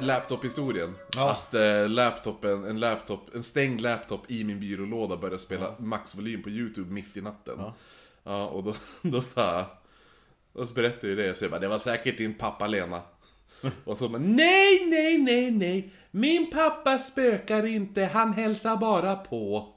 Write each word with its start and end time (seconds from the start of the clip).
laptop-historien. 0.00 0.94
Ja. 1.16 1.30
Att 1.30 1.54
eh, 1.54 1.88
laptopen, 1.88 2.64
en 2.64 2.80
laptop, 2.80 3.34
en 3.34 3.42
stängd 3.42 3.80
laptop 3.80 4.30
i 4.30 4.44
min 4.44 4.60
byrålåda 4.60 5.16
började 5.16 5.38
spela 5.38 5.74
maxvolym 5.78 6.42
på 6.42 6.50
YouTube 6.50 6.92
mitt 6.92 7.16
i 7.16 7.20
natten. 7.20 7.58
Ja, 8.22 8.46
och 8.46 8.64
då, 8.64 8.74
då 9.02 9.22
bara... 9.34 9.66
Så 10.54 10.74
berättade 10.74 11.08
jag 11.08 11.18
det, 11.18 11.34
så 11.34 11.44
jag 11.44 11.50
bara, 11.50 11.60
det 11.60 11.68
var 11.68 11.78
säkert 11.78 12.18
din 12.18 12.34
pappa 12.34 12.66
Lena. 12.66 13.02
Och 13.84 13.98
så 13.98 14.08
bara, 14.08 14.18
nej, 14.22 14.86
nej, 14.86 15.18
nej, 15.18 15.50
nej. 15.50 15.92
Min 16.10 16.50
pappa 16.50 16.98
spökar 16.98 17.66
inte, 17.66 18.04
han 18.04 18.32
hälsar 18.32 18.76
bara 18.76 19.16
på. 19.16 19.56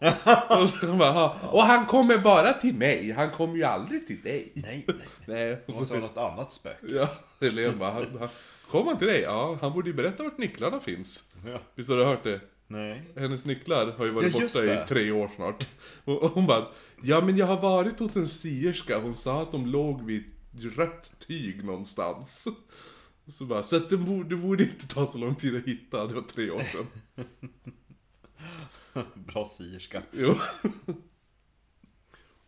och, 0.50 0.70
så 0.70 0.94
bara, 0.94 1.30
och 1.30 1.62
han 1.64 1.86
kommer 1.86 2.18
bara 2.18 2.54
till 2.54 2.76
mig, 2.76 3.12
han 3.12 3.30
kommer 3.31 3.55
ju 3.55 3.64
aldrig 3.64 4.08
till 4.08 4.22
dig. 4.22 4.52
Nej, 4.55 4.86
nej. 4.88 4.98
Nej, 5.26 5.64
och 5.66 5.73
så, 5.73 5.80
måste 5.80 5.94
vara 5.94 6.04
något 6.08 6.18
annat 6.18 6.52
spök. 6.52 6.78
Ja, 6.90 7.09
Helene 7.42 7.76
bara, 7.76 7.92
han, 7.92 8.18
han, 8.20 8.30
kom 8.72 8.88
han 8.88 8.98
till 8.98 9.08
dig? 9.08 9.22
Ja, 9.22 9.58
han 9.62 9.73
borde 9.73 9.90
ju 9.90 9.95
berätta 9.95 10.23
vart 10.23 10.38
nycklarna 10.38 10.80
finns. 10.80 11.34
Ja. 11.45 11.59
Visst 11.76 11.90
har 11.90 11.98
du 11.98 12.06
hört 12.06 12.23
det? 12.23 12.42
Nej. 12.67 13.02
Hennes 13.16 13.45
nycklar 13.45 13.94
har 13.98 14.06
ju 14.06 14.12
varit 14.12 14.36
Ja, 14.36 14.42
borta 14.42 14.62
det. 14.62 14.84
i 14.84 14.88
tre 14.88 15.12
år 15.12 15.31
snart. 15.36 15.67
Och 16.06 16.23
och 16.23 16.31
hon 16.31 16.48
bara, 16.48 16.66
ja 17.04 17.22
men 17.22 17.38
jag 17.38 17.45
har 17.45 17.62
varit 17.62 18.00
hos 18.00 18.16
en 18.16 18.28
sierska, 18.28 19.00
hon 19.00 19.14
sa 19.14 19.42
att 19.42 19.52
de 19.52 19.66
låg 19.66 20.06
vid 20.06 20.23
rött 20.78 21.12
tyg 21.28 21.64
någonstans. 21.64 22.45
Så 23.31 23.45
bara, 23.45 23.63
så 23.63 23.76
att 23.76 23.90
det 23.90 23.98
borde, 23.98 24.30
det 24.30 24.36
borde 24.36 24.63
inte 24.63 24.88
ta 24.88 25.05
så 25.08 25.17
lång 25.17 25.36
tid 25.36 25.55
att 25.55 25.63
hitta, 25.66 26.08
det 26.08 26.13
var 26.16 26.22
tre 26.22 26.49
år 26.52 26.62
sedan. 26.63 26.88
Bra 29.16 29.45
sierska. 29.45 30.03
Jo. 30.11 30.36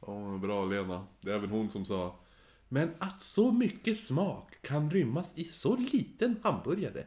Ja, 0.08 0.38
bra 0.42 0.66
Lena. 0.66 1.08
Det 1.22 1.32
är 1.32 1.36
även 1.36 1.50
hon 1.50 1.70
som 1.70 1.86
sa, 1.86 2.20
men 2.70 2.92
att 3.00 3.22
så 3.22 3.52
mycket 3.52 4.00
smak 4.00 4.54
kan 4.62 4.92
rymmas 4.92 5.32
i 5.36 5.44
så 5.46 5.76
liten 5.76 6.36
hamburgare. 6.44 7.06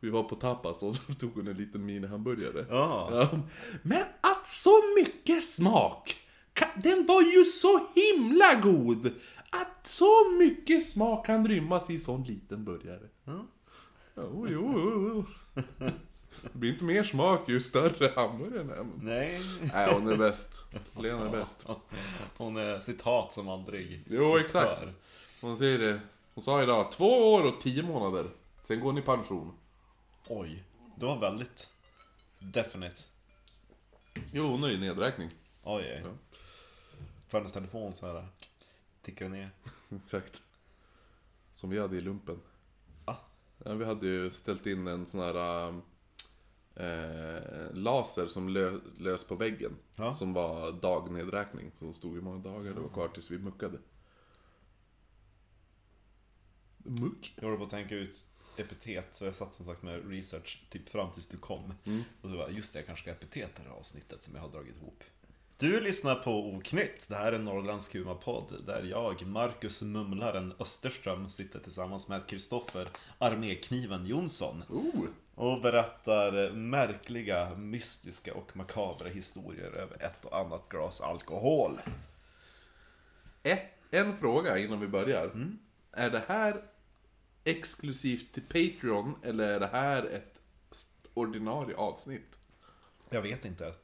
Vi 0.00 0.10
var 0.10 0.22
på 0.22 0.34
tapas 0.36 0.82
och 0.82 0.96
då 1.08 1.14
tog 1.14 1.34
hon 1.34 1.48
en 1.48 1.56
liten 1.56 1.86
mini-hamburgare. 1.86 2.66
Ja. 2.70 3.08
Ja. 3.32 3.40
Men 3.82 4.02
att 4.20 4.46
så 4.46 4.82
mycket 4.98 5.44
smak! 5.44 6.16
ka- 6.54 6.82
Den 6.82 7.06
var 7.06 7.22
ju 7.22 7.44
så 7.44 7.86
himla 7.94 8.54
god! 8.62 9.12
Att 9.50 9.88
så 9.88 10.30
mycket 10.38 10.88
smak 10.88 11.26
kan 11.26 11.48
rymmas 11.48 11.90
i 11.90 12.00
sån 12.00 12.22
liten 12.24 12.64
burgare. 12.64 13.08
Jo, 13.24 13.46
jo, 14.14 14.46
jo, 14.50 15.24
jo. 15.54 15.62
Det 16.52 16.58
blir 16.58 16.72
inte 16.72 16.84
mer 16.84 17.04
smak 17.04 17.48
ju 17.48 17.60
större 17.60 18.12
hamburgaren 18.16 18.70
är. 18.70 18.86
Nej. 19.02 19.40
Nej, 19.72 19.94
hon 19.94 20.08
är 20.08 20.16
bäst. 20.16 20.52
Lena 21.00 21.26
är 21.26 21.30
bäst. 21.30 21.56
Hon 22.36 22.56
är 22.56 22.78
citat 22.80 23.32
som 23.32 23.48
aldrig 23.48 24.02
Jo, 24.10 24.38
exakt. 24.38 24.72
upphör. 24.72 24.92
Hon 25.40 25.58
säger 25.58 25.78
det. 25.78 26.00
Hon 26.34 26.44
sa 26.44 26.62
idag, 26.62 26.92
två 26.92 27.34
år 27.34 27.46
och 27.46 27.60
tio 27.60 27.82
månader. 27.82 28.30
Sen 28.66 28.80
går 28.80 28.92
ni 28.92 29.00
i 29.00 29.04
pension. 29.04 29.52
Oj. 30.28 30.64
Det 30.96 31.06
var 31.06 31.18
väldigt 31.18 31.76
definite. 32.38 33.00
Jo, 34.32 34.46
hon 34.46 34.64
är 34.64 34.68
ju 34.68 34.78
nedräkning. 34.78 35.30
Oj, 35.62 35.82
oj. 35.82 36.02
Ja. 36.04 36.10
På 37.30 37.36
hennes 37.36 37.52
telefon 37.52 37.94
så 37.94 38.06
här 38.06 38.26
tickar 39.06 39.28
ner. 39.28 39.50
Exakt. 40.04 40.42
Som 41.54 41.70
vi 41.70 41.78
hade 41.78 41.96
i 41.96 42.00
lumpen. 42.00 42.40
Ah. 43.04 43.16
Ja, 43.64 43.74
vi 43.74 43.84
hade 43.84 44.06
ju 44.06 44.30
ställt 44.30 44.66
in 44.66 44.86
en 44.86 45.06
sån 45.06 45.20
här 45.20 45.68
eh, 46.74 47.74
laser 47.74 48.26
som 48.26 48.48
lö, 48.48 48.80
lös 48.98 49.24
på 49.24 49.34
väggen. 49.34 49.76
Ja. 49.94 50.14
Som 50.14 50.32
var 50.32 50.72
dagnedräkning. 50.72 51.72
Som 51.78 51.94
stod 51.94 52.14
hur 52.14 52.22
många 52.22 52.38
dagar 52.38 52.74
det 52.74 52.80
var 52.80 52.88
kvar 52.88 53.08
tills 53.08 53.30
vi 53.30 53.38
muckade. 53.38 53.78
Muck? 56.78 57.34
Jag 57.36 57.44
håller 57.44 57.58
på 57.58 57.64
att 57.64 57.70
tänka 57.70 57.94
ut 57.94 58.26
epitet, 58.56 59.14
så 59.14 59.24
jag 59.24 59.36
satt 59.36 59.54
som 59.54 59.66
sagt 59.66 59.82
med 59.82 60.10
research 60.10 60.66
typ 60.70 60.88
fram 60.88 61.12
tills 61.12 61.28
du 61.28 61.36
kom. 61.36 61.74
Mm. 61.84 62.02
Och 62.20 62.30
så 62.30 62.36
bara, 62.36 62.50
just 62.50 62.72
det, 62.72 62.78
jag 62.78 62.86
kanske 62.86 63.02
ska 63.02 63.10
epitet 63.10 63.50
det 63.56 63.62
här 63.62 63.70
avsnittet 63.70 64.22
som 64.22 64.34
jag 64.34 64.42
har 64.42 64.48
dragit 64.48 64.76
ihop. 64.76 65.04
Du 65.58 65.80
lyssnar 65.80 66.14
på 66.14 66.48
Oknytt. 66.48 67.08
Det 67.08 67.14
här 67.14 67.32
är 67.32 67.38
Norrlands 67.38 67.88
Kuma-podd 67.88 68.66
där 68.66 68.82
jag, 68.82 69.26
Marcus 69.26 69.82
Mumlaren 69.82 70.54
Österström, 70.58 71.28
sitter 71.28 71.58
tillsammans 71.58 72.08
med 72.08 72.26
Kristoffer 72.26 72.88
Armékniven 73.18 74.06
Jonsson 74.06 74.62
Oh! 74.68 75.04
och 75.34 75.60
berättar 75.60 76.50
märkliga, 76.50 77.54
mystiska 77.56 78.34
och 78.34 78.56
makabra 78.56 79.08
historier 79.08 79.76
över 79.76 80.04
ett 80.04 80.24
och 80.24 80.38
annat 80.38 80.68
glas 80.68 81.00
alkohol. 81.00 81.80
Ett, 83.42 83.72
en 83.90 84.16
fråga 84.16 84.58
innan 84.58 84.80
vi 84.80 84.88
börjar. 84.88 85.24
Mm. 85.24 85.58
Är 85.92 86.10
det 86.10 86.22
här 86.28 86.62
exklusivt 87.44 88.32
till 88.32 88.42
Patreon 88.42 89.14
eller 89.22 89.48
är 89.48 89.60
det 89.60 89.70
här 89.72 90.04
ett 90.04 90.40
ordinarie 91.14 91.76
avsnitt? 91.76 92.38
Jag 93.10 93.22
vet 93.22 93.44
inte. 93.44 93.74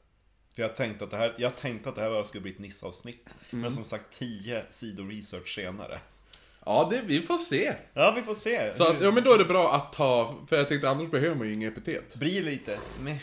För 0.53 0.61
jag 0.61 0.75
tänkte 0.75 1.03
att 1.03 1.11
det 1.11 1.17
här, 1.17 1.35
jag 1.37 1.55
tänkte 1.55 1.89
att 1.89 1.95
det 1.95 2.01
här 2.01 2.09
bara 2.09 2.25
skulle 2.25 2.41
bli 2.41 2.51
ett 2.51 2.59
Nisse-avsnitt. 2.59 3.35
Mm. 3.49 3.61
Men 3.61 3.71
som 3.71 3.83
sagt, 3.83 4.19
10 4.19 4.65
sidor 4.69 5.05
research 5.05 5.55
senare. 5.55 5.99
Ja, 6.65 6.87
det, 6.91 7.01
vi 7.01 7.21
får 7.21 7.37
se. 7.37 7.73
Ja, 7.93 8.13
vi 8.15 8.21
får 8.21 8.33
se. 8.33 8.71
Så 8.73 8.87
att, 8.87 9.01
ja 9.01 9.11
men 9.11 9.23
då 9.23 9.33
är 9.33 9.37
det 9.37 9.45
bra 9.45 9.73
att 9.73 9.93
ta, 9.93 10.35
för 10.49 10.55
jag 10.55 10.67
tänkte 10.69 10.89
annars 10.89 11.11
behöver 11.11 11.35
man 11.35 11.47
ju 11.47 11.53
inga 11.53 11.67
epitet. 11.67 12.15
blir 12.15 12.43
lite 12.43 12.79
med 13.01 13.19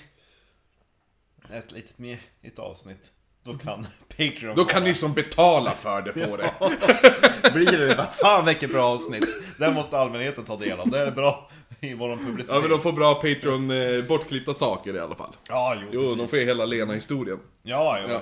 ett 1.53 1.73
litet 1.73 1.99
med 1.99 2.19
ett 2.43 2.59
avsnitt. 2.59 3.13
Då 3.45 3.55
kan 3.59 3.87
Patreon 4.09 4.57
Då 4.57 4.65
kan 4.65 4.85
ni 4.85 4.95
som 4.95 5.13
betalar 5.13 5.73
för 5.73 6.03
det 6.03 6.13
få 6.13 6.37
det. 7.43 7.51
Blir 7.53 7.79
det, 7.89 7.95
vad 7.95 8.13
fan 8.15 8.47
vilket 8.47 8.73
bra 8.73 8.83
avsnitt! 8.85 9.27
Det 9.59 9.71
måste 9.71 9.99
allmänheten 9.99 10.45
ta 10.45 10.57
del 10.57 10.81
av, 10.81 10.91
det 10.91 10.99
är 10.99 11.11
bra 11.11 11.51
i 11.81 11.95
våran 11.95 12.19
publicering. 12.19 12.57
Ja 12.57 12.61
men 12.61 12.71
de 12.71 12.81
får 12.81 12.93
bra 12.93 13.15
Patreon 13.15 13.71
eh, 13.71 14.05
bortklippta 14.05 14.55
saker 14.55 14.97
i 14.97 15.01
alla 15.01 15.15
fall. 15.15 15.37
Ja, 15.49 15.77
jo, 15.81 15.87
Jo, 15.93 16.01
precis. 16.03 16.19
de 16.19 16.29
får 16.29 16.39
ju 16.39 16.45
hela 16.45 16.65
Lena-historien. 16.65 17.39
Ja, 17.63 17.99
jo. 18.03 18.09
Ja. 18.13 18.21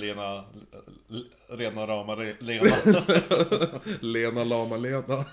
Lena... 0.00 0.44
L- 1.10 1.26
rena 1.50 1.86
rama 1.86 2.14
Re- 2.16 2.34
Lena. 2.38 2.76
Lena 4.00 4.44
Lama 4.44 4.76
Lena. 4.76 5.24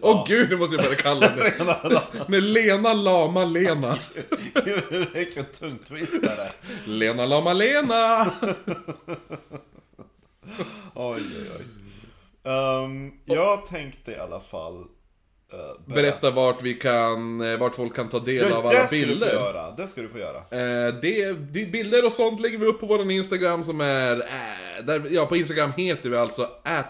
Åh 0.00 0.24
gud, 0.28 0.50
det 0.50 0.56
måste 0.56 0.76
jag 0.76 0.84
börja 0.84 0.96
kalla 0.96 1.28
henne. 1.28 2.02
Nej, 2.28 2.40
Lena 2.40 2.92
Lama 2.94 3.44
Lena. 3.44 3.96
Vilken 5.14 5.44
tung 5.44 5.78
twist 5.78 6.12
är 6.22 6.36
det. 6.36 6.52
Lena 6.86 7.26
Lama 7.26 7.52
Lena. 7.52 8.26
Oj, 10.94 11.22
oj, 11.22 11.50
oj. 11.58 11.64
Ehm, 12.52 13.12
jag 13.24 13.66
tänkte 13.66 14.12
i 14.12 14.16
alla 14.16 14.40
fall... 14.40 14.80
eh, 15.52 15.94
Berätta 15.94 16.30
vart 16.30 16.62
vi 16.62 16.74
kan, 16.74 17.40
eh, 17.40 17.58
vart 17.58 17.74
folk 17.74 17.96
kan 17.96 18.08
ta 18.08 18.18
del 18.18 18.50
Ja, 18.50 18.56
av 18.56 18.66
alla 18.66 18.80
det 18.82 18.86
ska 18.88 18.96
bilder. 18.96 19.32
göra. 19.32 19.70
Det 19.70 19.88
ska 19.88 20.02
du 20.02 20.08
få 20.08 20.18
göra. 20.18 20.36
Eh, 20.38 20.94
det, 21.02 21.32
det, 21.32 21.66
bilder 21.66 22.06
och 22.06 22.12
sånt 22.12 22.40
lägger 22.40 22.58
vi 22.58 22.66
upp 22.66 22.80
på 22.80 22.86
vår 22.86 23.10
Instagram 23.10 23.64
som 23.64 23.80
är... 23.80 24.16
Eh, 24.16 24.84
där, 24.84 25.02
ja, 25.10 25.26
på 25.26 25.36
Instagram 25.36 25.72
heter 25.76 26.08
vi 26.08 26.16
alltså 26.16 26.48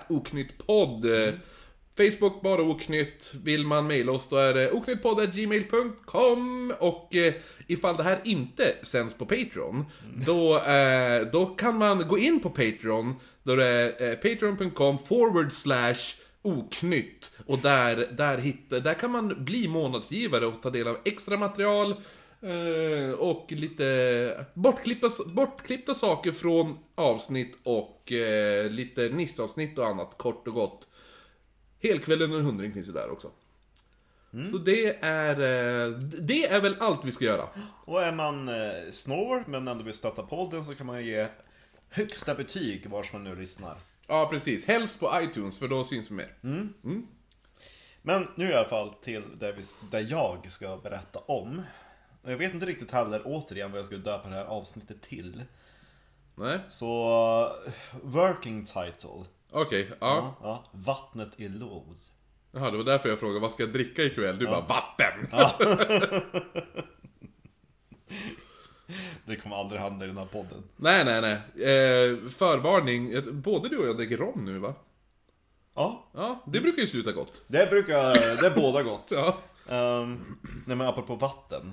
oknyttpodd. 0.09 1.05
Eh, 1.05 1.33
Facebook 1.97 2.43
bara 2.43 2.63
oknytt. 2.63 3.33
Vill 3.45 3.67
man 3.67 3.87
mejla 3.87 4.13
oss 4.13 4.29
då 4.29 4.37
är 4.37 4.55
det 4.55 4.71
oknyttpodd.gmail.com 4.71 6.73
Och 6.81 7.15
eh, 7.15 7.35
ifall 7.67 7.97
det 7.97 8.03
här 8.03 8.21
inte 8.25 8.75
sänds 8.83 9.19
på 9.19 9.27
Patreon, 9.27 9.85
då, 10.27 10.59
eh, 10.59 11.23
då 11.33 11.47
kan 11.47 11.79
man 11.79 12.09
gå 12.09 12.19
in 12.19 12.41
på 12.41 12.51
Patreon. 12.51 13.15
Då 13.43 13.57
det 13.57 13.67
är 13.67 14.11
eh, 14.11 14.15
patreon.com 14.15 14.99
forward 14.99 15.53
slash 15.53 16.15
oknytt. 16.43 17.31
Och 17.47 17.59
där, 17.59 18.07
där, 18.11 18.39
hitta, 18.39 18.81
där 18.81 18.95
kan 18.95 19.11
man 19.11 19.45
bli 19.45 19.69
månadsgivare 19.69 20.47
och 20.47 20.63
ta 20.63 20.71
del 20.71 20.89
av 20.89 20.99
extra 21.05 21.37
material. 21.37 21.95
Eh, 22.43 23.11
och 23.11 23.53
lite 23.53 24.47
bortklippta, 24.55 25.11
bortklippta 25.35 25.95
saker 25.95 26.33
från 26.33 26.79
avsnitt 26.95 27.59
och 27.63 28.13
eh, 28.13 28.71
lite 28.71 29.09
nissavsnitt 29.09 29.79
och 29.79 29.87
annat, 29.87 30.19
kort 30.19 30.49
och 30.49 30.55
gott. 30.55 30.87
Helkvällen 31.83 32.33
en 32.33 32.45
hundring 32.45 32.73
finns 32.73 32.89
ju 32.89 32.93
där 32.93 33.11
också. 33.11 33.31
Så 34.51 34.59
det 34.59 34.97
är, 35.05 35.35
eh, 35.41 35.91
det 35.99 36.47
är 36.47 36.61
väl 36.61 36.77
allt 36.81 37.05
vi 37.05 37.13
ska 37.13 37.25
göra. 37.25 37.49
Och 37.85 38.03
är 38.03 38.13
man 38.13 38.49
eh, 38.49 38.91
snår 38.91 39.45
men 39.47 39.69
ändå 39.69 39.85
vill 39.85 39.95
stötta 39.95 40.23
podden 40.23 40.65
så 40.65 40.75
kan 40.75 40.87
man 40.87 41.05
ge 41.05 41.27
högsta 41.89 42.35
betyg 42.35 42.91
vars 42.91 43.13
man 43.13 43.25
nu 43.25 43.37
lyssnar. 43.37 43.79
Ja, 44.07 44.29
precis. 44.31 44.67
Helst 44.67 45.01
på 45.01 45.21
iTunes, 45.23 45.59
för 45.59 45.69
då 45.69 45.85
syns 45.85 46.11
vi 46.11 46.15
mer. 46.15 46.35
Men 48.03 48.29
nu 48.37 48.51
i 48.51 48.55
alla 48.55 48.69
fall 48.69 48.95
till 48.95 49.23
det, 49.37 49.53
vi, 49.53 49.63
det 49.91 50.01
jag 50.01 50.53
ska 50.53 50.77
berätta 50.77 51.19
om. 51.19 51.63
Och 52.23 52.33
Jag 52.33 52.37
vet 52.37 52.55
inte 52.55 52.67
riktigt 52.67 52.91
heller 52.91 53.23
återigen 53.25 53.71
vad 53.71 53.79
jag 53.79 53.87
skulle 53.87 54.01
döpa 54.01 54.29
det 54.29 54.35
här 54.35 54.45
avsnittet 54.45 55.03
till. 55.03 55.43
Nej, 56.35 56.59
Så, 56.69 57.63
eh, 57.67 57.73
working 58.03 58.65
title. 58.65 59.25
Okej. 59.53 59.91
ja. 60.01 60.35
Ja, 60.43 60.65
vattnet 60.73 61.41
i 61.41 61.49
låd. 61.49 61.97
Jaha, 62.53 62.71
det 62.71 62.77
var 62.77 62.85
därför 62.85 63.09
jag 63.09 63.19
frågade 63.19 63.41
vad 63.41 63.51
ska 63.53 63.63
jag 63.63 63.73
dricka 63.73 64.03
ikväll? 64.03 64.39
Du 64.39 64.47
bara 64.47 64.61
vatten! 64.61 65.29
Det 69.27 69.37
kommer 69.37 69.57
aldrig 69.57 69.81
hända 69.81 70.05
i 70.05 70.09
den 70.09 70.19
här 70.19 70.25
podden. 70.27 70.63
nej, 70.77 71.05
nej, 71.05 71.21
nej. 71.21 71.33
Eh, 71.67 72.29
förvarning. 72.29 73.13
Både 73.43 73.69
du 73.69 73.77
och 73.79 73.87
jag 73.87 73.97
dricker 73.97 74.17
rom 74.17 74.45
nu 74.45 74.59
va? 74.59 74.75
Ja, 75.75 76.05
Ja, 76.15 76.43
det 76.47 76.61
brukar 76.61 76.81
ju 76.81 76.87
sluta 76.87 77.13
gott. 77.13 77.43
det 77.47 77.71
brukar, 77.71 78.15
det 78.15 78.47
är 78.47 78.55
båda 78.57 78.83
gott. 78.83 79.13
Ja. 79.17 79.39
Um, 80.01 80.39
nej 80.67 80.77
men 80.77 80.87
apropå 80.87 81.15
vatten 81.15 81.73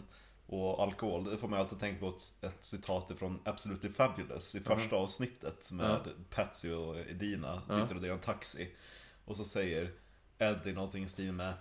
och 0.51 0.83
alkohol, 0.83 1.23
det 1.23 1.37
får 1.37 1.47
man 1.47 1.59
alltid 1.59 1.79
tänka 1.79 1.99
på 1.99 2.09
ett, 2.09 2.33
ett 2.41 2.65
citat 2.65 3.11
från 3.17 3.39
Absolutely 3.45 3.89
Fabulous 3.89 4.55
i 4.55 4.59
första 4.59 4.95
avsnittet 4.95 5.71
med 5.71 6.09
Patsy 6.29 6.71
och 6.71 6.99
Edina 6.99 7.61
sitter 7.61 7.95
och 7.95 8.01
delar 8.01 8.15
en 8.15 8.21
taxi. 8.21 8.71
Och 9.25 9.37
så 9.37 9.43
säger 9.43 9.91
Eddie 10.37 10.73
någonting 10.73 11.03
i 11.03 11.09
stil 11.09 11.31
med 11.31 11.53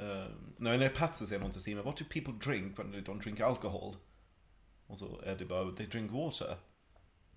uh, 0.00 0.26
Nej, 0.56 0.78
nej, 0.78 0.88
Patsy 0.88 1.26
säger 1.26 1.40
någonting 1.40 1.58
i 1.58 1.62
stil 1.62 1.76
med 1.76 1.84
What 1.84 1.96
do 1.96 2.04
people 2.10 2.32
drink 2.32 2.78
when 2.78 2.92
they 2.92 3.00
don't 3.00 3.22
drink 3.22 3.40
alcohol? 3.40 3.96
Och 4.86 4.98
så 4.98 5.20
Eddie 5.24 5.44
bara 5.44 5.72
They 5.72 5.86
drink 5.86 6.12
water. 6.12 6.56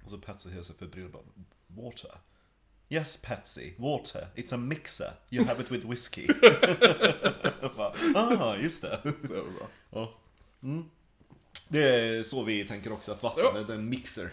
Och 0.03 0.09
så 0.09 0.17
Patsy 0.17 0.49
ser 0.49 0.63
sig 0.63 0.75
förbryllad 0.75 1.11
bara 1.11 1.23
Water? 1.67 2.11
Yes 2.93 3.17
Patsy, 3.17 3.73
water. 3.77 4.27
It's 4.35 4.53
a 4.53 4.57
mixer. 4.57 5.13
You 5.31 5.45
have 5.45 5.61
it 5.61 5.71
with 5.71 5.85
whiskey. 5.85 6.27
bara, 7.77 7.93
ah, 8.15 8.55
just 8.57 8.81
det. 8.81 8.99
Det 9.03 9.33
var 9.33 9.43
bra. 9.43 9.67
Ja. 9.91 10.13
Mm. 10.63 10.85
Det 11.69 11.83
är 11.83 12.23
så 12.23 12.43
vi 12.43 12.65
tänker 12.67 12.91
också, 12.91 13.11
att 13.11 13.23
vatten 13.23 13.43
Ja. 13.53 13.59
är 13.59 13.71
en 13.71 13.89
mixer. 13.89 14.31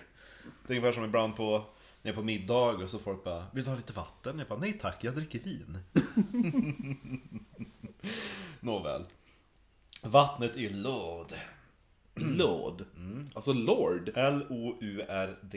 Det 0.67 0.73
är 0.73 0.77
ungefär 0.79 0.93
som 0.93 1.05
ibland 1.05 1.37
på, 1.37 1.59
när 1.59 1.65
jag 2.03 2.13
är 2.13 2.17
på 2.17 2.23
middag 2.23 2.55
och 2.55 2.91
så 2.91 2.99
folk 2.99 3.25
bara 3.25 3.47
Vill 3.53 3.65
du 3.65 3.71
ha 3.71 3.77
lite 3.77 3.93
vatten? 3.93 4.39
Jag 4.39 4.49
bara 4.49 4.59
nej 4.59 4.73
tack, 4.73 5.05
jag 5.05 5.15
dricker 5.15 5.39
vin. 5.39 5.79
Nåväl. 8.61 9.05
Vattnet 10.03 10.57
är 10.57 10.71
Lord. 12.21 12.39
Lord. 12.39 12.87
Alltså 13.35 13.53
Lord. 13.53 14.11
L-O-U-R-D-E-S. 14.15 15.51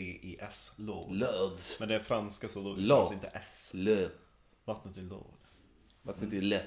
Lord. 0.76 1.12
Lords. 1.12 1.80
Men 1.80 1.90
det 1.90 1.96
är 1.96 2.00
franska 2.00 2.50
så 2.50 2.64
då 2.64 2.76
uttalas 2.76 3.12
inte 3.12 3.28
S. 3.28 3.72
Lö. 3.74 4.08
Vattnet 4.66 4.98
är 4.98 5.02
Lord. 5.02 5.38
Vattnet 6.02 6.34
är 6.34 6.42
lä. 6.42 6.62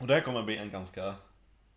Och 0.00 0.06
det 0.06 0.14
här 0.14 0.20
kommer 0.20 0.42
bli 0.42 0.56
en 0.56 0.70
ganska 0.70 1.14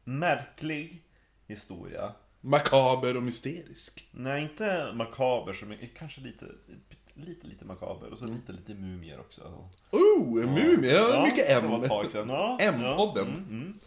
märklig 0.03 1.03
historia. 1.47 2.13
Makaber 2.41 3.18
och 3.18 3.23
mysterisk. 3.23 4.07
Nej, 4.12 4.44
inte 4.44 4.91
makaber, 4.94 5.53
som 5.53 5.71
är, 5.71 5.89
kanske 5.95 6.21
lite, 6.21 6.45
lite, 7.13 7.47
lite 7.47 7.65
makaber 7.65 8.12
och 8.12 8.19
så 8.19 8.25
lite, 8.25 8.51
lite 8.51 8.73
mumier 8.73 9.19
också. 9.19 9.69
Oh, 9.91 10.44
en 10.44 10.53
mumie! 10.53 10.91
Ja, 10.91 11.23
mycket 11.25 11.50
M. 11.50 11.63
M-podden. 11.73 12.29
Ja, 12.29 12.57
mm, 12.59 13.35
mm. 13.50 13.79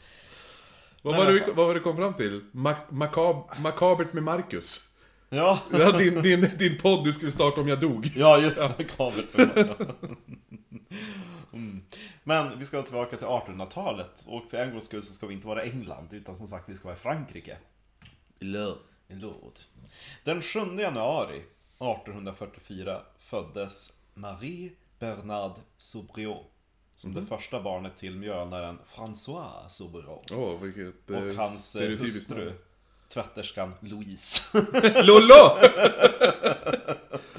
Vad, 1.04 1.16
var 1.16 1.32
vi- 1.32 1.52
vad 1.54 1.66
var 1.66 1.74
det 1.74 1.80
kom 1.80 1.96
fram 1.96 2.14
till? 2.14 2.40
Mak- 2.52 2.88
makab- 2.90 3.60
makabert 3.60 4.12
med 4.12 4.22
Marcus. 4.22 4.90
ja. 5.28 5.58
Ja, 5.72 5.98
din, 5.98 6.22
din, 6.22 6.50
din 6.58 6.78
podd 6.78 7.04
du 7.04 7.12
skulle 7.12 7.30
starta 7.30 7.60
om 7.60 7.68
jag 7.68 7.80
dog. 7.80 8.12
ja 8.16 8.38
just 8.38 8.56
det, 8.56 8.62
makaber. 8.78 9.24
mm. 11.52 11.82
Men 12.24 12.58
vi 12.58 12.64
ska 12.64 12.82
tillbaka 12.82 13.16
till 13.16 13.26
1800-talet 13.26 14.24
och 14.26 14.42
för 14.50 14.56
en 14.58 14.70
gångs 14.70 14.84
skull 14.84 15.02
så 15.02 15.12
ska 15.12 15.26
vi 15.26 15.34
inte 15.34 15.46
vara 15.46 15.64
i 15.64 15.70
England 15.70 16.08
utan 16.12 16.36
som 16.36 16.48
sagt 16.48 16.68
vi 16.68 16.76
ska 16.76 16.84
vara 16.88 16.96
i 16.96 17.00
Frankrike. 17.00 17.56
I 18.40 18.44
Lod. 19.14 19.60
Den 20.24 20.42
7 20.42 20.58
januari 20.78 21.36
1844 21.36 23.00
föddes 23.18 23.92
Marie 24.14 24.70
Bernard 24.98 25.52
Sobriot 25.76 26.46
som 26.96 27.14
det 27.14 27.26
första 27.26 27.62
barnet 27.62 27.96
till 27.96 28.16
mjölnaren 28.16 28.78
François 28.94 29.68
Sobriot 29.68 30.30
Åh, 30.30 30.60
vilket 30.60 31.10
och 31.10 31.16
eh, 31.16 31.36
hans 31.36 31.76
eh, 31.76 31.98
hustru 31.98 32.52
tvätterskan 33.08 33.74
Louise. 33.80 34.58
Lollo! 35.04 35.58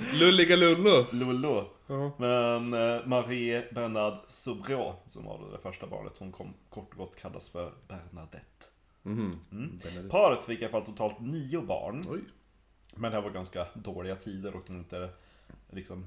Lulliga 0.14 0.56
Lullo. 0.56 1.06
Lollo. 1.12 1.70
Ja. 1.88 2.12
Men 2.18 2.74
eh, 2.74 3.06
Marie 3.06 3.66
Bernard 3.72 4.18
Sobriot, 4.28 5.04
som 5.10 5.26
var 5.26 5.52
det 5.52 5.58
första 5.58 5.88
barnet, 5.88 6.18
hon 6.18 6.32
kom 6.32 6.54
kort 6.70 6.92
och 6.92 6.98
gott 6.98 7.16
kallas 7.16 7.50
för 7.50 7.74
Bernadette. 7.88 8.66
Mhm. 9.04 9.40
Mm. 9.52 10.10
Paret 10.10 10.46
fick 10.46 10.62
i 10.62 10.64
alla 10.64 10.72
fall 10.72 10.86
totalt 10.86 11.20
nio 11.20 11.62
barn. 11.62 12.06
Oj. 12.10 12.20
Men 12.96 13.12
det 13.12 13.18
här 13.18 13.24
var 13.24 13.30
ganska 13.32 13.68
dåliga 13.74 14.16
tider 14.16 14.56
och 14.56 14.70
inte 14.70 15.10
liksom 15.70 16.06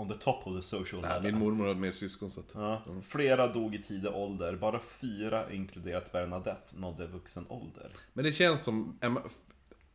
on 0.00 0.08
the 0.08 0.14
top 0.14 0.46
of 0.46 0.56
the 0.56 0.62
social 0.62 1.02
Nej, 1.02 1.22
min 1.22 1.38
mormor 1.38 1.66
hade 1.66 1.80
mer 1.80 1.92
syskon 1.92 2.30
så 2.30 2.40
att... 2.40 2.50
Ja, 2.54 2.82
flera 3.08 3.46
dog 3.52 3.74
i 3.74 3.82
tidig 3.82 4.10
ålder, 4.14 4.56
bara 4.56 4.80
fyra 5.00 5.52
inkluderat 5.52 6.12
Bernadette 6.12 6.76
nådde 6.78 7.06
vuxen 7.06 7.46
ålder. 7.48 7.90
Men 8.12 8.24
det 8.24 8.32
känns 8.32 8.62
som... 8.62 8.98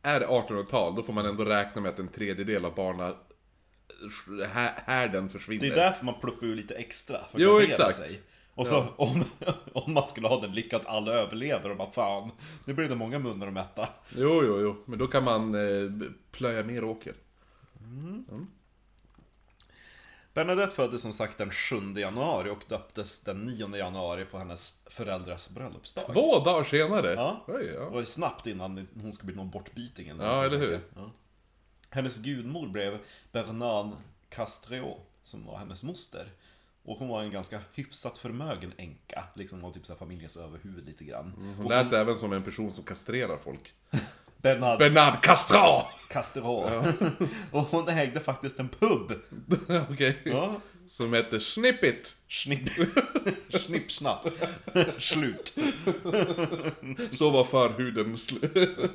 är 0.02 0.20
det 0.20 0.26
1800-tal, 0.26 0.94
då 0.94 1.02
får 1.02 1.12
man 1.12 1.26
ändå 1.26 1.44
räkna 1.44 1.80
med 1.82 1.90
att 1.90 1.98
en 1.98 2.08
tredjedel 2.08 2.64
av 2.64 2.74
barna... 2.74 3.14
här- 4.52 4.72
Härden 4.86 5.28
försvinner. 5.28 5.60
Det 5.60 5.72
är 5.72 5.76
därför 5.76 6.04
man 6.04 6.20
plockar 6.20 6.46
ur 6.46 6.56
lite 6.56 6.74
extra, 6.74 7.18
för 7.18 7.38
att 7.38 7.42
Jo, 7.42 7.60
exakt. 7.60 7.96
sig. 7.96 8.20
Och 8.54 8.66
så 8.66 8.84
om, 8.96 9.24
om 9.72 9.92
man 9.92 10.06
skulle 10.06 10.28
ha 10.28 10.40
den 10.40 10.52
lyckan 10.54 10.80
att 10.80 10.86
alla 10.86 11.12
överlever 11.12 11.70
och 11.70 11.76
bara 11.76 11.90
fan, 11.90 12.30
nu 12.64 12.74
blir 12.74 12.88
det 12.88 12.96
många 12.96 13.18
munnar 13.18 13.46
att 13.46 13.52
mätta. 13.52 13.88
Jo, 14.16 14.42
jo, 14.44 14.60
jo. 14.60 14.76
Men 14.86 14.98
då 14.98 15.06
kan 15.06 15.24
man 15.24 15.54
eh, 15.54 15.90
plöja 16.30 16.64
mer 16.64 16.84
åker. 16.84 17.14
Bernadette 20.36 20.74
föddes 20.76 21.02
som 21.02 21.12
sagt 21.12 21.38
den 21.38 21.50
7 21.50 21.76
januari 21.96 22.50
och 22.50 22.64
döptes 22.68 23.20
den 23.20 23.44
9 23.44 23.76
januari 23.76 24.24
på 24.24 24.38
hennes 24.38 24.82
föräldrars 24.86 25.48
bröllopsdag. 25.48 26.04
Två 26.12 26.38
dagar 26.38 26.64
senare? 26.64 27.12
Ja. 27.12 27.44
Oj, 27.46 27.64
Det 27.66 27.72
ja. 27.72 27.88
var 27.90 28.00
ju 28.00 28.06
snabbt 28.06 28.46
innan 28.46 28.88
hon 29.02 29.12
skulle 29.12 29.26
bli 29.26 29.36
någon 29.36 29.50
bortbyting 29.50 30.08
eller 30.08 30.24
Ja, 30.24 30.44
eller 30.44 30.58
hur? 30.58 30.80
Ja. 30.96 31.10
Hennes 31.90 32.18
gudmor 32.18 32.68
blev 32.68 32.98
Bernard 33.32 33.92
Castreau, 34.28 35.00
som 35.22 35.46
var 35.46 35.58
hennes 35.58 35.84
moster. 35.84 36.26
Och 36.84 36.98
hon 36.98 37.08
var 37.08 37.22
en 37.22 37.30
ganska 37.30 37.60
hyfsat 37.74 38.18
förmögen 38.18 38.72
änka, 38.76 39.24
liksom 39.34 39.60
var 39.60 39.72
typ 39.72 39.86
så 39.86 39.94
familjens 39.94 40.36
överhuvud 40.36 40.86
lite 40.86 41.04
grann. 41.04 41.54
Hon 41.58 41.68
lät 41.68 41.92
även 41.92 42.16
som 42.16 42.32
en 42.32 42.42
person 42.42 42.74
som 42.74 42.84
kastrerar 42.84 43.36
folk. 43.36 43.74
Bernard 44.46 44.78
Bernard 44.78 45.22
Castra! 45.22 45.82
Castreau. 46.08 46.62
och 47.50 47.60
hon 47.62 47.88
ägde 47.88 48.20
faktiskt 48.20 48.58
en 48.58 48.68
pub. 48.68 49.12
Okej. 49.90 50.18
Ja. 50.24 50.60
Som 50.88 51.12
heter 51.14 51.38
Snippit. 51.38 52.14
Snipp, 52.28 52.68
snipp 53.60 53.92
snapp. 53.92 54.26
Slut. 54.98 55.58
Så 57.10 57.30
var 57.30 57.44
förhuden 57.44 58.16
sl- 58.16 58.88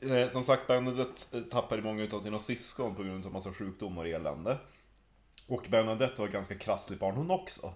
Eh, 0.00 0.28
som 0.28 0.42
sagt, 0.42 0.66
Bernadette 0.66 1.38
eh, 1.38 1.42
tappade 1.42 1.82
många 1.82 2.06
av 2.12 2.20
sina 2.20 2.38
syskon 2.38 2.94
på 2.94 3.02
grund 3.02 3.26
av 3.26 3.32
massa 3.32 3.52
sjukdomar 3.52 4.02
och 4.02 4.08
elände. 4.08 4.58
Och 5.46 5.66
Bernadette 5.70 6.20
var 6.20 6.26
ett 6.28 6.32
ganska 6.32 6.54
krassligt 6.54 7.00
barn 7.00 7.14
hon 7.16 7.30
också. 7.30 7.72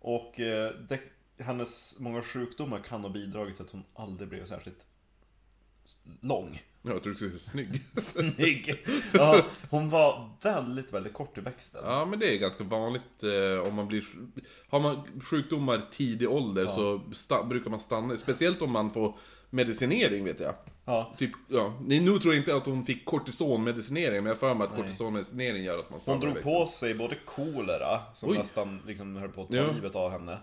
Och 0.00 0.40
eh, 0.40 0.70
det, 0.88 0.98
hennes 1.38 1.96
många 2.00 2.22
sjukdomar 2.22 2.78
kan 2.78 3.00
ha 3.00 3.08
bidragit 3.08 3.56
till 3.56 3.64
att 3.64 3.70
hon 3.70 3.84
aldrig 3.94 4.28
blev 4.28 4.44
särskilt 4.44 4.86
lång. 6.20 6.62
Ja, 6.82 6.90
jag 6.92 7.02
tror 7.02 7.12
du 7.12 7.16
skulle 7.16 7.30
säga 7.38 7.38
snygg. 7.38 7.82
Snygg! 7.96 8.84
Ja, 9.12 9.46
hon 9.70 9.90
var 9.90 10.30
väldigt, 10.42 10.92
väldigt 10.92 11.12
kort 11.12 11.38
i 11.38 11.40
växten. 11.40 11.80
Ja, 11.84 12.04
men 12.04 12.18
det 12.18 12.34
är 12.34 12.38
ganska 12.38 12.64
vanligt 12.64 13.22
eh, 13.22 13.66
om 13.68 13.74
man 13.74 13.88
blir... 13.88 14.04
Har 14.68 14.80
man 14.80 15.02
sjukdomar 15.22 15.82
tidig 15.92 16.30
ålder 16.30 16.66
så 16.66 16.98
sta- 17.12 17.48
brukar 17.48 17.70
man 17.70 17.80
stanna. 17.80 18.16
Speciellt 18.16 18.62
om 18.62 18.72
man 18.72 18.90
får 18.90 19.16
medicinering 19.50 20.24
vet 20.24 20.40
jag. 20.40 20.54
Ja. 20.84 21.14
Typ, 21.18 21.30
ja. 21.48 21.78
Nu 21.86 22.18
tror 22.18 22.34
jag 22.34 22.40
inte 22.42 22.56
att 22.56 22.66
hon 22.66 22.86
fick 22.86 23.04
kortisonmedicinering, 23.04 24.16
men 24.22 24.26
jag 24.26 24.38
för 24.38 24.54
mig 24.54 24.66
att 24.66 24.76
kortisonmedicinering 24.76 25.64
gör 25.64 25.78
att 25.78 25.90
man 25.90 26.00
stannar 26.00 26.18
Hon 26.18 26.30
drog 26.32 26.42
på 26.42 26.66
sig 26.66 26.94
både 26.94 27.16
kolera, 27.24 28.00
som 28.12 28.30
Oj. 28.30 28.38
nästan 28.38 28.80
liksom 28.86 29.16
höll 29.16 29.28
på 29.28 29.42
att 29.42 29.48
ta 29.50 29.56
Ja. 29.56 29.70
livet 29.72 29.94
av 29.96 30.10
henne. 30.10 30.38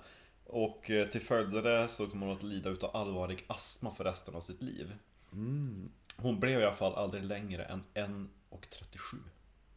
Och 0.51 0.89
eh, 0.91 1.08
till 1.08 1.22
följd 1.22 1.55
av 1.58 1.63
det 1.63 1.88
så 1.89 2.08
kommer 2.08 2.25
hon 2.27 2.36
att 2.36 2.43
lida 2.43 2.70
utav 2.70 2.96
allvarlig 2.98 3.43
astma 3.48 3.91
för 3.98 4.03
resten 4.03 4.36
av 4.36 4.41
sitt 4.41 4.62
liv. 4.62 4.91
Mm. 5.34 5.89
Hon 6.17 6.39
blev 6.39 6.60
i 6.60 6.63
alla 6.65 6.75
fall 6.75 6.96
aldrig 6.96 7.24
längre 7.24 7.63
än 7.63 7.84
1,37. 7.93 8.27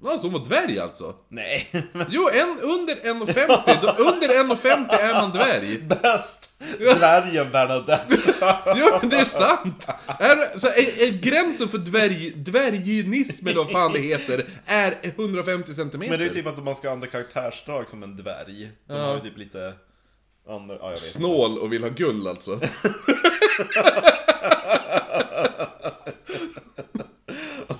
Ja, 0.02 0.18
så 0.18 0.22
hon 0.26 0.32
var 0.32 0.44
dvärg 0.44 0.78
alltså? 0.78 1.14
Nej, 1.28 1.68
Jo, 2.08 2.28
en, 2.32 2.58
under 2.60 2.94
1,50. 2.94 3.78
Då- 3.82 4.04
Under 4.04 4.28
1,50 4.28 4.92
är 4.94 5.12
man 5.12 5.30
dvärg. 5.30 5.78
bäst! 5.78 6.50
Dvärgen 6.78 7.50
Bernadette. 7.52 8.18
Jo, 8.76 8.86
men 9.00 9.08
det 9.10 9.16
är 9.16 9.24
sant! 9.24 9.86
Är, 10.06 10.58
så 10.58 10.66
är, 10.66 11.02
är 11.08 11.18
gränsen 11.18 11.68
för 11.68 11.78
dvärg, 11.78 12.30
dvärginism, 12.30 13.46
eller 13.46 13.56
vad 13.58 13.70
fan 13.70 13.92
det 13.92 13.98
heter, 13.98 14.46
är 14.66 14.94
150 15.02 15.74
centimeter. 15.74 16.10
Men 16.10 16.18
det 16.18 16.24
är 16.24 16.34
typ 16.34 16.46
att 16.46 16.64
man 16.64 16.74
ska 16.76 16.88
ha 16.88 16.92
andra 16.92 17.06
karaktärsdrag 17.06 17.88
som 17.88 18.02
en 18.02 18.16
dvärg. 18.16 18.70
De 18.86 18.94
Ja. 18.96 19.02
har 19.06 19.14
ju 19.14 19.20
typ 19.20 19.38
lite 19.38 19.72
andra, 20.48 20.78
ja. 20.80 20.96
Snål 20.96 21.58
och 21.58 21.72
vill 21.72 21.82
ha 21.82 21.90
guld 21.90 22.28
alltså. 22.28 22.60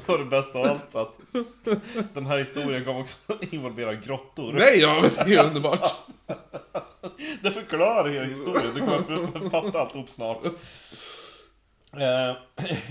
Och 0.06 0.18
det 0.18 0.24
bästa 0.24 0.58
av 0.58 0.66
allt 0.66 0.94
att 0.94 1.18
den 2.14 2.26
här 2.26 2.38
historien 2.38 2.84
kommer 2.84 3.00
också 3.00 3.32
involvera 3.50 3.94
grottor. 3.94 4.52
Nej, 4.52 4.80
ja, 4.80 5.00
men 5.02 5.28
det 5.28 5.34
är 5.34 5.44
underbart. 5.44 5.90
Det 7.42 7.50
förklarar 7.50 8.08
hela 8.08 8.24
historien, 8.24 8.74
du 8.74 8.80
kommer 8.80 9.46
att 9.46 9.52
fatta 9.52 9.80
alltihop 9.80 10.10
snart. 10.10 10.44
Eh, 11.96 12.36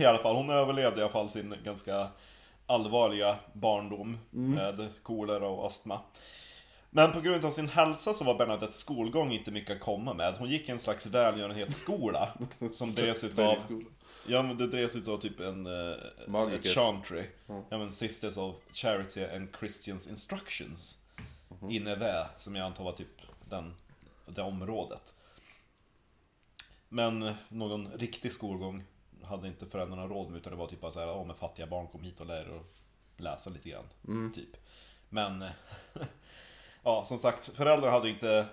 I 0.01 0.05
alla 0.05 0.17
fall, 0.17 0.35
hon 0.35 0.49
överlevde 0.49 0.99
i 0.99 1.03
alla 1.03 1.11
fall 1.11 1.29
sin 1.29 1.55
ganska 1.63 2.07
allvarliga 2.65 3.35
barndom 3.53 4.17
med 4.29 4.87
kolera 5.03 5.47
och 5.47 5.67
astma. 5.67 5.99
Men 6.95 7.11
på 7.11 7.21
grund 7.21 7.45
av 7.45 7.51
sin 7.51 7.69
hälsa 7.69 8.13
så 8.13 8.23
var 8.23 8.37
Bernadettes 8.37 8.77
skolgång 8.77 9.31
inte 9.31 9.51
mycket 9.51 9.75
att 9.75 9.81
komma 9.81 10.13
med. 10.13 10.37
Hon 10.37 10.49
gick 10.49 10.69
i 10.69 10.71
en 10.71 10.79
slags 10.79 11.05
välgörenhetsskola. 11.05 12.29
som 12.71 12.95
drevs 12.95 13.23
utav... 13.23 13.57
Ja 14.27 14.43
men 14.43 14.57
det 14.57 14.67
drevs 14.67 14.95
utav 14.95 15.17
typ 15.17 15.39
en... 15.39 15.63
Magiker. 16.27 16.59
ett 16.59 16.67
chantry. 16.75 17.25
Ja 17.47 17.77
men 17.77 17.91
Sisters 17.91 18.37
of 18.37 18.55
Charity 18.73 19.25
and 19.25 19.49
Christians 19.59 20.07
Instructions. 20.07 21.05
I 21.69 21.79
Neve, 21.79 22.27
som 22.37 22.55
jag 22.55 22.65
antar 22.65 22.83
var 22.83 22.91
typ 22.91 23.21
den, 23.49 23.73
det 24.25 24.41
området. 24.41 25.15
Men 26.89 27.33
någon 27.49 27.91
riktig 27.91 28.31
skolgång 28.31 28.83
hade 29.23 29.47
inte 29.47 29.65
föräldrarna 29.65 30.07
råd 30.07 30.29
med 30.29 30.37
utan 30.37 30.51
det 30.53 30.59
var 30.59 30.67
typ 30.67 30.81
bara 30.81 30.91
såhär, 30.91 31.07
ja 31.07 31.23
men 31.23 31.35
fattiga 31.35 31.67
barn 31.67 31.87
kom 31.87 32.03
hit 32.03 32.19
och 32.19 32.25
lär 32.25 32.41
er 32.41 32.55
att 32.55 33.21
läsa 33.21 33.49
lite 33.49 33.69
grann. 33.69 34.31
Typ. 34.33 34.57
Men, 35.09 35.41
ja 36.83 37.05
som 37.05 37.19
sagt, 37.19 37.51
föräldrar 37.55 37.91
hade 37.91 38.09
inte 38.09 38.45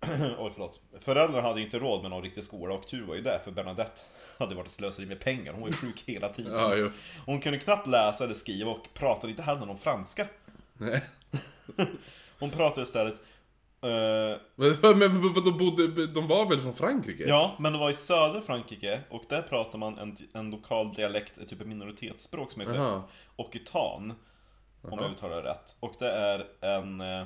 Oj 0.38 0.50
förlåt. 0.54 0.80
Föräldrar 1.00 1.42
hade 1.42 1.60
inte 1.60 1.78
råd 1.78 2.02
med 2.02 2.10
någon 2.10 2.22
riktig 2.22 2.44
skola 2.44 2.74
och 2.74 2.86
tur 2.86 3.06
var 3.06 3.14
ju 3.14 3.20
det 3.20 3.40
för 3.44 3.50
Bernadette 3.50 4.00
hade 4.38 4.54
varit 4.54 4.70
slöseri 4.70 5.06
med 5.06 5.20
pengar. 5.20 5.52
Hon 5.52 5.60
var 5.60 5.68
ju 5.68 5.74
sjuk 5.82 6.02
hela 6.06 6.28
tiden. 6.28 6.52
Ja, 6.52 6.74
jo. 6.76 6.90
Hon 7.26 7.40
kunde 7.40 7.58
knappt 7.58 7.86
läsa 7.86 8.24
eller 8.24 8.34
skriva 8.34 8.70
och 8.70 8.88
pratade 8.94 9.30
inte 9.30 9.42
heller 9.42 9.66
någon 9.66 9.78
franska. 9.78 10.26
Nej. 10.74 11.02
Hon 12.38 12.50
pratade 12.50 12.82
istället 12.82 13.14
eh, 13.82 14.40
Men, 14.82 14.98
men 14.98 15.32
vadå, 15.34 15.52
bodde, 15.52 16.06
de 16.06 16.28
var 16.28 16.48
väl 16.48 16.60
från 16.60 16.74
Frankrike? 16.74 17.24
Ja, 17.28 17.56
men 17.58 17.72
det 17.72 17.78
var 17.78 17.90
i 17.90 17.94
södra 17.94 18.40
Frankrike 18.40 19.00
och 19.10 19.22
där 19.28 19.42
pratar 19.42 19.78
man 19.78 19.98
en, 19.98 20.16
en 20.32 20.50
lokal 20.50 20.94
dialekt, 20.94 21.38
ett 21.38 21.48
typ 21.48 21.60
av 21.60 21.66
minoritetsspråk 21.66 22.52
som 22.52 22.60
heter 22.60 22.74
Jaha. 22.74 23.02
occitan. 23.36 24.14
Om 24.82 24.98
jag 24.98 25.10
uttalar 25.10 25.42
det 25.42 25.48
rätt. 25.50 25.76
Och 25.80 25.94
det 25.98 26.10
är 26.10 26.46
en, 26.60 27.00
eh, 27.00 27.24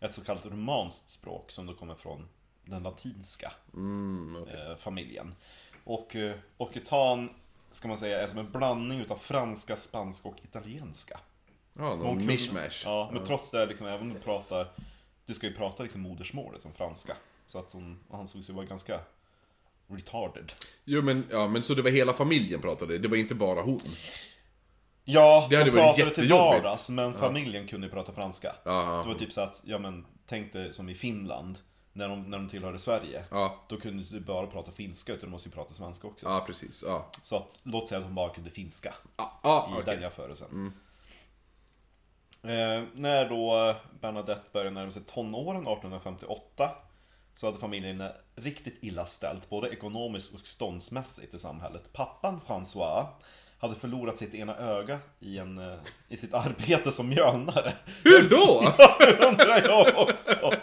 ett 0.00 0.14
så 0.14 0.24
kallat 0.24 0.46
romanskt 0.46 1.10
språk 1.10 1.50
som 1.50 1.66
då 1.66 1.74
kommer 1.74 1.94
från 1.94 2.28
den 2.64 2.82
latinska 2.82 3.52
Mm, 3.74 4.36
okej. 4.42 4.54
eh, 4.70 4.76
familjen. 4.76 5.34
Och 5.84 6.16
eh, 6.16 6.36
occitan, 6.56 7.30
ska 7.70 7.88
man 7.88 7.98
säga, 7.98 8.22
är 8.22 8.28
som 8.28 8.38
en 8.38 8.50
blandning 8.52 9.00
utav 9.00 9.16
franska, 9.16 9.76
spanska 9.76 10.28
och 10.28 10.36
italienska. 10.44 11.20
Ja, 11.78 11.82
någon 11.82 12.00
kunde- 12.00 12.24
mishmash. 12.24 12.82
Ja, 12.84 13.10
men 13.12 13.24
trots 13.24 13.50
det, 13.50 13.66
liksom, 13.66 13.86
även 13.86 14.00
om 14.00 14.14
du 14.14 14.20
pratar 14.20 14.68
Du 15.26 15.34
ska 15.34 15.46
ju 15.46 15.54
prata 15.54 15.82
liksom 15.82 16.00
modersmålet 16.00 16.62
som 16.62 16.72
franska 16.72 17.16
Så 17.46 17.58
att 17.58 17.72
hon, 17.72 17.98
han 18.10 18.28
såg 18.28 18.44
sig 18.44 18.54
vara 18.54 18.66
ganska 18.66 19.00
Retarded 19.88 20.52
Jo 20.84 21.02
men, 21.02 21.26
ja 21.30 21.48
men 21.48 21.62
så 21.62 21.74
det 21.74 21.82
var 21.82 21.90
hela 21.90 22.12
familjen 22.12 22.60
pratade, 22.60 22.98
det 22.98 23.08
var 23.08 23.16
inte 23.16 23.34
bara 23.34 23.62
hon? 23.62 23.80
Ja, 25.04 25.46
Det 25.50 25.56
hade 25.56 25.70
de 25.70 25.76
varit 25.76 25.96
pratade 25.96 26.14
till 26.14 26.30
vardags 26.32 26.90
Men 26.90 27.14
familjen 27.14 27.66
kunde 27.66 27.86
ju 27.86 27.92
prata 27.92 28.12
franska. 28.12 28.52
Ja, 28.64 29.02
Det 29.02 29.12
var 29.12 29.18
typ 29.18 29.32
så 29.32 29.40
att, 29.40 29.62
ja 29.64 29.78
men 29.78 30.06
Tänk 30.26 30.52
dig 30.52 30.72
som 30.74 30.88
i 30.88 30.94
Finland 30.94 31.58
När 31.92 32.08
de, 32.08 32.30
när 32.30 32.38
de 32.38 32.48
tillhörde 32.48 32.78
Sverige. 32.78 33.24
Ja, 33.30 33.64
Då 33.68 33.76
kunde 33.76 34.04
du 34.10 34.20
bara 34.20 34.46
prata 34.46 34.72
finska 34.72 35.12
utan 35.12 35.28
du 35.28 35.30
måste 35.32 35.48
ju 35.48 35.54
prata 35.54 35.74
svenska 35.74 36.06
också. 36.06 36.26
Ja 36.26 36.44
precis. 36.46 36.84
Ja, 36.86 37.10
Så 37.22 37.36
att, 37.36 37.60
låt 37.62 37.88
säga 37.88 37.98
att 37.98 38.04
hon 38.04 38.14
bara 38.14 38.28
kunde 38.34 38.50
finska. 38.50 38.94
Ja, 39.16 39.40
ja 39.42 39.68
i 39.70 39.72
okej. 39.82 39.94
den 39.94 40.02
jämförelsen. 40.02 40.72
Eh, 42.42 42.82
när 42.94 43.28
då 43.28 43.74
Bernadette 44.00 44.50
började 44.52 44.70
närma 44.70 44.90
sig 44.90 45.02
tonåren 45.02 45.62
1858 45.62 46.70
så 47.34 47.46
hade 47.46 47.58
familjen 47.58 48.02
riktigt 48.36 48.78
illa 48.82 49.06
ställt, 49.06 49.48
både 49.48 49.68
ekonomiskt 49.68 50.34
och 50.34 50.46
ståndsmässigt 50.46 51.34
i 51.34 51.38
samhället. 51.38 51.92
Pappan 51.92 52.40
François 52.46 53.06
hade 53.64 53.80
förlorat 53.80 54.18
sitt 54.18 54.34
ena 54.34 54.56
öga 54.56 54.98
i, 55.20 55.38
en, 55.38 55.58
eh, 55.58 55.78
i 56.08 56.16
sitt 56.16 56.34
arbete 56.34 56.92
som 56.92 57.08
mjölnare. 57.08 57.72
Hur 58.02 58.28
då? 58.28 58.74
Det 58.98 59.26
undrar 59.26 59.62
jag 59.68 60.08
också! 60.08 60.54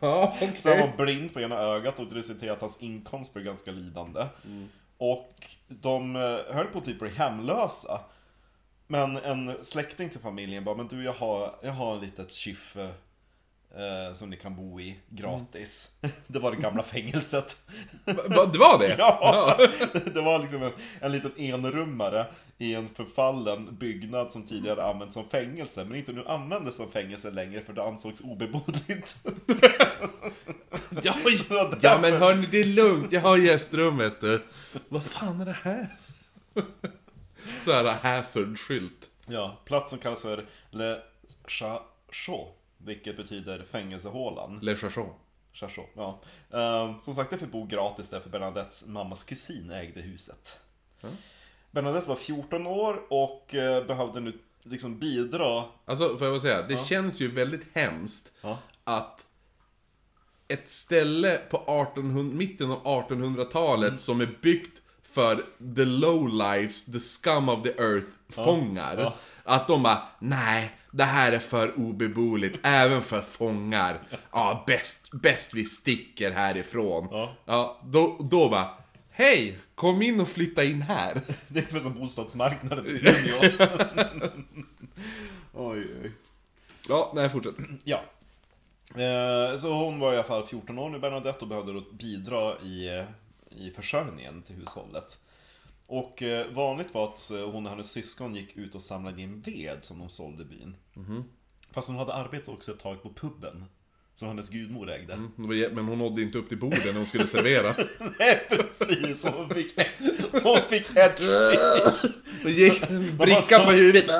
ja, 0.00 0.36
okej. 0.36 0.56
Så 0.58 0.68
han 0.68 0.80
var 0.80 1.04
blind 1.04 1.34
på 1.34 1.40
ena 1.40 1.58
ögat 1.58 2.00
och 2.00 2.06
det 2.06 2.14
resulterade 2.14 2.46
i 2.46 2.50
att 2.50 2.60
hans 2.60 2.82
inkomst 2.82 3.34
blev 3.34 3.46
ganska 3.46 3.70
lidande. 3.70 4.26
Och 4.98 5.30
de 5.68 6.16
eh, 6.16 6.54
höll 6.54 6.66
på 6.66 6.78
att 6.78 6.84
typ 6.84 6.98
bli 6.98 7.10
hemlösa. 7.10 8.00
Men 8.86 9.16
en 9.16 9.64
släkting 9.64 10.10
till 10.10 10.20
familjen 10.20 10.64
bara, 10.64 10.76
men 10.76 10.88
du 10.88 11.04
jag 11.04 11.12
har, 11.12 11.54
jag 11.62 11.72
har 11.72 11.96
ett 11.96 12.02
litet 12.02 12.32
kyffe 12.32 12.92
eh, 13.74 14.14
som 14.14 14.30
ni 14.30 14.36
kan 14.36 14.56
bo 14.56 14.80
i 14.80 14.96
gratis. 15.08 15.90
Det 16.26 16.38
var 16.38 16.50
det 16.50 16.56
gamla 16.56 16.82
fängelset. 16.82 17.56
Va, 18.04 18.46
det 18.46 18.58
var 18.58 18.78
det? 18.78 18.94
Ja, 18.98 19.56
det 20.14 20.20
var 20.20 20.38
liksom 20.38 20.62
en, 20.62 20.72
en 21.00 21.12
liten 21.12 21.32
enrummare 21.36 22.26
i 22.58 22.74
en 22.74 22.88
förfallen 22.88 23.76
byggnad 23.76 24.32
som 24.32 24.46
tidigare 24.46 24.84
använts 24.84 25.14
som 25.14 25.28
fängelse, 25.28 25.84
men 25.84 25.98
inte 25.98 26.12
nu 26.12 26.24
användes 26.26 26.76
som 26.76 26.90
fängelse 26.90 27.30
längre 27.30 27.60
för 27.60 27.72
det 27.72 27.82
ansågs 27.82 28.20
obeboeligt. 28.20 29.16
Ja, 31.02 31.14
var 31.48 31.78
ja 31.80 31.98
men 32.02 32.12
hörni, 32.12 32.48
det 32.50 32.60
är 32.60 32.64
lugnt, 32.64 33.12
jag 33.12 33.20
har 33.20 33.36
gästrummet 33.36 34.20
du. 34.20 34.42
Vad 34.88 35.04
fan 35.04 35.40
är 35.40 35.44
det 35.44 35.58
här? 35.62 35.88
Så 37.64 37.72
här 37.72 37.84
hazard-skylt. 37.84 39.10
Ja, 39.26 39.60
platsen 39.64 39.98
kallas 39.98 40.22
för 40.22 40.46
Le 40.70 40.96
Chachot, 41.46 42.61
vilket 42.84 43.16
betyder 43.16 43.64
fängelsehålan. 43.70 44.58
Le 44.62 44.76
Chachon. 44.76 45.08
Chachot, 45.52 45.88
ja. 45.94 46.20
Ehm, 46.52 47.00
som 47.00 47.14
sagt, 47.14 47.30
det 47.30 47.38
fick 47.38 47.52
bo 47.52 47.66
gratis 47.66 48.08
där 48.08 48.20
för 48.20 48.30
Bernadettes 48.30 48.86
mammas 48.86 49.24
kusin 49.24 49.70
ägde 49.70 50.00
huset. 50.00 50.58
Bernadette 51.70 52.08
var 52.08 52.16
14 52.16 52.66
år 52.66 53.02
och 53.10 53.54
eh, 53.54 53.84
behövde 53.86 54.20
nu 54.20 54.38
liksom 54.62 54.98
bidra. 54.98 55.64
Alltså, 55.84 56.08
får 56.18 56.26
jag 56.26 56.34
bara 56.34 56.40
säga, 56.40 56.62
det 56.62 56.86
känns 56.86 57.20
ju 57.20 57.30
väldigt 57.30 57.66
hemskt 57.74 58.32
Ja. 58.40 58.58
att 58.84 59.26
ett 60.48 60.70
ställe 60.70 61.36
på 61.50 61.56
1800, 61.56 62.36
mitten 62.36 62.70
av 62.70 62.82
1800-talet 63.08 63.88
Mm. 63.88 63.98
som 63.98 64.20
är 64.20 64.38
byggt 64.42 64.82
för 65.02 65.36
the 65.76 65.84
low 65.84 66.28
lives, 66.28 66.84
the 66.92 67.00
scum 67.00 67.48
of 67.48 67.62
the 67.62 67.70
earth 67.82 68.06
fångar. 68.28 68.96
ja. 68.98 69.14
Att 69.44 69.68
de 69.68 69.82
bara, 69.82 70.02
nej, 70.18 70.70
det 70.92 71.04
här 71.04 71.32
är 71.32 71.38
för 71.38 71.78
obeboeligt, 71.78 72.58
även 72.62 73.02
för 73.02 73.20
fångar. 73.20 74.00
Ja, 74.32 74.64
bäst, 74.66 75.10
bäst 75.12 75.54
vi 75.54 75.64
sticker 75.64 76.30
härifrån. 76.30 77.08
Ja. 77.10 77.34
Ja, 77.44 77.80
då, 77.84 78.16
då 78.20 78.48
bara, 78.48 78.68
hej, 79.10 79.58
kom 79.74 80.02
in 80.02 80.20
och 80.20 80.28
flytta 80.28 80.64
in 80.64 80.82
här. 80.82 81.20
Det 81.48 81.60
är 81.60 81.64
för 81.64 81.78
som 81.78 81.94
bostadsmarknaden 81.94 82.86
i 82.86 82.90
Umeå. 83.08 83.68
oj, 85.72 85.86
oj. 86.02 86.12
Ja, 86.88 87.12
nej, 87.14 87.30
fortsätt. 87.30 87.54
Ja. 87.84 88.02
Eh, 88.94 89.56
så 89.56 89.74
hon 89.74 89.98
var 89.98 90.12
i 90.12 90.16
alla 90.16 90.24
fall 90.24 90.46
14 90.46 90.78
år 90.78 90.90
nu, 90.90 90.98
Bernadette, 90.98 91.38
och 91.40 91.48
behövde 91.48 91.72
då 91.72 91.80
bidra 91.92 92.60
i, 92.60 92.98
eh, 92.98 93.04
i 93.50 93.70
försörjningen 93.70 94.42
till 94.42 94.56
hushållet. 94.56 95.18
Och 95.86 96.22
eh, 96.22 96.46
vanligt 96.52 96.94
var 96.94 97.04
att 97.04 97.30
eh, 97.30 97.50
hon 97.50 97.64
och 97.66 97.70
hennes 97.72 97.90
syskon 97.90 98.34
gick 98.34 98.56
ut 98.56 98.74
och 98.74 98.82
samlade 98.82 99.22
in 99.22 99.40
ved 99.40 99.78
som 99.80 99.98
de 99.98 100.08
sålde 100.08 100.42
i 100.42 100.46
byn. 100.46 100.76
Fast 101.74 101.88
hon 101.88 101.96
hade 101.96 102.14
arbetat 102.14 102.48
också 102.48 102.70
ett 102.72 102.78
tag 102.80 103.02
på 103.02 103.12
puben. 103.12 103.64
Som 104.14 104.28
hennes 104.28 104.48
gudmor 104.50 104.90
ägde. 104.90 105.18
Jä- 105.36 105.74
Men 105.74 105.84
hon 105.84 105.98
nådde 105.98 106.22
inte 106.22 106.38
upp 106.38 106.48
till 106.48 106.58
bordet 106.58 106.84
när 106.86 106.92
hon 106.92 107.06
skulle 107.06 107.26
servera. 107.26 107.74
Nej 108.18 108.40
precis, 108.48 109.24
hon 109.24 109.48
fick, 109.50 109.74
hon 110.42 110.58
fick 110.68 110.96
ett 110.96 111.20
Och 112.44 112.50
gick 112.50 112.88
brickan 113.18 113.64
på 113.64 113.70
huvudet. 113.70 114.06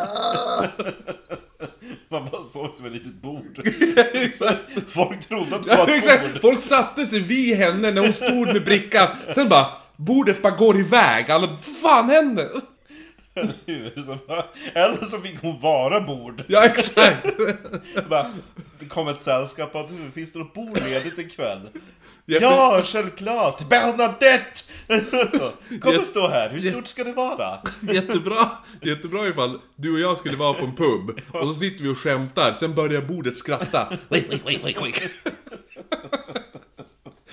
Man 2.08 2.28
bara 2.30 2.44
såg 2.44 2.74
som 2.74 2.86
ett 2.86 2.92
litet 2.92 3.14
bord. 3.14 3.68
Folk 4.88 5.20
trodde 5.28 5.56
att 5.56 5.64
det 5.64 5.76
var 5.76 5.88
ett 5.88 6.32
bord. 6.32 6.40
Folk 6.42 6.62
satte 6.62 7.06
sig 7.06 7.20
vid 7.20 7.56
henne 7.56 7.90
när 7.90 8.02
hon 8.02 8.12
stod 8.12 8.46
med 8.46 8.64
brickan. 8.64 9.08
Sen 9.34 9.48
bara, 9.48 9.66
bordet 9.96 10.42
bara 10.42 10.56
går 10.56 10.80
iväg. 10.80 11.30
Alla, 11.30 11.46
vad 11.46 11.60
fan 11.64 12.10
händer? 12.10 12.50
Eller? 14.74 15.04
Så 15.04 15.18
fick 15.20 15.40
hon 15.42 15.60
vara 15.60 16.00
bord. 16.00 16.42
Ja, 16.46 16.64
exakt. 16.64 17.26
Bara, 18.10 18.26
det 18.78 18.86
kom 18.86 19.08
ett 19.08 19.20
sällskap 19.20 19.74
att 19.76 19.88
"Du, 19.88 20.10
finns 20.14 20.32
det 20.32 20.38
något 20.38 20.54
bord 20.54 20.78
ledigt 20.88 21.18
ikväll? 21.18 21.60
Jätte- 22.26 22.44
Ja, 22.44 22.82
självklart! 22.84 23.68
Bernadette! 23.68 24.60
Så, 25.38 25.52
kom 25.80 25.96
och 25.98 26.04
stå 26.06 26.28
här, 26.28 26.50
hur 26.50 26.60
stort 26.70 26.86
ska 26.86 27.04
det 27.04 27.12
vara? 27.12 27.58
Jättebra. 27.92 28.50
Jättebra 28.82 29.28
ifall 29.28 29.58
du 29.76 29.92
och 29.94 30.00
jag 30.00 30.18
skulle 30.18 30.36
vara 30.36 30.54
på 30.54 30.64
en 30.64 30.76
pub. 30.76 31.20
Och 31.32 31.48
så 31.48 31.54
sitter 31.54 31.84
vi 31.84 31.90
och 31.90 31.98
skämtar. 31.98 32.52
Sen 32.54 32.74
börjar 32.74 33.00
bordet 33.02 33.36
skratta. 33.36 33.92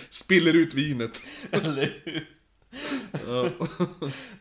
Spiller 0.09 0.53
ut 0.53 0.73
vinet. 0.73 1.21
Eller 1.51 1.93
hur? 2.05 2.28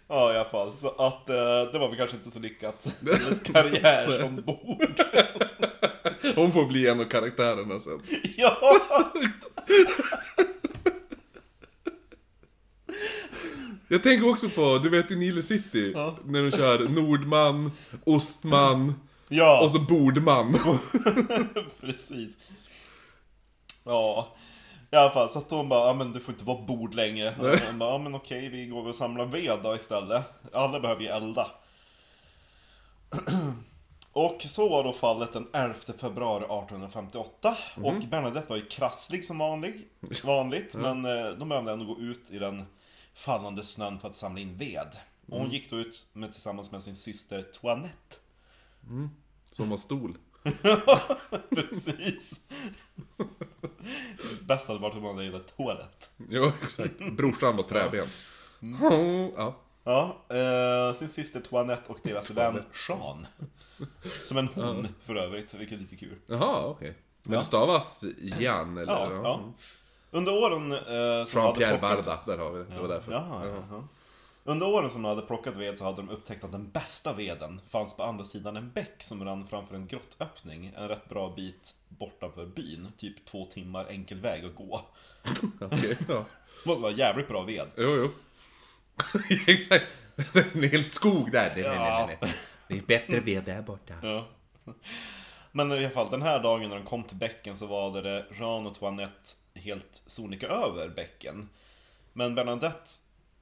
Ja, 0.08 0.32
i 0.32 0.36
alla 0.36 0.44
fall. 0.44 0.72
Så 0.78 0.88
att 0.88 1.28
eh, 1.28 1.34
det 1.72 1.78
var 1.78 1.88
väl 1.88 1.96
kanske 1.98 2.16
inte 2.16 2.30
så 2.30 2.38
lyckat. 2.38 2.88
Hennes 3.00 3.40
karriär 3.52 4.08
som 4.10 4.36
bord. 4.36 5.02
Hon 6.34 6.52
får 6.52 6.66
bli 6.66 6.86
en 6.88 7.00
av 7.00 7.04
karaktärerna 7.04 7.80
sen. 7.80 8.02
Ja! 8.36 8.56
Jag 13.88 14.02
tänker 14.02 14.28
också 14.30 14.48
på, 14.48 14.78
du 14.82 14.88
vet 14.88 15.10
i 15.10 15.16
Nile 15.16 15.42
City, 15.42 15.92
Ja. 15.94 16.16
när 16.24 16.42
de 16.42 16.50
kör 16.56 16.88
Nordman, 16.88 17.72
Ostman 18.04 18.94
Ja, 19.28 19.60
och 19.64 19.70
så 19.70 19.78
Bordman. 19.78 20.54
precis. 21.80 22.38
Ja, 23.84 24.36
i 24.90 24.96
alla 24.96 25.10
fall 25.10 25.30
så 25.30 25.38
att 25.38 25.50
hon 25.50 25.68
bara, 25.68 25.86
ja 25.86 25.94
men 25.94 26.12
du 26.12 26.20
får 26.20 26.34
inte 26.34 26.44
vara 26.44 26.62
bord 26.62 26.94
längre. 26.94 27.34
Och 27.40 27.58
hon 27.66 27.78
bara, 27.78 27.90
ja 27.90 27.98
men 27.98 28.14
okej, 28.14 28.48
vi 28.48 28.66
går 28.66 28.88
och 28.88 28.94
samlar 28.94 29.24
ved 29.24 29.58
då 29.62 29.76
istället. 29.76 30.24
Alla 30.52 30.80
behöver 30.80 31.02
ju 31.02 31.08
elda. 31.08 31.46
Och 34.12 34.42
så 34.42 34.68
var 34.68 34.84
då 34.84 34.92
fallet 34.92 35.32
den 35.32 35.48
11 35.52 35.74
februari 35.74 36.44
1858 36.44 37.56
Och 37.74 38.08
Bernadette 38.10 38.48
var 38.48 38.56
ju 38.56 38.64
krasslig 38.64 39.24
som 39.24 39.38
vanlig, 39.38 39.88
vanligt 40.24 40.74
Men 40.74 41.04
eh, 41.04 41.30
de 41.30 41.48
behövde 41.48 41.72
ändå 41.72 41.84
gå 41.84 42.00
ut 42.00 42.30
i 42.30 42.38
den 42.38 42.64
fallande 43.14 43.62
snön 43.64 43.98
för 43.98 44.08
att 44.08 44.14
samla 44.14 44.40
in 44.40 44.56
ved 44.56 44.96
Och 45.26 45.38
hon 45.38 45.50
gick 45.50 45.70
då 45.70 45.76
ut 45.76 46.06
med, 46.12 46.32
tillsammans 46.32 46.72
med 46.72 46.82
sin 46.82 46.96
syster 46.96 47.42
Toinette 47.42 48.16
Som 49.52 49.70
var 49.70 49.76
stol. 49.76 50.18
Precis 51.54 52.48
Bäst 54.46 54.68
hade 54.68 54.80
varit 54.80 54.94
om 54.96 55.02
man 55.02 55.14
hade 55.16 55.26
hetat 55.26 55.56
toalett 55.56 56.10
Jo, 56.28 56.52
exakt. 56.62 56.94
Brorsan 57.12 57.56
var 57.56 57.64
träben. 57.64 58.06
Ja. 59.36 59.54
Ja, 59.84 60.16
eh, 60.36 60.92
sin 60.92 61.08
syster 61.08 61.40
Toinette 61.40 61.92
och 61.92 61.98
deras 62.02 62.30
vän 62.30 62.62
Jean 62.88 63.26
Som 64.24 64.38
en 64.38 64.48
hon 64.54 64.88
för 65.06 65.14
övrigt, 65.16 65.54
vilket 65.54 65.78
är 65.78 65.82
lite 65.82 65.96
kul 65.96 66.16
Jaha, 66.26 66.66
okej. 66.66 66.94
Men 67.22 67.32
Ja. 67.32 67.38
det 67.38 67.44
stavas 67.44 68.04
Jan 68.38 68.76
eller? 68.78 68.92
Ja, 68.92 69.12
ja. 69.12 69.40
Under 70.10 70.32
åren 70.32 70.72
eh, 70.72 70.78
som 71.26 71.40
Jean-Pierre 71.40 71.64
hade 71.66 71.78
plockat... 71.78 72.04
Barda, 72.04 72.20
där 72.26 72.38
har 72.44 72.50
vi 72.52 72.58
det. 72.58 72.64
Det 72.74 72.80
var 72.80 72.88
därför. 72.88 73.12
Ja, 73.12 73.42
ja, 73.44 73.62
ja. 73.70 73.88
Under 74.48 74.66
åren 74.66 74.90
som 74.90 75.02
de 75.02 75.08
hade 75.08 75.22
plockat 75.22 75.56
ved 75.56 75.78
så 75.78 75.84
hade 75.84 75.96
de 75.96 76.10
upptäckt 76.10 76.44
att 76.44 76.52
den 76.52 76.70
bästa 76.70 77.12
veden 77.12 77.60
fanns 77.68 77.96
på 77.96 78.02
andra 78.02 78.24
sidan 78.24 78.56
en 78.56 78.70
bäck 78.70 79.02
som 79.02 79.24
rann 79.24 79.46
framför 79.46 79.74
en 79.74 79.86
grottöppning 79.86 80.72
en 80.76 80.88
rätt 80.88 81.08
bra 81.08 81.32
bit 81.36 81.74
bortanför 81.88 82.46
byn. 82.46 82.92
Typ 82.96 83.24
två 83.24 83.46
timmar 83.46 83.86
enkel 83.86 84.20
väg 84.20 84.44
att 84.44 84.54
gå. 84.54 84.80
Okej, 85.60 85.98
ja. 86.08 86.24
Måste 86.64 86.82
vara 86.82 86.92
jävligt 86.92 87.28
bra 87.28 87.42
ved. 87.42 87.66
Jo, 87.76 87.96
jo. 87.96 88.10
Exakt. 89.46 89.86
Det 90.16 90.36
är 90.36 90.56
en 90.56 90.70
hel 90.70 90.84
skog 90.84 91.32
där. 91.32 91.52
Nej, 91.56 91.64
nej, 91.64 92.06
nej, 92.06 92.18
nej. 92.20 92.30
Det 92.68 92.78
är 92.78 92.82
bättre 92.82 93.20
ved 93.20 93.44
där 93.44 93.62
borta. 93.62 93.94
Ja. 94.02 94.28
Men 95.52 95.72
i 95.72 95.78
alla 95.78 95.90
fall, 95.90 96.10
den 96.10 96.22
här 96.22 96.42
dagen 96.42 96.68
när 96.68 96.76
de 96.76 96.84
kom 96.84 97.04
till 97.04 97.16
bäcken 97.16 97.56
så 97.56 97.66
var 97.66 98.02
det 98.02 98.26
Jean 98.38 98.66
och 98.66 98.74
Toinette 98.74 99.28
helt 99.54 100.02
sonika 100.06 100.46
över 100.46 100.88
bäcken. 100.88 101.48
Men 102.12 102.34
Bernadette 102.34 102.90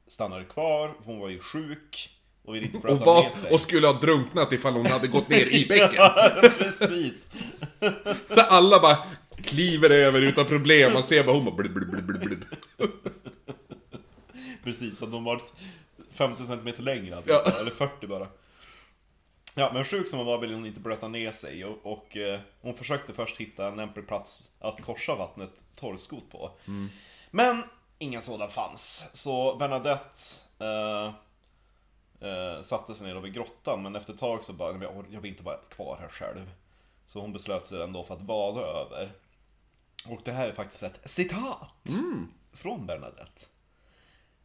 stannade 0.08 0.44
kvar, 0.44 0.94
hon 1.04 1.18
var 1.18 1.28
ju 1.28 1.40
sjuk 1.40 2.10
och 2.44 2.54
ville 2.54 2.66
inte 2.66 2.76
Och, 2.78 2.82
blöta 2.82 3.04
var, 3.04 3.22
ner 3.22 3.30
sig. 3.30 3.50
och 3.52 3.60
skulle 3.60 3.86
ha 3.86 4.00
drunknat 4.00 4.52
ifall 4.52 4.72
hon 4.74 4.86
hade 4.86 5.06
gått 5.08 5.28
ner 5.28 5.46
i 5.54 5.66
bäcken. 5.68 5.90
Ja, 5.96 6.32
precis. 6.58 7.32
Där 8.28 8.46
alla 8.48 8.80
bara 8.80 8.98
kliver 9.36 9.90
över 9.90 10.20
utan 10.22 10.44
problem. 10.46 10.92
Man 10.92 11.02
ser 11.02 11.24
bara 11.24 11.36
hon 11.36 11.44
bara 11.44 11.54
blub, 11.54 11.72
blub, 11.72 12.04
blub, 12.06 12.20
blub. 12.20 12.44
Precis, 14.64 15.02
att 15.02 15.12
de 15.12 15.24
varit 15.24 15.52
50 16.12 16.46
cm 16.46 16.68
längre, 16.78 17.22
Ja. 17.26 17.42
eller 17.60 17.70
40 17.70 18.06
bara. 18.06 18.28
Ja, 19.58 19.70
men 19.74 19.84
sjuk 19.84 20.08
som 20.08 20.18
hon 20.18 20.26
var 20.26 20.38
ville 20.38 20.54
hon 20.54 20.66
inte 20.66 20.80
blöta 20.80 21.08
ner 21.08 21.32
sig 21.32 21.64
och, 21.64 21.92
och 21.92 22.16
eh, 22.16 22.40
hon 22.60 22.74
försökte 22.74 23.12
först 23.12 23.36
hitta 23.36 23.68
en 23.68 23.76
lämplig 23.76 24.06
plats 24.08 24.42
att 24.60 24.80
korsa 24.82 25.14
vattnet 25.14 25.64
torrskot 25.76 26.30
på. 26.30 26.50
Men 27.30 27.62
ingen 27.98 28.22
sådan 28.22 28.50
fanns, 28.50 29.10
så 29.12 29.56
Bernadette 29.56 30.20
eh, 30.58 31.06
eh, 32.28 32.60
satte 32.60 32.94
sig 32.94 33.06
ner 33.06 33.20
vid 33.20 33.34
grottan, 33.34 33.82
men 33.82 33.96
efter 33.96 34.12
ett 34.12 34.18
tag 34.18 34.44
så 34.44 34.52
bara, 34.52 34.70
"Nej, 34.72 34.78
men 34.78 34.96
jag, 34.96 35.06
jag 35.10 35.20
vill 35.20 35.30
inte 35.30 35.42
vara 35.42 35.56
kvar 35.56 35.96
här 36.00 36.08
själv. 36.08 36.50
Så 37.06 37.20
hon 37.20 37.32
beslöt 37.32 37.66
sig 37.66 37.82
ändå 37.82 38.04
för 38.04 38.14
att 38.14 38.22
bada 38.22 38.60
över. 38.60 39.12
Och 40.08 40.20
det 40.24 40.32
här 40.32 40.48
är 40.48 40.52
faktiskt 40.52 40.82
ett 40.82 41.00
citat 41.04 41.70
från 42.52 42.86
Bernadette. 42.86 43.46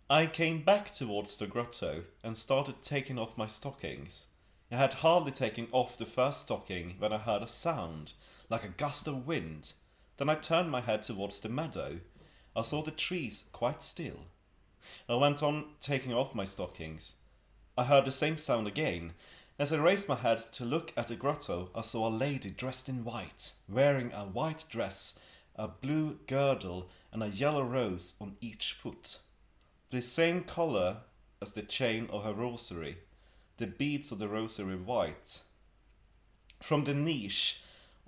I 0.09 0.27
came 0.33 0.59
back 0.65 0.93
towards 0.93 1.37
the 1.37 1.45
grotto 1.45 2.01
and 2.23 2.37
started 2.37 2.75
taking 2.83 3.19
off 3.19 3.37
my 3.37 3.47
stockings. 3.47 4.27
I 4.69 4.75
had 4.75 4.93
hardly 4.93 5.31
taken 5.31 5.67
off 5.71 5.97
the 5.97 6.05
first 6.05 6.39
stocking 6.39 6.99
when 6.99 7.13
I 7.13 7.17
heard 7.17 7.43
a 7.43 7.47
sound, 7.47 8.11
like 8.49 8.67
a 8.67 8.73
gust 8.77 9.07
of 9.07 9.27
wind. 9.27 9.73
Then 10.17 10.29
I 10.29 10.35
turned 10.35 10.71
my 10.71 10.81
head 10.81 11.03
towards 11.03 11.41
the 11.41 11.49
meadow. 11.49 11.99
I 12.55 12.63
saw 12.63 12.81
the 12.81 12.91
trees 12.91 13.49
quite 13.51 13.81
still. 13.81 14.25
I 15.07 15.15
went 15.15 15.41
on 15.41 15.65
taking 15.79 16.13
off 16.13 16.35
my 16.35 16.43
stockings. 16.43 17.15
I 17.77 17.85
heard 17.85 18.05
the 18.05 18.11
same 18.11 18.37
sound 18.37 18.67
again. 18.67 19.13
As 19.57 19.71
I 19.71 19.77
raised 19.77 20.09
my 20.09 20.15
head 20.15 20.39
to 20.53 20.65
look 20.65 20.91
at 20.97 21.07
the 21.07 21.15
grotto, 21.15 21.69
I 21.73 21.81
saw 21.81 22.07
a 22.07 22.09
lady 22.09 22.49
dressed 22.49 22.89
in 22.89 23.03
white, 23.03 23.53
wearing 23.69 24.11
a 24.11 24.25
white 24.25 24.65
dress, 24.69 25.17
a 25.55 25.67
blue 25.67 26.19
girdle, 26.27 26.89
and 27.11 27.23
a 27.23 27.29
yellow 27.29 27.63
rose 27.63 28.15
on 28.19 28.37
each 28.41 28.73
foot. 28.73 29.19
The 29.91 30.01
same 30.01 30.43
color 30.43 30.97
as 31.41 31.51
the 31.53 31.61
chain 31.61 32.07
of 32.11 32.23
her 32.23 32.33
rosary, 32.33 32.97
the 33.57 33.67
beads 33.67 34.11
of 34.11 34.19
the 34.19 34.27
rosary 34.27 34.75
white. 34.75 35.41
From 36.61 36.83
the 36.83 36.93
niche, 36.93 37.61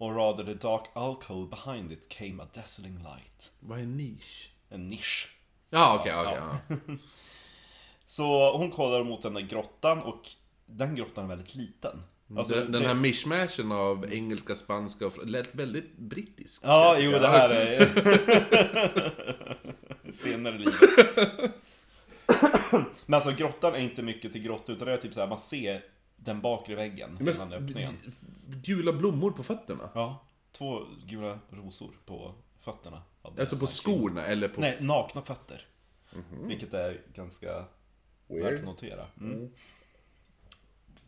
or 0.04 0.14
rather 0.14 0.44
the 0.44 0.54
dark 0.54 0.84
alcove 0.94 1.50
behind 1.50 1.92
it, 1.92 2.10
came 2.10 2.44
a 2.44 2.48
dazzling 2.54 2.98
light. 3.04 3.52
Vad 3.60 3.80
är 3.80 3.86
nisch? 3.86 4.50
En 4.70 4.88
nisch. 4.88 5.38
Ja, 5.70 5.98
okej, 6.00 6.14
okej. 6.16 6.38
ja. 6.68 6.76
Så 8.06 8.58
hon 8.58 8.72
kollar 8.72 9.04
mot 9.04 9.22
den 9.22 9.34
där 9.34 9.42
grottan 9.42 10.00
och 10.02 10.22
den 10.66 10.96
grottan 10.96 11.24
är 11.24 11.28
väldigt 11.28 11.56
liten. 11.56 12.04
Alltså, 12.38 12.56
Den, 12.56 12.72
den 12.72 12.82
det- 12.82 12.88
här 12.88 12.96
mishmashen 12.96 13.72
av 13.72 14.14
engelska, 14.14 14.56
spanska 14.56 15.08
och 15.08 15.28
lät 15.28 15.56
väldigt 15.56 15.98
brittisk. 15.98 16.62
Ja, 16.66 16.98
jo 17.00 17.12
det 17.12 17.28
här 17.28 17.50
är... 17.50 17.90
Senare 20.12 20.56
i 20.56 20.58
livet. 20.58 20.74
Men 23.06 23.14
alltså 23.16 23.32
grottan 23.32 23.76
är 23.76 23.80
inte 23.80 24.02
mycket 24.02 24.32
till 24.32 24.42
grotta 24.42 24.72
utan 24.72 24.88
det 24.88 24.94
är 24.94 24.98
typ 24.98 25.14
så 25.14 25.20
här 25.20 25.28
man 25.28 25.40
ser 25.40 25.82
den 26.24 26.42
bakre 26.42 26.76
väggen 26.76 27.18
Men 27.20 27.36
innan 27.36 27.54
öppningen. 27.54 27.98
Gula 28.48 28.94
blommor 28.94 29.32
på 29.32 29.44
fötterna? 29.44 29.90
Ja, 29.94 30.26
två 30.52 30.86
gula 31.06 31.40
rosor 31.50 31.92
på 32.06 32.34
fötterna. 32.62 33.02
Alltså 33.22 33.58
på 33.58 33.68
skorna 33.68 34.26
eller 34.26 34.48
på... 34.48 34.62
Nej, 34.62 34.78
nakna 34.80 35.22
fötter. 35.22 35.68
Vilket 36.32 36.74
är 36.74 37.02
ganska 37.14 37.66
Weird. 38.28 38.44
värt 38.44 38.60
att 38.60 38.66
notera. 38.66 39.06
Mm. 39.22 39.52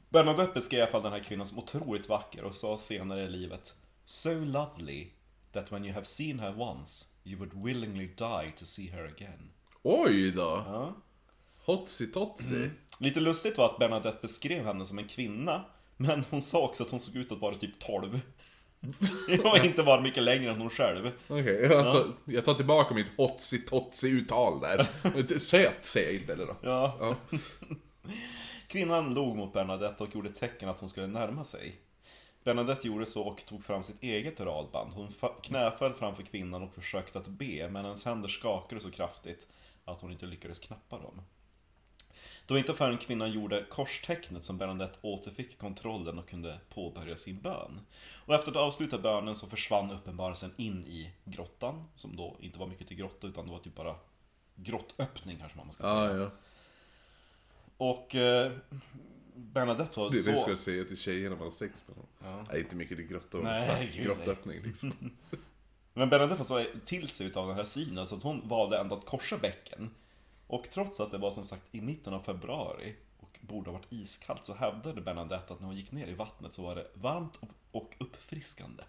Bernadette 0.09 0.53
beskrev 0.53 0.79
i 0.79 0.81
alla 0.81 0.91
fall 0.91 1.03
den 1.03 1.11
här 1.11 1.23
kvinnan 1.23 1.47
som 1.47 1.59
otroligt 1.59 2.09
vacker 2.09 2.43
och 2.43 2.55
sa 2.55 2.77
senare 2.77 3.23
i 3.23 3.29
livet 3.29 3.75
So 4.05 4.33
lovely 4.33 5.07
that 5.51 5.71
when 5.71 5.85
you 5.85 5.93
have 5.93 6.05
seen 6.05 6.39
her 6.39 6.61
once 6.61 7.05
you 7.23 7.39
would 7.39 7.53
willingly 7.53 8.07
die 8.07 8.51
to 8.57 8.65
see 8.65 8.89
her 8.89 9.05
again. 9.05 9.49
Oj 9.83 10.31
då! 10.31 10.63
Ja. 10.65 10.93
Hotsi 11.65 12.11
totsi. 12.11 12.69
Lite 12.97 13.19
lustigt 13.19 13.57
var 13.57 13.65
att 13.65 13.79
Bernadette 13.79 14.17
beskrev 14.21 14.65
henne 14.65 14.85
som 14.85 14.99
en 14.99 15.07
kvinna 15.07 15.65
Men 15.97 16.25
hon 16.29 16.41
sa 16.41 16.61
också 16.61 16.83
att 16.83 16.91
hon 16.91 16.99
såg 16.99 17.15
ut 17.15 17.31
att 17.31 17.39
vara 17.39 17.55
typ 17.55 17.79
12 17.79 18.19
Och 19.43 19.57
inte 19.65 19.81
var 19.81 20.01
mycket 20.01 20.23
längre 20.23 20.51
än 20.51 20.61
hon 20.61 20.69
själv 20.69 21.11
Okej, 21.27 21.75
alltså, 21.75 22.13
jag 22.25 22.45
tar 22.45 22.53
tillbaka 22.53 22.93
mitt 22.93 23.11
hotsi 23.17 23.59
totsi 23.59 24.09
uttal 24.09 24.59
där. 24.59 24.87
Söt 25.39 25.85
säger 25.85 26.07
jag 26.07 26.15
istället 26.15 26.47
då. 26.47 26.55
Ja. 26.61 26.97
Ja. 26.99 27.15
Kvinnan 28.67 29.13
log 29.13 29.35
mot 29.35 29.53
Bernadette 29.53 30.03
och 30.03 30.15
gjorde 30.15 30.29
tecken 30.29 30.69
att 30.69 30.79
hon 30.79 30.89
skulle 30.89 31.07
närma 31.07 31.43
sig. 31.43 31.75
Bernadette 32.43 32.87
gjorde 32.87 33.05
så 33.05 33.23
och 33.23 33.45
tog 33.45 33.65
fram 33.65 33.83
sitt 33.83 34.03
eget 34.03 34.39
radband. 34.39 34.93
Hon 34.93 35.13
knäföll 35.43 35.93
framför 35.93 36.23
kvinnan 36.23 36.63
och 36.63 36.73
försökte 36.73 37.19
att 37.19 37.27
be, 37.27 37.69
men 37.69 37.85
hennes 37.85 38.05
händer 38.05 38.29
skakade 38.29 38.81
så 38.81 38.91
kraftigt 38.91 39.47
att 39.85 40.01
hon 40.01 40.11
inte 40.11 40.25
lyckades 40.25 40.59
knappa 40.59 40.99
dem. 40.99 41.21
Det 42.45 42.53
var 42.53 42.59
inte 42.59 42.73
förrän 42.73 42.97
kvinnan 42.97 43.31
gjorde 43.31 43.65
korstecknet 43.69 44.43
som 44.43 44.57
Bernadette 44.57 44.99
återfick 45.01 45.57
kontrollen 45.57 46.19
och 46.19 46.29
kunde 46.29 46.59
påbörja 46.69 47.15
sin 47.15 47.41
bön. 47.41 47.81
Och 48.25 48.35
efter 48.35 48.51
att 48.51 48.57
avsluta 48.57 48.97
bönen 48.97 49.35
så 49.35 49.47
försvann 49.47 49.91
uppenbarelsen 49.91 50.51
in 50.57 50.85
i 50.85 51.11
grottan, 51.23 51.83
som 51.95 52.15
då 52.15 52.37
inte 52.39 52.59
var 52.59 52.67
mycket 52.67 52.87
till 52.87 52.97
grotta 52.97 53.27
utan 53.27 53.45
det 53.45 53.51
var 53.51 53.59
typ 53.59 53.75
bara 53.75 53.95
grottöppning 54.55 55.37
kanske 55.37 55.57
man 55.57 55.71
ska 55.71 55.83
säga. 55.83 56.17
Ja, 56.17 56.17
ja. 56.17 56.31
Och 57.77 58.15
eh, 58.15 58.51
Bernadette 59.35 59.99
var 59.99 60.11
Det 60.11 60.17
är 60.17 60.23
det 60.23 60.31
jag 60.31 60.39
så... 60.39 60.45
ska 60.45 60.57
säga 60.57 60.85
till 60.85 60.97
tjejer 60.97 61.29
när 61.29 61.37
man 61.37 61.45
har 61.45 61.51
sex 61.51 61.83
med 61.87 61.97
dem. 61.97 62.05
Ja. 62.23 62.45
Nej, 62.51 62.61
inte 62.61 62.75
mycket 62.75 62.97
till 62.97 63.07
grotta. 63.07 63.37
Nej, 63.37 63.91
gud, 63.95 64.05
Grottöppning 64.05 64.61
liksom. 64.61 64.93
Men 65.93 66.09
Bernadette 66.09 66.39
var 66.39 66.45
så 66.45 66.65
till 66.85 67.07
sig 67.07 67.33
av 67.33 67.47
den 67.47 67.57
här 67.57 67.63
synen 67.63 68.07
så 68.07 68.15
att 68.15 68.23
hon 68.23 68.47
valde 68.47 68.77
ändå 68.77 68.95
att 68.95 69.05
korsa 69.05 69.37
bäcken. 69.37 69.89
Och 70.47 70.67
trots 70.71 70.99
att 70.99 71.11
det 71.11 71.17
var 71.17 71.31
som 71.31 71.45
sagt 71.45 71.63
i 71.71 71.81
mitten 71.81 72.13
av 72.13 72.19
februari 72.19 72.95
och 73.19 73.39
borde 73.41 73.69
ha 73.69 73.77
varit 73.77 73.91
iskallt 73.93 74.45
så 74.45 74.53
hävdade 74.53 75.01
Bernadette 75.01 75.53
att 75.53 75.59
när 75.59 75.67
hon 75.67 75.75
gick 75.75 75.91
ner 75.91 76.07
i 76.07 76.13
vattnet 76.13 76.53
så 76.53 76.61
var 76.61 76.75
det 76.75 76.87
varmt 76.93 77.39
och- 77.71 77.95
uppfriskande. 77.99 78.83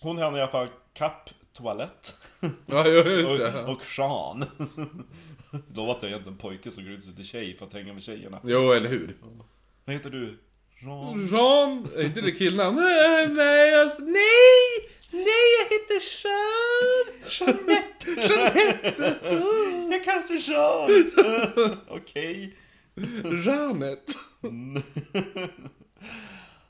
Hon 0.00 0.18
hann 0.18 0.36
i 0.36 0.40
alla 0.40 0.50
fall 0.50 0.68
kapp 0.92 1.30
toalett 1.52 2.18
Ja, 2.66 2.86
just 2.86 3.38
det. 3.38 3.62
och, 3.64 3.72
och 3.72 3.82
Jean. 3.98 4.42
Att 4.42 5.76
jag 5.76 5.88
är 6.02 6.06
egentligen 6.06 6.38
pojke 6.38 6.70
som 6.70 6.86
ut 6.86 7.04
sig 7.04 7.14
till 7.14 7.24
tjej 7.24 7.56
för 7.56 7.66
att 7.66 7.72
hänga 7.72 7.92
med 7.92 8.02
tjejerna. 8.02 8.40
Jo, 8.44 8.72
eller 8.72 8.88
hur? 8.88 9.16
Vad 9.84 9.96
heter 9.96 10.10
du? 10.10 10.38
Jean? 10.80 11.26
Jean, 11.26 11.86
är 11.96 12.02
inte 12.04 12.20
det 12.20 12.32
killnamn? 12.32 12.76
Nej, 12.76 13.28
nej, 13.28 13.80
alltså, 13.82 14.02
nej! 14.02 14.90
Nej, 15.14 15.46
jag 15.58 15.64
heter 15.70 16.00
Jean! 16.22 17.06
Jeanette! 17.30 18.10
Jeanette! 18.28 19.18
Jag 19.92 20.04
kallas 20.04 20.28
för 20.28 20.50
Jean! 20.50 21.78
Okej. 21.88 22.56
Jeanette! 23.44 24.12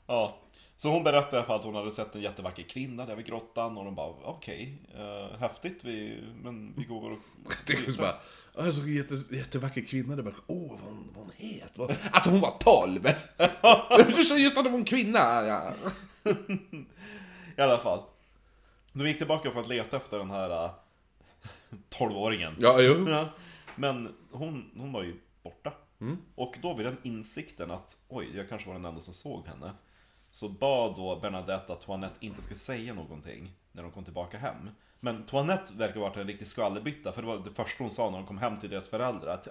Ja. 0.07 0.41
Så 0.77 0.89
hon 0.89 1.03
berättade 1.03 1.35
i 1.35 1.37
alla 1.39 1.47
fall 1.47 1.59
att 1.59 1.65
hon 1.65 1.75
hade 1.75 1.91
sett 1.91 2.15
en 2.15 2.21
jättevacker 2.21 2.63
kvinna 2.63 3.05
där 3.05 3.15
vid 3.15 3.25
grottan 3.25 3.77
och 3.77 3.85
de 3.85 3.95
bara 3.95 4.09
okej, 4.23 4.77
eh, 4.95 5.39
häftigt, 5.39 5.83
vi, 5.83 6.23
men 6.43 6.73
vi 6.77 6.83
går 6.83 7.11
och... 7.11 7.17
Det 7.67 7.97
bara, 7.97 8.15
"Ja, 8.55 8.65
jag 8.65 8.73
såg 8.73 8.83
en 8.83 8.93
jätte, 8.95 9.35
jättevacker 9.35 9.81
kvinna 9.81 10.15
där 10.15 10.23
bara, 10.23 10.35
åh 10.47 10.71
vad 10.71 10.79
hon, 10.79 11.07
vad 11.15 11.25
hon 11.25 11.33
het, 11.37 11.71
vad... 11.75 11.95
Att 12.11 12.25
hon 12.25 12.41
var 12.41 12.53
12! 12.59 13.07
Du 14.15 14.23
sa 14.23 14.37
just 14.37 14.57
att 14.57 14.63
hon 14.63 14.71
var 14.71 14.79
en 14.79 14.85
kvinna! 14.85 15.45
Ja. 15.45 15.73
I 17.57 17.61
alla 17.61 17.77
fall. 17.79 18.01
De 18.95 19.07
gick 19.07 19.17
tillbaka 19.17 19.51
för 19.51 19.59
att 19.59 19.67
leta 19.67 19.97
efter 19.97 20.17
den 20.17 20.29
här 20.29 20.65
äh, 20.65 20.71
12-åringen. 21.89 22.55
Ja, 22.59 22.81
jo. 22.81 23.09
Ja. 23.09 23.29
Men 23.75 24.15
hon, 24.31 24.71
hon 24.77 24.91
var 24.91 25.03
ju 25.03 25.19
borta. 25.43 25.73
Och 26.35 26.57
då 26.61 26.73
vid 26.73 26.85
den 26.85 26.97
insikten 27.03 27.71
att 27.71 27.97
oj, 28.07 28.29
jag 28.33 28.49
kanske 28.49 28.67
var 28.67 28.75
den 28.75 28.85
enda 28.85 29.01
som 29.01 29.13
såg 29.13 29.47
henne. 29.47 29.71
Så 30.31 30.49
bad 30.49 30.95
då 30.95 31.19
Bernadette 31.19 31.73
att 31.73 31.81
Toinette 31.81 32.25
inte 32.25 32.41
skulle 32.41 32.55
säga 32.55 32.93
någonting 32.93 33.51
när 33.71 33.83
de 33.83 33.91
kom 33.91 34.03
tillbaka 34.03 34.37
hem. 34.37 34.69
Men 34.99 35.25
Toinette 35.25 35.73
verkar 35.73 35.95
ha 35.95 36.01
varit 36.01 36.17
en 36.17 36.27
riktig 36.27 36.47
skvallerbytta, 36.47 37.11
för 37.11 37.21
det 37.21 37.27
var 37.27 37.37
det 37.37 37.51
första 37.51 37.83
hon 37.83 37.91
sa 37.91 38.09
när 38.09 38.17
de 38.17 38.27
kom 38.27 38.37
hem 38.37 38.57
till 38.57 38.69
deras 38.69 38.87
föräldrar. 38.87 39.33
Att 39.33 39.47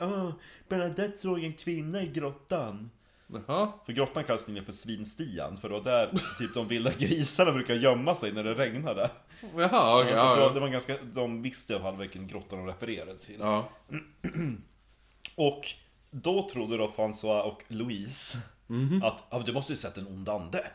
Bernadette 0.69 1.19
såg 1.19 1.45
en 1.45 1.53
kvinna 1.53 2.03
i 2.03 2.07
grottan. 2.07 2.91
Jaha. 3.27 3.73
För 3.87 3.93
grottan 3.93 4.25
kallas 4.25 4.47
nämligen 4.47 4.67
för 4.67 4.73
Svinstian, 4.73 5.57
för 5.57 5.69
det 5.69 5.75
var 5.75 5.85
där 5.85 6.11
typ 6.39 6.55
de 6.55 6.69
vilda 6.69 6.91
grisarna 6.99 7.53
brukar 7.53 7.75
gömma 7.75 8.15
sig 8.15 8.33
när 8.33 8.45
det 8.45 8.55
regnade. 8.55 9.11
Jaha, 9.57 10.01
okej. 10.01 10.13
så 10.17 10.23
ja, 10.23 10.51
det 10.55 10.61
var 10.61 10.69
ganska, 10.69 10.97
de 11.15 11.43
visste 11.43 11.73
i 11.73 11.77
alla 11.77 11.85
fall 11.85 11.97
vilken 11.97 12.27
grotta 12.27 12.57
de 12.57 12.67
refererade 12.67 13.19
till. 13.19 13.37
ja. 13.41 13.69
Och 15.37 15.67
då 16.11 16.49
trodde 16.49 16.77
då 16.77 16.93
François 16.97 17.41
och 17.41 17.63
Louise 17.69 18.39
Mhm. 18.67 19.03
att 19.03 19.25
ah, 19.35 19.39
du 19.43 19.53
måste 19.53 19.73
ju 19.73 19.77
sett 19.77 19.97
en 19.99 20.07
ond 20.07 20.29
ande. 20.29 20.67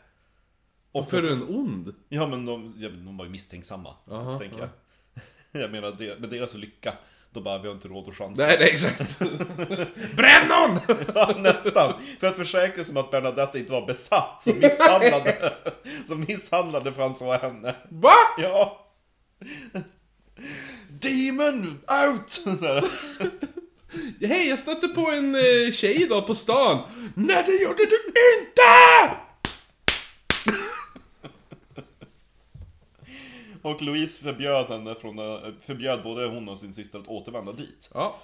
Och 0.92 1.10
För 1.10 1.22
är 1.22 1.30
den 1.30 1.42
ond? 1.48 1.94
Ja 2.08 2.26
men 2.26 2.46
de, 2.46 2.74
ja, 2.78 2.88
de 2.88 3.16
var 3.16 3.24
ju 3.24 3.30
misstänksamma, 3.30 3.94
Aha, 4.10 4.38
tänker 4.38 4.58
jag. 4.58 4.68
Jag 5.62 5.70
menar, 5.72 6.18
med 6.20 6.30
deras 6.30 6.54
lycka, 6.54 6.94
då 7.32 7.40
bara 7.40 7.58
vi 7.58 7.68
har 7.68 7.74
inte 7.74 7.88
råd 7.88 8.08
att 8.08 8.16
chansa. 8.16 8.46
Nej, 8.46 8.56
nej, 8.60 8.70
exakt. 8.70 9.18
Bränn 10.16 10.48
någon! 10.48 10.78
Ja, 11.14 11.34
nästan. 11.38 11.92
För 12.20 12.26
att 12.26 12.36
försäkra 12.36 12.84
sig 12.84 12.92
om 12.92 12.96
att 13.04 13.10
Bernadette 13.10 13.58
inte 13.58 13.72
var 13.72 13.86
besatt 13.86 14.42
som 14.42 14.58
misshandlade, 14.58 15.52
som 16.04 16.20
misshandlade 16.20 16.90
François 16.90 17.40
henne. 17.40 17.76
Va? 17.88 18.12
Ja! 18.38 18.86
Demon 20.88 21.80
out! 22.06 22.44
Hej, 24.20 24.48
jag 24.48 24.58
stötte 24.58 24.88
på 24.88 25.10
en 25.10 25.34
eh, 25.34 25.72
tjej 25.72 26.02
idag 26.02 26.26
på 26.26 26.34
stan. 26.34 26.82
Nej, 27.14 27.42
det 27.46 27.62
gjorde 27.62 27.86
du 27.86 27.96
inte! 28.06 29.16
Och 33.62 33.82
Louise 33.82 34.22
förbjöd 34.22 34.66
henne 34.66 34.94
från, 34.94 35.16
förbjöd 35.60 36.02
både 36.02 36.26
hon 36.26 36.48
och 36.48 36.58
sin 36.58 36.72
syster 36.72 36.98
att 36.98 37.08
återvända 37.08 37.52
dit. 37.52 37.90
Ja. 37.94 38.16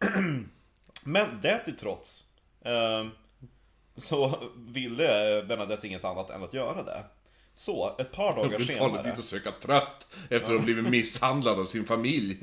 Men 1.04 1.40
det 1.42 1.64
till 1.64 1.76
trots, 1.76 2.24
eh, 2.64 3.06
så 3.96 4.50
ville 4.56 5.42
Bernadette 5.48 5.86
inget 5.86 6.04
annat 6.04 6.30
än 6.30 6.42
att 6.42 6.54
göra 6.54 6.82
det. 6.82 7.04
Så, 7.54 7.96
ett 7.98 8.12
par 8.12 8.36
dagar 8.36 8.58
senare... 8.58 8.88
farligt 8.88 9.04
dit 9.04 9.18
och 9.18 9.24
söka 9.24 9.50
tröst 9.52 10.08
efter 10.30 10.52
att 10.52 10.58
ha 10.58 10.64
blivit 10.64 10.88
misshandlad 10.88 11.60
av 11.60 11.64
sin 11.64 11.84
familj. 11.84 12.38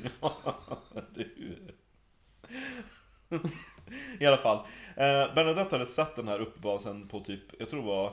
I 4.20 4.26
alla 4.26 4.36
fall. 4.36 4.56
Eh, 4.96 5.34
Bernadette 5.34 5.74
hade 5.74 5.86
sett 5.86 6.16
den 6.16 6.28
här 6.28 6.40
uppbasen 6.40 7.08
på 7.08 7.20
typ, 7.20 7.42
jag 7.58 7.68
tror 7.68 7.80
det 7.80 7.86
var... 7.86 8.06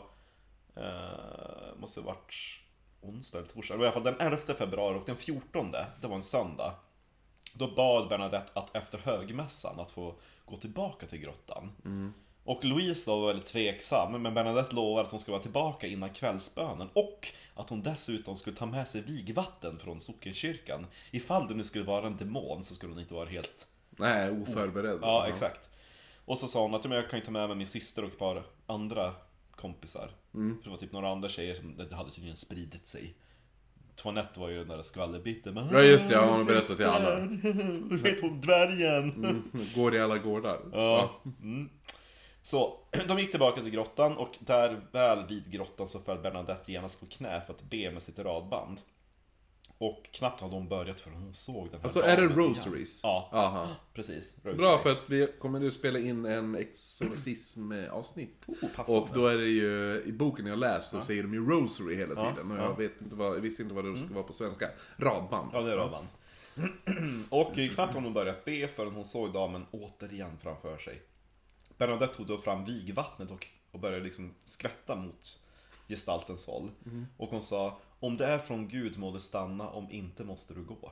Eh, 0.75 1.79
måste 1.79 1.99
ha 1.99 2.05
varit 2.05 2.59
onsdag 3.01 3.37
eller 3.39 3.47
torsdag. 3.47 3.75
I 3.75 3.77
alla 3.77 3.91
fall 3.91 4.03
den 4.03 4.19
11 4.19 4.37
februari 4.37 4.99
och 4.99 5.05
den 5.05 5.15
14, 5.17 5.71
det 5.71 6.07
var 6.07 6.15
en 6.15 6.23
söndag. 6.23 6.75
Då 7.53 7.67
bad 7.75 8.09
Bernadette 8.09 8.51
att 8.59 8.75
efter 8.75 8.97
högmässan 8.97 9.79
att 9.79 9.91
få 9.91 10.15
gå 10.45 10.55
tillbaka 10.57 11.07
till 11.07 11.19
grottan. 11.19 11.71
Och 12.43 12.65
Louise 12.65 13.11
då 13.11 13.19
var 13.19 13.27
väldigt 13.27 13.45
tveksam, 13.45 14.21
men 14.21 14.33
Bernadette 14.33 14.75
lovar 14.75 15.03
att 15.03 15.11
hon 15.11 15.19
ska 15.19 15.31
vara 15.31 15.41
tillbaka 15.41 15.87
innan 15.87 16.09
kvällsbönen 16.09 16.89
och 16.93 17.27
att 17.55 17.69
hon 17.69 17.81
dessutom 17.83 18.35
skulle 18.35 18.55
ta 18.55 18.65
med 18.65 18.87
sig 18.87 19.01
vigvatten 19.01 19.79
från 19.79 19.99
sockenkyrkan. 19.99 20.87
Ifall 21.11 21.47
det 21.47 21.53
nu 21.53 21.63
skulle 21.63 21.83
vara 21.85 22.07
en 22.07 22.17
demon 22.17 22.63
så 22.63 22.75
skulle 22.75 22.91
hon 22.93 23.01
inte 23.01 23.13
vara 23.13 23.29
helt 23.29 23.67
Nej, 23.89 24.31
oförberedd. 24.41 24.99
Ja, 25.01 25.27
exakt. 25.27 25.69
Och 26.25 26.37
så 26.37 26.47
sa 26.47 26.61
hon 26.61 26.75
att 26.75 26.83
"Ja, 26.83 26.89
men 26.89 26.97
jag 26.97 27.09
kan 27.09 27.19
ju 27.19 27.25
ta 27.25 27.31
med 27.31 27.47
mig 27.47 27.57
min 27.57 27.67
syster 27.67 28.03
och 28.03 28.09
ett 28.11 28.19
par 28.19 28.43
andra 28.65 29.15
kompisar. 29.51 30.11
För 30.57 30.63
det 30.63 30.69
var 30.69 30.77
typ 30.77 30.91
några 30.91 31.11
andra 31.11 31.29
tjejer 31.29 31.55
som 31.55 31.77
det 31.77 31.95
hade 31.95 32.11
tydligen 32.11 32.37
spridit 32.37 32.87
sig. 32.87 33.13
Toinette 33.95 34.39
var 34.39 34.49
ju 34.49 34.57
den 34.57 34.67
där 34.67 34.81
skvallerbytten. 34.81 35.53
Men, 35.53 35.69
Ja, 35.71 35.81
just 35.81 36.09
det, 36.09 36.15
ja, 36.15 36.35
hon 36.35 36.45
berättade 36.45 36.75
till 36.75 36.85
alla. 36.85 37.19
Du 37.89 37.97
vet 37.97 38.21
hon 38.21 38.41
dvärgen. 38.41 39.43
Går 39.75 39.95
i 39.95 39.99
alla 39.99 40.17
gårdar. 40.17 40.59
Ja. 40.71 41.21
Mm. 41.41 41.69
Så, 42.41 42.79
de 43.07 43.19
gick 43.19 43.31
tillbaka 43.31 43.61
till 43.61 43.69
grottan 43.69 44.17
och 44.17 44.35
där 44.39 44.81
väl 44.91 45.27
vid 45.27 45.51
grottan 45.51 45.87
så 45.87 45.99
föll 45.99 46.17
Bernadette 46.17 46.71
genast 46.71 46.99
på 46.99 47.05
knä 47.05 47.41
för 47.45 47.53
att 47.53 47.63
be 47.69 47.91
med 47.91 48.03
sitt 48.03 48.19
radband. 48.19 48.79
Och 49.79 50.09
knappt 50.11 50.41
hade 50.41 50.53
hon 50.53 50.67
börjat 50.67 50.99
förrän 51.01 51.17
hon 51.17 51.33
såg 51.33 51.69
den 51.71 51.79
här 51.79 51.83
Alltså, 51.83 52.01
är 52.01 52.15
det 52.15 52.21
damen 52.27 52.39
igen. 52.39 52.49
rosaries? 52.49 52.99
Ja, 53.03 53.29
Aha. 53.33 53.75
precis. 53.93 54.37
Rosary. 54.43 54.57
Bra, 54.57 54.77
för 54.77 54.91
att 54.91 55.03
vi 55.07 55.33
kommer 55.39 55.59
nu 55.59 55.71
spela 55.71 55.99
in 55.99 56.25
en 56.25 56.55
exorcism-avsnitt. 56.55 58.43
Oh, 58.47 58.55
passande. 58.75 59.01
Och 59.01 59.09
då 59.13 59.27
är 59.27 59.37
det 59.37 59.47
ju, 59.47 60.03
i 60.05 60.11
boken 60.11 60.45
jag 60.45 60.59
läst 60.59 60.91
så 60.91 61.01
säger 61.01 61.23
de 61.23 61.33
ju 61.33 61.49
rosary 61.49 61.95
hela 61.95 62.15
tiden. 62.15 62.51
Och 62.51 62.57
ja. 62.57 62.63
jag 62.63 62.77
vet 62.77 63.01
inte 63.01 63.15
vad, 63.15 63.35
jag 63.35 63.41
visste 63.41 63.63
inte 63.63 63.75
vad 63.75 63.85
det 63.85 63.97
skulle 63.97 64.13
vara 64.13 64.23
på 64.23 64.33
svenska. 64.33 64.69
Radband. 64.97 65.49
Ja, 65.53 65.61
det 65.61 65.71
är 65.71 65.77
radband. 65.77 66.07
och 67.29 67.53
knappt 67.53 67.77
hade 67.77 68.05
hon 68.05 68.13
börjat 68.13 68.45
be 68.45 68.67
förrän 68.67 68.93
hon 68.93 69.05
såg 69.05 69.33
damen 69.33 69.65
återigen 69.71 70.37
framför 70.37 70.77
sig. 70.77 71.01
Bernadette 71.77 72.15
tog 72.15 72.25
då 72.27 72.37
fram 72.37 72.65
vigvattnet 72.65 73.31
och, 73.31 73.47
och 73.71 73.79
började 73.79 74.03
liksom 74.03 74.33
skvätta 74.45 74.95
mot 74.95 75.39
gestaltens 75.87 76.47
håll. 76.47 76.71
Och 77.17 77.29
hon 77.29 77.43
sa, 77.43 77.77
om 77.99 78.17
det 78.17 78.25
är 78.25 78.39
från 78.39 78.67
Gud 78.67 78.97
må 78.97 79.11
det 79.11 79.19
stanna, 79.19 79.69
om 79.69 79.91
inte 79.91 80.23
måste 80.23 80.53
du 80.53 80.63
gå. 80.63 80.91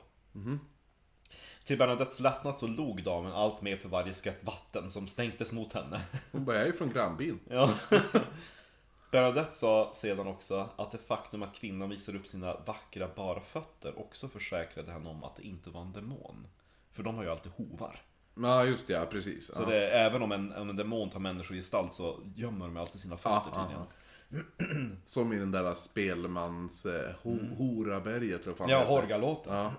Till 1.64 1.78
Bernadettes 1.78 2.20
lättnad 2.20 2.58
så 2.58 2.66
log 2.66 3.02
damen 3.02 3.32
allt 3.32 3.62
mer 3.62 3.76
för 3.76 3.88
varje 3.88 4.14
skvätt 4.14 4.44
vatten 4.44 4.90
som 4.90 5.06
stänktes 5.06 5.52
mot 5.52 5.72
henne. 5.72 6.00
Hon 6.32 6.44
bara, 6.44 6.56
jag 6.56 6.62
är 6.62 6.66
ju 6.66 6.72
från 6.72 6.92
grannbyn. 6.92 7.40
Ja. 7.50 7.74
Bernadette 9.10 9.56
sa 9.56 9.90
sedan 9.92 10.26
också 10.26 10.68
att 10.76 10.92
det 10.92 10.98
faktum 10.98 11.42
att 11.42 11.54
kvinnan 11.54 11.88
visar 11.88 12.16
upp 12.16 12.26
sina 12.26 12.56
vackra 12.66 13.08
bara 13.16 13.40
fötter 13.40 13.98
också 13.98 14.28
försäkrade 14.28 14.92
henne 14.92 15.10
om 15.10 15.24
att 15.24 15.36
det 15.36 15.42
inte 15.42 15.70
var 15.70 15.80
en 15.80 15.92
demon. 15.92 16.48
För 16.92 17.02
de 17.02 17.14
har 17.14 17.22
ju 17.22 17.30
alltid 17.30 17.52
hovar. 17.52 18.00
Ja, 18.34 18.64
just 18.64 18.86
det, 18.86 18.92
ja, 18.92 19.06
precis. 19.06 19.54
Så 19.54 19.62
ja. 19.62 19.68
det, 19.68 19.90
även 19.90 20.22
om 20.22 20.32
en, 20.32 20.52
om 20.52 20.70
en 20.70 20.76
demon 20.76 21.10
tar 21.10 21.20
människogestalt 21.20 21.94
så 21.94 22.20
gömmer 22.34 22.66
de 22.66 22.76
alltid 22.76 23.00
sina 23.00 23.16
fötter 23.16 23.50
Ja, 23.54 23.62
tydligen. 23.62 23.86
Som 25.04 25.32
i 25.32 25.36
den 25.36 25.52
där 25.52 25.74
spelmans 25.74 26.86
eh, 26.86 27.14
ho, 27.22 27.38
Horaberget, 27.58 28.40
eller 28.40 28.50
vad 28.50 28.56
fan 28.56 28.68
Ja, 28.68 28.76
det 28.76 28.82
heter. 28.82 28.94
Horgalåten. 29.00 29.54
Ja. 29.54 29.72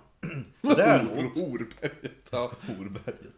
Däremot, 0.75 1.37
Horberget, 1.37 2.27
ja. 2.29 2.51
Horberget. 2.61 3.33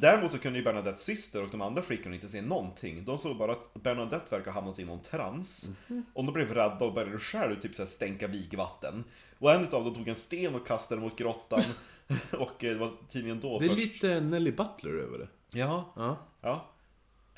Däremot 0.00 0.32
så 0.32 0.38
kunde 0.38 0.58
ju 0.58 0.64
Bernadettes 0.64 1.02
syster 1.02 1.42
och 1.42 1.50
de 1.50 1.60
andra 1.60 1.82
flickorna 1.82 2.14
inte 2.14 2.28
se 2.28 2.42
någonting. 2.42 3.04
De 3.04 3.18
såg 3.18 3.36
bara 3.36 3.52
att 3.52 3.74
Bernadette 3.74 4.36
verkar 4.36 4.50
ha 4.52 4.60
hamnat 4.60 4.78
i 4.78 4.84
någon 4.84 5.02
trans. 5.02 5.68
Och 6.12 6.24
de 6.24 6.32
blev 6.32 6.54
rädda 6.54 6.84
och 6.84 6.94
började 6.94 7.18
själv 7.18 7.60
typ 7.60 7.74
så 7.74 7.82
här 7.82 7.86
stänka 7.86 8.26
vigvatten. 8.26 9.04
Och 9.38 9.52
en 9.52 9.64
av 9.64 9.84
dem 9.84 9.94
tog 9.94 10.08
en 10.08 10.16
sten 10.16 10.54
och 10.54 10.66
kastade 10.66 11.00
mot 11.00 11.18
grottan. 11.18 11.60
och 12.38 12.64
eh, 12.64 12.72
det 12.72 12.78
var 12.78 12.90
tydligen 13.08 13.40
då 13.40 13.58
Det 13.58 13.64
är 13.64 13.68
först... 13.68 13.80
lite 13.80 14.20
Nelly 14.20 14.52
Butler 14.52 14.92
över 14.92 15.18
det. 15.18 15.28
Ja, 15.58 15.92
Ja. 15.96 16.16
ja. 16.40 16.66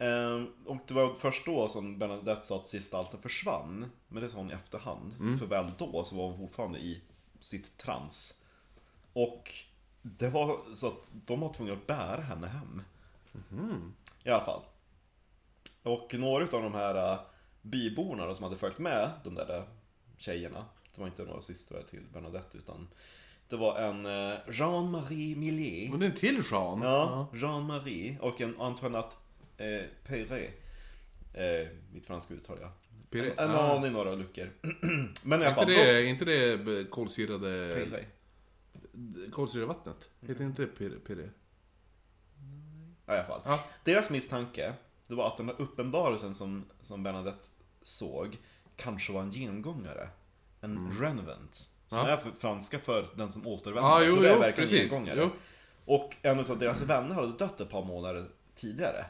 Ehm, 0.02 0.46
och 0.66 0.78
det 0.86 0.94
var 0.94 1.14
först 1.14 1.46
då 1.46 1.68
som 1.68 1.98
Bernadette 1.98 2.46
sa 2.46 2.56
att 2.56 2.70
gestalten 2.70 3.22
försvann. 3.22 3.90
Men 4.08 4.22
det 4.22 4.28
sa 4.28 4.38
hon 4.38 4.50
i 4.50 4.54
efterhand. 4.54 5.14
För 5.38 5.46
väl 5.46 5.66
då 5.78 6.04
så 6.04 6.16
var 6.16 6.28
hon 6.28 6.38
fortfarande 6.38 6.78
i 6.78 7.02
sitt 7.40 7.76
trans. 7.76 8.44
Och 9.12 9.50
det 10.02 10.28
var 10.28 10.74
så 10.74 10.86
att 10.86 11.12
de 11.26 11.40
var 11.40 11.52
tvungna 11.52 11.72
att 11.72 11.86
bära 11.86 12.20
henne 12.20 12.46
hem. 12.46 12.82
I 14.24 14.30
alla 14.30 14.44
fall. 14.44 14.62
Och 15.82 16.14
några 16.14 16.44
av 16.44 16.62
de 16.62 16.74
här 16.74 17.12
äh, 17.12 17.20
byborna 17.62 18.26
då, 18.26 18.34
som 18.34 18.44
hade 18.44 18.56
följt 18.56 18.78
med 18.78 19.10
de 19.24 19.34
där 19.34 19.56
äh, 19.56 19.64
tjejerna. 20.16 20.64
Det 20.94 21.00
var 21.00 21.08
inte 21.08 21.24
några 21.24 21.40
systrar 21.40 21.82
till 21.82 22.02
Bernadette 22.12 22.58
utan 22.58 22.88
Det 23.48 23.56
var 23.56 23.78
en 23.78 24.06
eh, 24.06 24.38
Jean-Marie 24.50 25.36
Millier. 25.36 25.90
Men 25.90 26.00
det 26.00 26.06
är 26.06 26.10
en 26.10 26.16
till 26.16 26.42
Jean. 26.50 26.82
Ja, 26.82 27.26
Jean-Marie 27.32 28.18
och 28.20 28.40
en 28.40 28.60
Antoinette 28.60 29.16
eh, 29.66 29.84
Perret. 30.04 30.50
Eh, 31.34 31.68
mitt 31.92 32.06
franska 32.06 32.34
uttal 32.34 32.58
ja. 32.60 32.72
En 33.14 33.32
Ja. 33.36 33.76
aning 33.76 33.92
några 33.92 34.14
luckor. 34.14 34.50
Men 35.24 35.40
i 35.42 35.44
Är 35.44 35.46
alla 35.46 35.54
fall. 35.54 35.70
inte 35.70 35.84
då- 35.86 35.92
det, 35.92 36.04
inte 36.04 36.24
det 36.24 36.84
kolsyrade... 36.90 37.74
Perret. 37.74 38.06
Kolsyrevattnet? 39.32 40.10
Heter 40.20 40.44
inte 40.44 40.62
det 40.62 40.68
piré? 41.04 41.28
Ja, 43.06 43.14
i 43.14 43.18
alla 43.18 43.26
fall. 43.26 43.40
Ja. 43.44 43.64
Deras 43.84 44.10
misstanke, 44.10 44.72
det 45.08 45.14
var 45.14 45.26
att 45.28 45.36
den 45.36 45.46
här 45.46 45.56
uppenbarelsen 45.60 46.34
som, 46.34 46.64
som 46.82 47.02
Bernadette 47.02 47.46
såg 47.82 48.36
kanske 48.76 49.12
var 49.12 49.22
en 49.22 49.30
gengångare. 49.30 50.08
En 50.60 50.92
renevent. 51.00 51.54
Som 51.88 51.98
Mm. 51.98 52.10
Ja. 52.10 52.16
är 52.16 52.32
franska 52.38 52.78
för 52.78 53.08
den 53.16 53.32
som 53.32 53.46
återvänder. 53.46 53.88
Ja, 53.90 54.04
jo, 54.04 54.14
så 54.14 54.20
det 54.20 54.28
är 54.30 54.34
jo, 54.34 54.40
verkligen 54.40 54.70
en 54.82 54.88
gengångare. 54.88 55.20
Jo. 55.20 55.30
Och 55.84 56.16
en 56.22 56.38
av 56.40 56.58
deras 56.58 56.82
vänner 56.82 57.14
hade 57.14 57.32
dött 57.32 57.60
ett 57.60 57.70
par 57.70 57.84
månader 57.84 58.28
tidigare. 58.54 59.06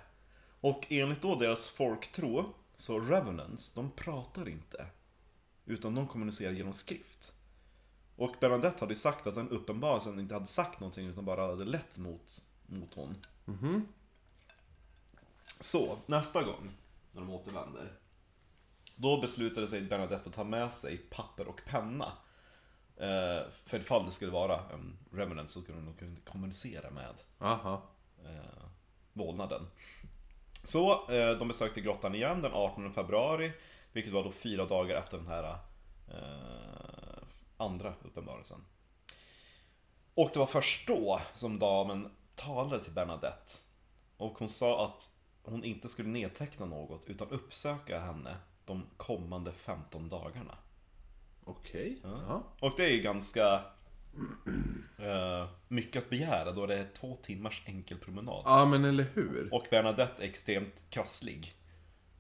Och 0.62 0.86
enligt 0.88 1.22
då 1.22 1.34
deras 1.34 1.66
folktro, 1.66 2.54
så 2.76 3.00
revenants, 3.00 3.72
de 3.72 3.90
pratar 3.90 4.48
inte. 4.48 4.86
Utan 5.64 5.94
de 5.94 6.08
kommunicerar 6.08 6.52
genom 6.52 6.72
skrift. 6.72 7.34
Och 8.16 8.34
Bernadette 8.40 8.80
hade 8.80 8.92
ju 8.92 8.98
sagt 8.98 9.26
att 9.26 9.34
den 9.34 9.48
uppenbarelsen 9.48 10.20
inte 10.20 10.34
hade 10.34 10.46
sagt 10.46 10.80
någonting 10.80 11.06
utan 11.06 11.24
bara 11.24 11.46
hade 11.46 11.64
lett 11.64 11.98
mot, 11.98 12.46
mot 12.66 12.94
hon. 12.94 13.16
Så, 15.60 15.96
nästa 16.06 16.42
gång 16.44 16.68
när 17.12 17.20
de 17.20 17.30
återvänder. 17.30 17.92
Då 18.96 19.20
beslutade 19.20 19.68
sig 19.68 19.80
Bernadette 19.80 20.28
att 20.28 20.34
ta 20.34 20.44
med 20.44 20.72
sig 20.72 20.98
papper 20.98 21.48
och 21.48 21.60
penna. 21.66 22.12
Eh, 22.96 23.50
för 23.64 23.78
ifall 23.80 24.04
det 24.04 24.10
skulle 24.10 24.30
vara 24.30 24.60
en 24.70 24.98
revenant 25.12 25.50
så 25.50 25.62
kunde 25.62 25.82
de 25.82 25.94
kunna 25.94 26.16
kommunicera 26.24 26.90
med 26.90 27.14
Aha. 27.38 27.82
eh, 28.24 28.62
vålnaden. 29.12 29.66
Så 30.62 31.10
eh, 31.10 31.38
de 31.38 31.48
besökte 31.48 31.80
grottan 31.80 32.14
igen 32.14 32.42
den 32.42 32.52
18 32.52 32.92
februari, 32.92 33.52
vilket 33.92 34.12
var 34.12 34.24
då 34.24 34.32
fyra 34.32 34.66
dagar 34.66 34.96
efter 34.96 35.16
den 35.16 35.26
här 35.26 35.58
eh, 36.08 37.22
andra 37.56 37.94
uppenbarelsen. 38.02 38.64
Och 40.14 40.30
det 40.32 40.38
var 40.38 40.46
först 40.46 40.86
då 40.86 41.20
som 41.34 41.58
damen 41.58 42.10
talade 42.34 42.84
till 42.84 42.92
Bernadette. 42.92 43.52
Och 44.16 44.38
hon 44.38 44.48
sa 44.48 44.84
att 44.84 45.16
hon 45.42 45.64
inte 45.64 45.88
skulle 45.88 46.08
nedteckna 46.08 46.66
något 46.66 47.04
utan 47.06 47.28
uppsöka 47.28 48.00
henne 48.00 48.36
de 48.64 48.86
kommande 48.96 49.52
15 49.52 50.08
dagarna. 50.08 50.58
Okej. 51.44 52.00
Ja. 52.02 52.42
Och 52.60 52.72
det 52.76 52.84
är 52.84 52.90
ju 52.90 53.02
ganska 53.02 53.64
eh, 54.98 55.48
mycket 55.68 56.02
att 56.02 56.10
begära 56.10 56.52
då 56.52 56.66
det 56.66 56.74
är 56.78 56.86
två 57.00 57.16
timmars 57.22 57.62
enkel 57.66 57.98
promenad. 57.98 58.42
ja, 58.44 58.64
men 58.64 58.84
eller 58.84 59.06
hur? 59.14 59.48
Och 59.52 59.66
Bernadette 59.70 60.22
är 60.22 60.26
extremt 60.26 60.86
krasslig. 60.90 61.52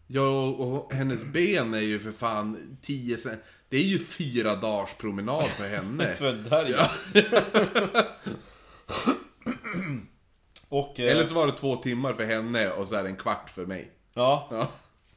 Ja, 0.06 0.46
och, 0.46 0.60
och 0.60 0.92
hennes 0.92 1.24
ben 1.24 1.74
är 1.74 1.78
ju 1.80 1.98
för 1.98 2.12
fan 2.12 2.78
10 2.82 3.16
cent... 3.16 3.40
Det 3.68 3.76
är 3.76 3.82
ju 3.82 3.98
fyra 3.98 4.56
dagars 4.56 4.94
promenad 4.94 5.46
för 5.46 5.68
henne. 5.68 6.04
För 6.16 6.32
där 6.32 6.66
ja. 6.66 6.90
och, 10.68 11.00
eh, 11.00 11.12
Eller 11.12 11.26
så 11.26 11.34
var 11.34 11.46
det 11.46 11.52
två 11.52 11.76
timmar 11.76 12.12
för 12.12 12.24
henne 12.24 12.70
och 12.70 12.88
så 12.88 12.94
är 12.94 13.02
det 13.02 13.08
en 13.08 13.16
kvart 13.16 13.50
för 13.50 13.66
mig. 13.66 13.90
ja, 14.14 14.48
Ja. 14.50 14.68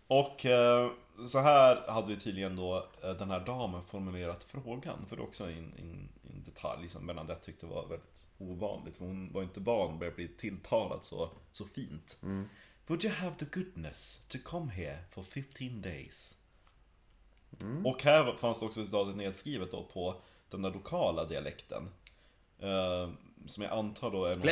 och 0.08 0.46
eh, 0.46 0.90
så 1.28 1.40
här 1.40 1.92
hade 1.92 2.12
ju 2.12 2.20
tydligen 2.20 2.56
då 2.56 2.88
den 3.20 3.30
här 3.30 3.40
damen 3.46 3.84
formulerat 3.84 4.44
frågan. 4.44 5.06
För 5.10 5.16
det 5.16 5.22
är 5.22 5.28
också 5.28 5.44
en, 5.44 5.74
en 5.80 6.10
detalj 6.56 6.90
som 6.90 7.08
Bernadette 7.08 7.46
tyckte 7.46 7.66
var 7.66 7.88
väldigt 7.88 8.28
ovanligt. 8.38 8.98
För 8.98 9.06
hon 9.06 9.34
var 9.34 9.44
inte 9.44 9.60
van 9.60 9.94
att 9.94 10.00
börja 10.00 10.12
bli 10.12 10.28
tilltalad 10.28 11.04
så, 11.06 11.30
så 11.52 11.66
fint. 11.66 12.18
Would 12.88 13.04
you 13.06 13.14
have 13.14 13.36
the 13.36 13.46
goodness 13.46 14.28
to 14.28 14.38
come 14.44 14.72
here 14.72 15.00
for 15.12 15.24
15 15.24 15.82
days? 15.82 16.38
Och 17.86 18.04
här 18.04 18.38
fanns 18.38 18.60
det 18.60 18.66
också 18.66 18.82
ett 18.82 18.94
radet 18.94 19.16
nedskrivet 19.16 19.72
då 19.72 19.84
på 19.84 20.22
den 20.50 20.62
där 20.62 20.72
lokala 20.72 21.26
dialekten. 21.26 21.90
Eh, 22.60 23.10
som 23.46 23.64
jag 23.64 23.72
antar 23.72 24.12
då 24.12 24.26
är 24.26 24.36
något... 24.36 24.46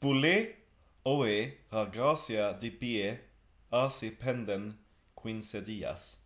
Boulé, 0.00 0.46
oe, 1.02 1.52
har 1.68 1.90
gracia 1.90 2.52
di 2.52 2.70
pie, 2.70 3.18
asi 3.70 4.10
penden 4.10 4.78
quince 5.22 5.60
dias. 5.60 6.16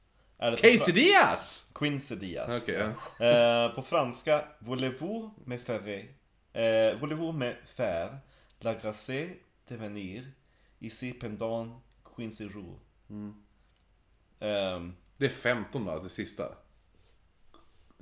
Fra- 0.50 0.57
Quesadillas! 0.57 1.66
Quince 1.74 2.16
dias. 2.16 2.62
Okej, 2.62 2.74
ja. 3.18 3.26
Eh, 3.26 3.74
på 3.74 3.83
franska, 3.83 4.44
voulez-vous 4.59 5.31
me 5.44 5.59
faire, 5.59 5.98
eh, 6.52 6.98
voulez-vous 7.00 7.33
me 7.33 7.55
faire 7.76 8.16
la 8.61 8.74
grâce 8.74 9.12
de 9.68 9.76
venir 9.76 10.22
ici 10.78 11.12
pendant 11.12 11.83
quince 12.16 12.44
jours. 12.44 12.81
Ehm, 14.40 14.94
Det 15.16 15.26
är 15.26 15.31
15 15.31 15.85
då, 15.85 15.98
det 15.98 16.09
sista. 16.09 16.44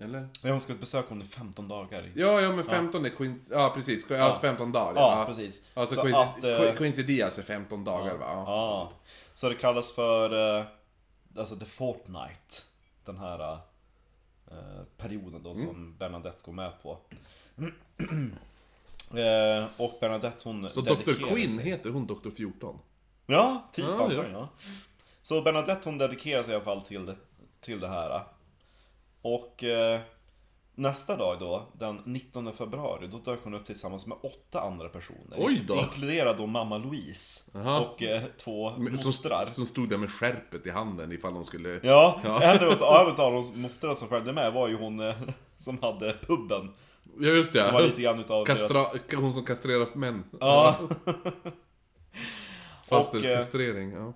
Eller? 0.03 0.29
ja, 0.43 0.51
hon 0.51 0.61
ska 0.61 0.75
besöka 0.75 1.09
honom 1.09 1.25
i 1.25 1.29
15 1.29 1.69
dagar. 1.69 2.11
Ja, 2.15 2.41
ja 2.41 2.53
men 2.53 2.65
15 2.65 3.05
är 3.05 3.09
Queens... 3.11 3.49
Ja, 3.51 3.73
precis. 3.75 4.11
Alltså 4.11 4.41
15 4.41 4.73
dagar. 4.73 5.01
Ja, 5.01 5.25
precis. 5.27 5.65
Alltså 5.75 5.95
Så 5.95 6.03
Quincy, 6.03 6.21
att, 6.21 6.45
eh, 6.45 6.49
Qu- 6.51 6.77
Quincy 6.77 7.03
Diaz 7.03 7.39
är 7.39 7.43
15 7.43 7.85
dagar 7.85 8.15
va? 8.17 8.27
Ja. 8.27 8.45
Ja. 8.47 8.93
Så 9.35 9.49
det 9.49 9.55
kallas 9.55 9.93
för 9.93 10.59
eh, 10.61 10.65
alltså 11.37 11.57
the 11.57 11.65
fortnight. 11.65 12.67
Den 13.05 13.17
här 13.17 13.59
eh, 14.51 14.83
perioden 14.97 15.43
då 15.43 15.55
som 15.55 15.97
Bernadette 15.99 16.45
går 16.45 16.53
med 16.53 16.83
på. 16.83 16.99
eh, 19.19 19.67
och 19.77 19.99
Bernadette 20.01 20.49
hon 20.49 20.71
Så 20.71 20.81
Dr. 20.81 21.13
Quinn 21.13 21.51
sig. 21.51 21.65
heter 21.65 21.91
hon 21.91 22.07
Dr. 22.07 22.31
14? 22.31 22.79
Ja, 23.27 23.69
typ 23.73 23.85
Ja, 23.85 23.93
antagligen 23.93 24.33
ja. 24.33 24.49
Så 25.23 25.43
Bernadette 25.43 25.89
hon 25.89 25.99
dedikerar 25.99 26.43
sig 26.43 26.53
i 26.53 26.55
alla 26.55 26.65
fall 26.65 26.83
till, 26.83 27.15
till 27.61 27.81
det 27.81 27.89
här. 27.89 28.23
Och 29.23 29.65
eh, 29.65 30.01
nästa 30.81 31.17
dag 31.17 31.39
då, 31.39 31.69
den 31.79 32.01
19 32.05 32.53
februari, 32.53 33.07
då 33.07 33.19
dök 33.19 33.41
hon 33.45 33.55
upp 33.55 33.65
tillsammans 33.67 34.07
med 34.07 34.19
åtta 34.23 34.61
andra 34.61 34.89
personer. 34.89 35.37
Oj 35.37 35.65
då. 35.69 35.77
Inkluderad 35.77 36.37
då 36.37 36.47
mamma 36.47 36.79
Louise 36.79 37.51
Jaha. 37.55 37.81
och 37.81 38.03
eh, 38.03 38.23
två 38.39 38.71
Som, 38.75 38.85
mostrar. 38.93 39.45
som 39.45 39.67
stod 39.67 39.89
där 39.89 39.99
med 39.99 40.11
skärpet 40.11 40.67
i 40.67 40.71
handen 40.71 41.13
ifall 41.13 41.35
de 41.35 41.45
skulle... 41.45 41.81
Ja, 41.83 42.21
Ja. 42.25 42.43
en 42.43 42.73
utav 42.73 43.17
de 43.17 43.63
mostrarna 43.63 43.95
som 43.95 44.09
följde 44.09 44.33
med 44.33 44.53
var 44.53 44.69
ju 44.69 44.77
hon 44.77 45.01
eh, 45.01 45.15
som 45.59 45.79
hade 45.83 46.13
puben. 46.27 46.75
Ja, 47.19 47.29
just 47.29 47.53
det. 47.53 47.63
Som 47.63 47.75
var 47.75 47.83
lite 47.83 48.03
grann 48.03 48.21
utav 48.21 48.45
Kastra... 48.45 48.69
deras... 48.69 49.15
Hon 49.23 49.33
som 49.33 49.45
kastrerar 49.45 49.95
män. 49.95 50.25
Ja. 50.41 50.77
Fastighetskastrering, 52.89 53.93
ja. 53.93 54.13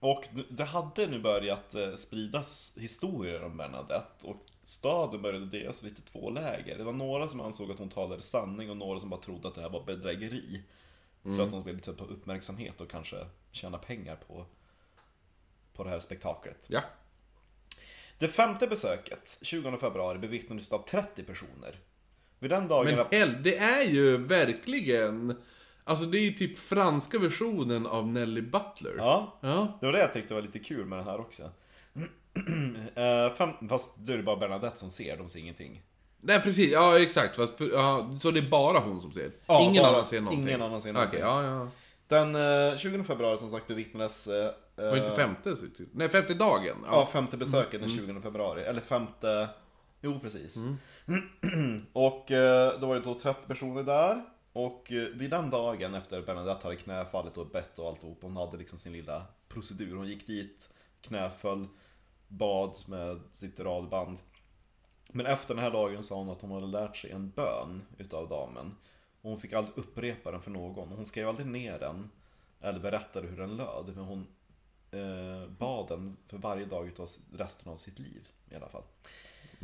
Och 0.00 0.24
det 0.50 0.64
hade 0.64 1.06
nu 1.06 1.18
börjat 1.20 1.74
eh, 1.74 1.94
spridas 1.94 2.76
historier 2.80 3.44
om 3.44 3.56
Bernadette 3.56 4.26
och 4.26 4.46
staden 4.68 5.22
började 5.22 5.46
delas 5.46 5.82
lite 5.82 6.02
två 6.02 6.30
läger. 6.30 6.78
Det 6.78 6.84
var 6.84 6.92
några 6.92 7.28
som 7.28 7.40
ansåg 7.40 7.70
att 7.70 7.78
hon 7.78 7.88
talade 7.88 8.22
sanning 8.22 8.70
och 8.70 8.76
några 8.76 9.00
som 9.00 9.10
bara 9.10 9.20
trodde 9.20 9.48
att 9.48 9.54
det 9.54 9.60
här 9.60 9.70
var 9.70 9.84
bedrägeri. 9.84 10.62
För 11.22 11.40
att 11.46 11.52
hon 11.52 11.64
ville 11.64 11.78
typ 11.78 12.00
ha 12.00 12.06
uppmärksamhet 12.06 12.80
och 12.80 12.90
kanske 12.90 13.26
tjäna 13.52 13.78
pengar 13.78 14.16
på, 14.28 14.46
på 15.74 15.84
det 15.84 15.90
här 15.90 16.00
spektaklet. 16.00 16.66
Ja. 16.68 16.80
Det 18.18 18.28
femte 18.28 18.66
besöket, 18.66 19.38
20 19.42 19.76
februari, 19.76 20.18
bevittnades 20.18 20.72
av 20.72 20.82
30 20.88 21.22
personer. 21.22 21.78
Vid 22.38 22.50
den 22.50 22.68
dagen... 22.68 22.96
Men 22.96 23.06
hell, 23.10 23.42
det 23.42 23.56
är 23.56 23.82
ju 23.84 24.16
verkligen... 24.16 25.36
Alltså 25.84 26.06
det 26.06 26.18
är 26.18 26.22
ju 26.22 26.32
typ 26.32 26.58
franska 26.58 27.18
versionen 27.18 27.86
av 27.86 28.06
Nelly 28.08 28.40
Butler. 28.40 28.94
Ja, 28.98 29.38
Ja. 29.40 29.78
det 29.80 29.86
var 29.86 29.92
det 29.92 29.98
jag 30.00 30.12
tyckte 30.12 30.34
var 30.34 30.42
lite 30.42 30.58
kul 30.58 30.86
med 30.86 30.98
den 30.98 31.06
här 31.06 31.20
också. 31.20 31.50
Eh, 32.94 33.34
fem, 33.34 33.50
fast 33.68 33.96
då 33.96 34.12
är 34.12 34.16
det 34.16 34.22
bara 34.22 34.36
Bernadette 34.36 34.76
som 34.78 34.90
ser, 34.90 35.16
de 35.16 35.28
ser 35.28 35.40
ingenting. 35.40 35.82
Nej 36.20 36.40
precis, 36.40 36.72
ja 36.72 37.00
exakt. 37.00 37.36
Fast 37.36 37.58
för, 37.58 37.70
ja, 37.72 38.10
så 38.20 38.30
det 38.30 38.40
är 38.40 38.48
bara 38.50 38.78
hon 38.78 39.00
som 39.00 39.12
ser? 39.12 39.30
ingen 39.60 39.82
bara- 39.82 39.92
annan 39.92 40.04
ser 40.04 40.20
någonting? 40.20 40.48
ingen 40.48 40.62
annan 40.62 40.82
ser 40.82 40.92
någonting. 40.92 41.20
ja 41.20 41.42
ja. 41.44 41.68
Den 42.08 42.34
eh, 42.72 42.76
20 42.76 43.04
februari 43.04 43.38
som 43.38 43.50
sagt 43.50 43.66
bevittnades... 43.66 44.28
Eh, 44.28 44.50
Var 44.76 44.96
inte 44.96 45.10
femte? 45.16 45.56
typ- 45.56 45.88
Nej, 45.92 46.08
femte 46.08 46.34
dagen? 46.34 46.76
Ja, 46.86 47.06
femte 47.12 47.36
besöket 47.36 47.80
den 47.80 47.88
20 47.88 48.20
februari. 48.22 48.62
Eller 48.62 48.80
femte... 48.80 49.48
Jo, 50.00 50.18
precis. 50.22 50.56
och 51.92 52.30
eh, 52.30 52.80
då 52.80 52.86
var 52.86 52.94
det 52.94 53.00
då 53.00 53.14
30 53.18 53.46
personer 53.46 53.82
där. 53.82 54.22
Och 54.52 54.86
vid 55.14 55.30
den 55.30 55.50
dagen 55.50 55.94
efter 55.94 56.22
Bernadette 56.22 56.66
hade 56.66 56.76
knäfallit 56.76 57.36
och 57.36 57.46
bett 57.46 57.78
och 57.78 57.88
alltihop, 57.88 58.18
hon 58.22 58.36
hade 58.36 58.56
liksom 58.56 58.78
sin 58.78 58.92
lilla 58.92 59.22
procedur. 59.48 59.96
Hon 59.96 60.08
gick 60.08 60.26
dit, 60.26 60.70
knäföll, 61.00 61.66
bad 62.28 62.76
med 62.86 63.20
sitt 63.32 63.60
radband. 63.60 64.18
Men 65.12 65.26
efter 65.26 65.54
den 65.54 65.64
här 65.64 65.70
dagen 65.70 66.04
sa 66.04 66.14
hon 66.14 66.30
att 66.30 66.42
hon 66.42 66.50
hade 66.50 66.66
lärt 66.66 66.96
sig 66.96 67.10
en 67.10 67.30
bön 67.30 67.82
utav 67.98 68.28
damen. 68.28 68.74
Och 69.20 69.30
hon 69.30 69.40
fick 69.40 69.52
aldrig 69.52 69.78
upprepa 69.78 70.30
den 70.30 70.40
för 70.40 70.50
någon. 70.50 70.88
Hon 70.88 71.06
skrev 71.06 71.28
aldrig 71.28 71.46
ner 71.46 71.78
den. 71.78 72.10
Eller 72.60 72.80
berättade 72.80 73.28
hur 73.28 73.36
den 73.36 73.56
löd. 73.56 73.92
Men 73.96 74.04
hon 74.04 74.26
eh, 74.90 75.48
bad 75.58 75.88
den 75.88 76.16
för 76.26 76.38
varje 76.38 76.64
dag 76.64 76.86
utav 76.86 77.08
resten 77.32 77.72
av 77.72 77.76
sitt 77.76 77.98
liv. 77.98 78.28
I 78.50 78.54
alla 78.54 78.68
fall. 78.68 78.82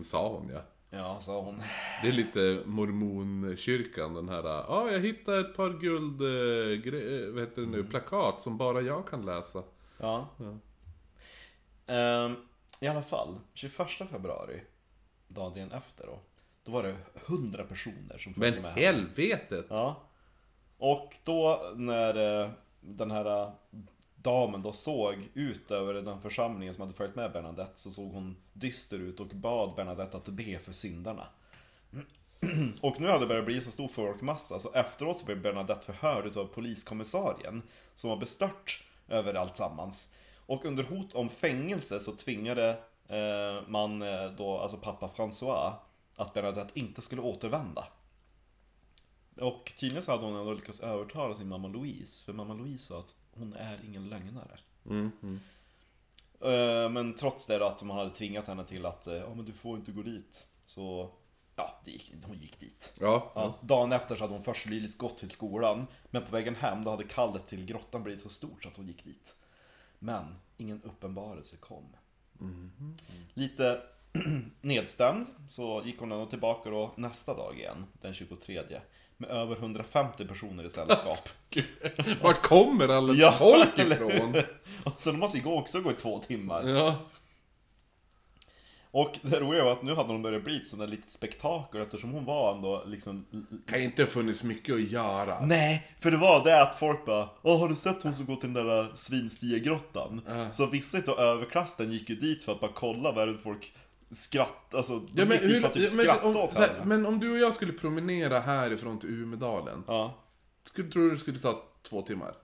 Sa 0.04 0.28
hon 0.28 0.48
ja. 0.48 0.60
Ja, 0.94 1.20
sa 1.20 1.40
hon. 1.40 1.62
Det 2.02 2.08
är 2.08 2.12
lite 2.12 2.62
mormonkyrkan 2.66 4.14
den 4.14 4.28
här, 4.28 4.42
ja 4.42 4.90
jag 4.90 5.00
hittade 5.00 5.40
ett 5.40 5.56
par 5.56 5.70
guld, 5.70 6.20
eh, 6.20 6.94
eh, 7.00 7.32
vad 7.32 7.40
heter 7.40 7.62
det 7.62 7.68
nu, 7.68 7.84
plakat 7.84 8.42
som 8.42 8.56
bara 8.56 8.80
jag 8.80 9.08
kan 9.08 9.26
läsa. 9.26 9.62
Ja. 9.98 10.28
Ja. 10.36 10.58
Ehm, 11.94 12.36
I 12.82 12.88
alla 12.88 13.02
fall, 13.02 13.38
21 13.54 13.88
februari, 14.10 14.60
dagen 15.28 15.72
efter 15.72 16.06
då. 16.06 16.18
Då 16.64 16.72
var 16.72 16.82
det 16.82 16.96
100 17.26 17.64
personer 17.64 18.18
som 18.18 18.34
följde 18.34 18.50
Men 18.50 18.62
med 18.62 18.72
henne. 18.72 18.86
helvetet! 18.86 19.66
Ja. 19.68 20.02
Och 20.78 21.14
då 21.24 21.72
när 21.76 22.42
eh, 22.44 22.50
den 22.80 23.10
här 23.10 23.42
eh, 23.42 23.50
damen 24.16 24.62
då 24.62 24.72
såg 24.72 25.28
ut 25.34 25.70
över 25.70 25.94
den 25.94 26.20
församlingen 26.20 26.74
som 26.74 26.80
hade 26.82 26.94
följt 26.94 27.14
med 27.14 27.32
Bernadette 27.32 27.80
så 27.80 27.90
såg 27.90 28.12
hon 28.12 28.36
dyster 28.52 28.98
ut 28.98 29.20
och 29.20 29.26
bad 29.26 29.74
Bernadette 29.76 30.16
att 30.16 30.28
be 30.28 30.58
för 30.58 30.72
syndarna. 30.72 31.26
Och 32.80 33.00
nu 33.00 33.06
hade 33.06 33.20
det 33.20 33.26
börjat 33.26 33.46
bli 33.46 33.60
så 33.60 33.70
stor 33.70 33.88
folkmassa 33.88 34.58
så 34.58 34.72
efteråt 34.72 35.18
så 35.18 35.24
blev 35.24 35.42
Bernadette 35.42 35.86
förhörd 35.86 36.36
av 36.36 36.44
poliskommissarien 36.44 37.62
som 37.94 38.10
var 38.10 38.16
bestört 38.16 38.84
över 39.08 39.34
allt 39.34 39.56
sammans. 39.56 40.14
Och 40.46 40.64
under 40.64 40.84
hot 40.84 41.14
om 41.14 41.28
fängelse 41.28 42.00
så 42.00 42.12
tvingade 42.12 42.70
eh, 43.08 43.68
man 43.68 44.02
eh, 44.02 44.30
då, 44.30 44.58
alltså 44.58 44.76
pappa 44.76 45.10
François, 45.16 45.72
att 46.16 46.34
Bernadette 46.34 46.78
inte 46.78 47.02
skulle 47.02 47.22
återvända. 47.22 47.86
Och 49.40 49.72
tydligen 49.76 50.02
så 50.02 50.12
hade 50.12 50.24
hon 50.24 50.36
ändå 50.36 50.52
lyckats 50.52 50.80
övertala 50.80 51.34
sin 51.34 51.48
mamma 51.48 51.68
Louise, 51.68 52.24
för 52.24 52.32
mamma 52.32 52.54
Louise 52.54 52.84
sa 52.84 52.98
att 52.98 53.14
hon 53.34 53.52
är 53.52 53.80
ingen 53.84 54.08
lögnare. 54.08 54.56
Mm, 54.86 55.12
mm. 55.22 55.40
Eh, 56.40 56.90
Men 56.90 57.14
trots 57.14 57.46
det 57.46 57.58
då 57.58 57.64
att 57.64 57.82
man 57.82 57.96
hade 57.96 58.10
tvingat 58.10 58.46
henne 58.46 58.64
till 58.64 58.86
att, 58.86 59.06
eh, 59.06 59.14
ja 59.14 59.34
men 59.34 59.44
du 59.44 59.52
får 59.52 59.76
inte 59.76 59.92
gå 59.92 60.02
dit. 60.02 60.46
Så, 60.64 61.10
ja, 61.56 61.80
gick, 61.84 62.12
hon 62.26 62.38
gick 62.38 62.58
dit. 62.58 62.92
Ja, 63.00 63.32
Ja, 63.34 63.54
dagen 63.60 63.92
efter 63.92 64.16
så 64.16 64.24
hade 64.24 64.34
hon 64.34 64.42
först 64.42 64.66
lydigt 64.66 64.98
gått 64.98 65.18
till 65.18 65.30
skolan, 65.30 65.86
men 66.10 66.24
på 66.24 66.30
vägen 66.32 66.54
hem 66.54 66.84
då 66.84 66.90
hade 66.90 67.04
kallet 67.04 67.46
till 67.46 67.64
grottan 67.64 68.02
blivit 68.02 68.22
så 68.22 68.28
stort 68.28 68.62
så 68.62 68.68
att 68.68 68.76
hon 68.76 68.86
gick 68.86 69.04
dit. 69.04 69.36
Men 70.02 70.34
ingen 70.56 70.82
uppenbarelse 70.82 71.56
kom. 71.56 71.96
Lite 73.34 73.80
nedstämd 74.60 75.26
så 75.48 75.82
gick 75.84 76.00
hon 76.00 76.12
ändå 76.12 76.26
tillbaka 76.26 76.70
då 76.70 76.92
nästa 76.96 77.34
dag 77.34 77.58
igen, 77.58 77.84
den 78.00 78.14
23. 78.14 78.62
Med 79.16 79.30
över 79.30 79.56
150 79.56 80.24
personer 80.24 80.64
i 80.64 80.70
sällskap. 80.70 81.28
Vart 82.22 82.42
kommer 82.42 82.88
alla 82.88 83.12
Ja, 83.12 83.32
folk 83.32 83.78
ifrån? 83.78 84.42
Så 84.98 85.10
de 85.10 85.18
måste 85.18 85.38
ju 85.38 85.44
också 85.44 85.80
gå 85.80 85.90
i 85.90 85.94
två 85.94 86.18
timmar. 86.18 86.68
Ja. 86.68 86.96
Och 88.94 89.18
det 89.22 89.40
roliga 89.40 89.64
var 89.64 89.72
att 89.72 89.82
nu 89.82 89.94
hade 89.94 90.12
hon 90.12 90.22
börjat 90.22 90.44
bli 90.44 90.56
ett 90.56 90.66
sånt 90.66 90.80
där 90.80 90.86
litet 90.86 91.12
spektakel 91.12 91.80
eftersom 91.80 92.12
hon 92.12 92.24
var 92.24 92.54
ändå 92.54 92.84
liksom 92.86 93.26
Kan 93.66 93.80
inte 93.80 94.02
ha 94.02 94.06
funnits 94.06 94.42
mycket 94.44 94.74
att 94.74 94.80
göra. 94.90 95.46
Nej, 95.46 95.92
för 95.98 96.10
det 96.10 96.16
var 96.16 96.44
det 96.44 96.62
att 96.62 96.74
folk 96.74 97.06
bara 97.06 97.28
Åh, 97.42 97.60
har 97.60 97.68
du 97.68 97.74
sett 97.74 98.02
hon 98.02 98.14
som 98.14 98.26
går 98.26 98.36
till 98.36 98.52
den 98.52 98.66
där 98.66 98.90
svinstia-grottan? 98.94 100.20
Ja. 100.28 100.52
Så 100.52 100.66
vissa 100.66 100.98
utav 100.98 101.18
överklassen 101.18 101.92
gick 101.92 102.10
ju 102.10 102.16
dit 102.16 102.44
för 102.44 102.52
att 102.52 102.60
bara 102.60 102.72
kolla 102.74 103.12
vad 103.12 103.28
är 103.28 103.32
det 103.32 103.38
folk 103.38 103.74
skratt, 104.10 104.74
alltså 104.74 104.98
de 104.98 105.08
Ja, 105.14 105.24
men, 105.24 105.32
gick 105.32 105.40
dit 105.42 105.50
hur, 105.54 105.60
för 105.60 105.66
att 105.66 105.74
typ 105.74 105.82
ja, 105.82 105.96
men, 105.96 106.04
skratta 106.04 106.28
om, 106.28 106.36
åt 106.36 106.54
henne. 106.54 106.84
men 106.84 107.06
om 107.06 107.20
du 107.20 107.32
och 107.32 107.38
jag 107.38 107.54
skulle 107.54 107.72
promenera 107.72 108.40
härifrån 108.40 108.98
till 108.98 109.10
Umedalen. 109.10 109.84
Ja. 109.86 110.14
Skulle, 110.62 110.90
tror 110.90 111.02
du 111.02 111.10
det 111.10 111.18
skulle 111.18 111.38
ta 111.38 111.62
två 111.82 112.02
timmar? 112.02 112.34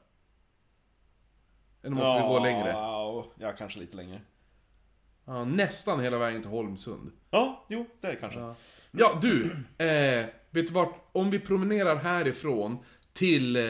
Eller 1.82 1.96
måste 1.96 2.22
vi 2.22 2.28
gå 2.28 2.38
längre? 2.38 2.68
Ja, 2.68 3.26
ja, 3.38 3.52
kanske 3.52 3.80
lite 3.80 3.96
längre. 3.96 4.20
Ja, 5.28 5.44
nästan 5.44 6.00
hela 6.00 6.18
vägen 6.18 6.42
till 6.42 6.50
Holmsund. 6.50 7.10
Ja, 7.30 7.66
jo, 7.68 7.86
det 8.00 8.06
är 8.06 8.10
det 8.10 8.16
kanske. 8.16 8.40
Ja, 8.40 8.54
ja 8.90 9.18
du, 9.22 9.44
eh, 9.84 10.26
vet 10.50 10.66
du 10.66 10.72
vart? 10.72 11.08
Om 11.12 11.30
vi 11.30 11.38
promenerar 11.38 11.96
härifrån 11.96 12.78
till 13.12 13.56
eh, 13.56 13.62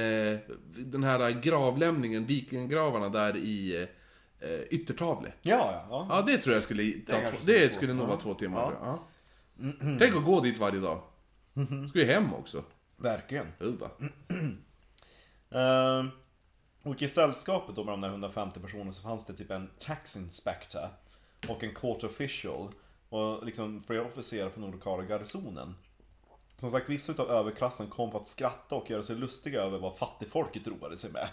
den 0.77 1.05
här 1.05 1.31
gravlämningen, 1.31 2.27
vikingagravarna 2.27 3.09
där 3.09 3.37
i 3.37 3.87
eh, 4.40 4.61
Yttertavle. 4.71 5.33
Ja, 5.42 5.57
ja, 5.73 5.87
ja. 5.90 6.07
Ja, 6.11 6.23
det 6.33 6.38
tror 6.38 6.55
jag 6.55 6.64
skulle 6.64 6.92
ta 6.92 7.12
kanske 7.12 7.37
två, 7.37 7.47
det 7.47 7.75
skulle 7.75 7.94
nog 7.94 8.07
vara 8.09 8.18
två 8.18 8.35
timmar. 8.35 8.77
Ja. 8.81 9.09
Ja. 9.61 9.73
Tänk 9.99 10.16
att 10.16 10.25
gå 10.25 10.40
dit 10.40 10.59
varje 10.59 10.81
dag. 10.81 11.03
Ska 11.88 11.99
ju 11.99 12.05
hem 12.05 12.35
också. 12.35 12.64
Verkligen. 12.97 13.47
Uh, 13.62 13.75
va? 13.75 13.90
Ehm, 15.51 16.11
och 16.83 17.03
i 17.03 17.09
sällskapet 17.09 17.77
då 17.77 17.85
med 17.85 17.92
de 17.92 18.01
där 18.01 18.09
150 18.09 18.61
personerna 18.61 18.92
så 18.92 19.03
fanns 19.03 19.27
det 19.27 19.35
typ 19.35 19.51
en 19.51 19.71
tax 19.79 20.16
inspector 20.16 20.88
och 21.48 21.64
en 21.64 21.74
court 21.74 22.05
official 22.05 22.68
och 23.09 23.46
liksom 23.46 23.81
flera 23.81 24.05
officerare 24.07 24.51
från 24.51 24.62
den 24.62 24.72
lokala 24.72 25.03
garnisonen. 25.03 25.74
Som 26.57 26.70
sagt, 26.70 26.88
vissa 26.88 27.12
utav 27.12 27.31
överklassen 27.31 27.87
kom 27.87 28.11
för 28.12 28.18
att 28.18 28.27
skratta 28.27 28.74
och 28.74 28.90
göra 28.90 29.03
sig 29.03 29.16
lustiga 29.16 29.61
över 29.62 29.79
vad 29.79 29.96
fattigfolket 29.96 30.66
roade 30.66 30.96
sig 30.96 31.11
med. 31.12 31.29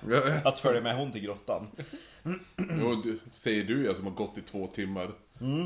Att 0.46 0.60
följa 0.60 0.82
med 0.82 0.98
hon 0.98 1.12
till 1.12 1.22
grottan. 1.22 1.68
Jo, 2.58 2.96
du, 3.04 3.20
säger 3.32 3.64
du 3.64 3.86
jag 3.86 3.96
som 3.96 4.06
har 4.06 4.14
gått 4.14 4.38
i 4.38 4.42
två 4.42 4.68
timmar. 4.68 5.12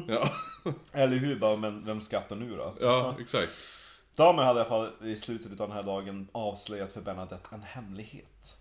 Ja, 0.08 0.30
Eller 0.92 1.18
hur? 1.18 1.40
Bara, 1.40 1.56
men 1.56 1.86
vem 1.86 2.02
skrattar 2.02 2.36
nu 2.36 2.56
då? 2.56 2.76
ja, 2.80 3.16
exakt. 3.20 3.52
Damen 4.16 4.46
hade 4.46 4.60
i 4.60 4.62
alla 4.62 4.70
fall 4.70 5.08
i 5.08 5.16
slutet 5.16 5.52
av 5.62 5.68
den 5.68 5.78
här 5.78 5.84
dagen 5.84 6.28
avslöjat 6.32 6.92
för 6.92 7.02
Bernadette 7.02 7.56
en 7.56 7.62
hemlighet. 7.62 8.58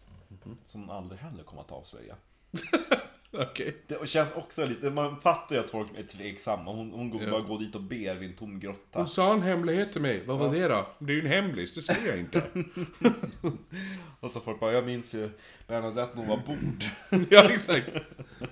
Som 0.64 0.80
hon 0.80 0.90
aldrig 0.90 1.20
heller 1.20 1.42
kommer 1.42 1.62
att 1.62 1.72
avslöja. 1.72 2.14
Okej. 3.32 3.76
Det 3.86 4.08
känns 4.08 4.32
också 4.32 4.64
lite, 4.66 4.90
man 4.90 5.20
fattar 5.20 5.56
ju 5.56 5.60
att 5.60 5.70
folk 5.70 5.98
är 5.98 6.02
tveksamma. 6.02 6.72
Hon, 6.72 6.90
hon 6.92 7.10
går 7.10 7.22
Ja. 7.22 7.30
bara 7.30 7.40
går 7.40 7.58
dit 7.58 7.74
och 7.74 7.82
ber 7.82 8.14
vid 8.14 8.30
en 8.30 8.36
tom 8.36 8.60
grotta. 8.60 8.98
Hon 8.98 9.08
sa 9.08 9.32
en 9.32 9.42
hemlighet 9.42 9.92
till 9.92 10.00
mig. 10.02 10.22
Vad 10.26 10.38
var 10.38 10.54
det 10.54 10.68
då? 10.68 10.86
Det 10.98 11.12
är 11.12 11.16
ju 11.16 11.20
en 11.20 11.26
hemlis, 11.32 11.74
det 11.74 11.82
säger 11.82 12.08
jag 12.08 12.18
inte. 12.18 12.42
Och 14.20 14.30
så 14.30 14.40
folk 14.40 14.60
bara, 14.60 14.72
jag 14.72 14.84
minns 14.86 15.14
ju 15.14 15.30
Bernadette 15.66 16.12
när 16.18 16.26
hon 16.26 16.28
var 16.28 16.42
bord. 16.46 16.84
ja, 17.30 17.50
exakt. 17.50 17.88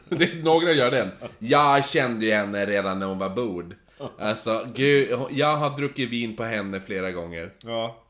Det, 0.09 0.45
några 0.45 0.73
gör 0.73 0.91
den. 0.91 1.11
Jag 1.39 1.85
kände 1.89 2.27
ju 2.27 2.33
henne 2.33 2.67
redan 2.67 2.99
när 2.99 3.07
hon 3.07 3.19
var 3.19 3.31
bord. 3.31 3.75
Alltså, 4.19 4.67
gud, 4.75 5.19
jag 5.31 5.57
har 5.57 5.77
druckit 5.77 6.11
vin 6.11 6.37
på 6.37 6.45
henne 6.45 6.81
flera 6.81 7.11
gånger. 7.13 7.53
Ja. 7.63 8.03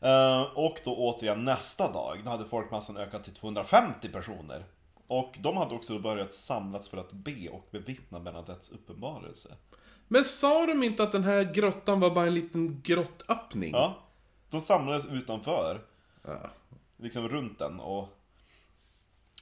Eh, 0.00 0.42
och 0.42 0.78
då 0.84 0.96
återigen 0.96 1.44
nästa 1.44 1.92
dag, 1.92 2.20
då 2.24 2.30
hade 2.30 2.44
folkmassan 2.44 2.96
ökat 2.96 3.24
till 3.24 3.32
250 3.34 4.08
personer. 4.08 4.64
Och 5.08 5.36
de 5.40 5.56
hade 5.56 5.74
också 5.74 5.98
börjat 5.98 6.34
samlas 6.34 6.88
för 6.88 6.98
att 6.98 7.12
be 7.12 7.48
och 7.48 7.68
bevittna 7.70 8.20
Bernadettes 8.20 8.70
uppenbarelse. 8.70 9.56
Men 10.08 10.24
sa 10.24 10.66
de 10.66 10.82
inte 10.82 11.02
att 11.02 11.12
den 11.12 11.24
här 11.24 11.52
grottan 11.54 12.00
var 12.00 12.10
bara 12.14 12.26
en 12.26 12.34
liten 12.34 12.82
grottöppning? 12.82 13.72
Ja. 13.72 14.02
De 14.50 14.60
samlades 14.60 15.06
utanför, 15.06 15.80
Ja. 16.22 16.50
liksom 16.96 17.28
runt 17.28 17.58
den 17.58 17.80
och... 17.80 18.08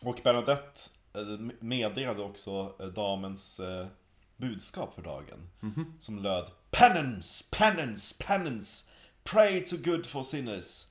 Och 0.03 0.21
Bernadette 0.25 0.81
eh, 1.15 1.23
meddelade 1.61 2.23
också 2.23 2.75
eh, 2.81 2.87
damens 2.87 3.61
eh, 3.61 3.87
budskap 4.37 4.95
för 4.95 5.03
dagen. 5.03 5.51
Som 6.01 6.19
löd 6.19 6.51
Penance, 6.71 7.45
penance, 7.51 8.25
penance 8.27 8.91
Pray 9.23 9.65
to 9.65 9.77
good 9.77 10.07
for 10.07 10.23
sinners 10.23 10.87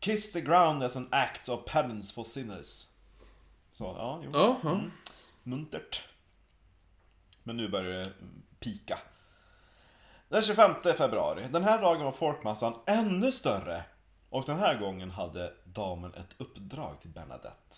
Kiss 0.00 0.32
the 0.32 0.40
ground 0.40 0.82
as 0.82 0.96
an 0.96 1.08
act 1.10 1.48
of 1.48 1.64
penance 1.64 2.14
for 2.14 2.24
sinners 2.24 2.86
Så, 3.78 3.84
ja, 3.84 4.20
jo. 4.24 4.30
Ja, 4.34 4.56
ja. 4.62 4.80
Muntert. 5.42 6.08
Men 7.42 7.56
nu 7.56 7.68
börjar 7.68 7.90
det 7.98 8.04
mm, 8.04 8.42
pika. 8.60 8.98
Den 10.28 10.42
25 10.42 10.74
februari. 10.96 11.46
Den 11.50 11.64
här 11.64 11.82
dagen 11.82 12.04
var 12.04 12.12
folkmassan 12.12 12.74
ännu 12.86 13.32
större. 13.32 13.82
Och 14.30 14.44
den 14.44 14.58
här 14.58 14.78
gången 14.78 15.10
hade 15.10 15.52
damen 15.64 16.14
ett 16.14 16.34
uppdrag 16.38 17.00
till 17.00 17.10
Bernadette. 17.10 17.76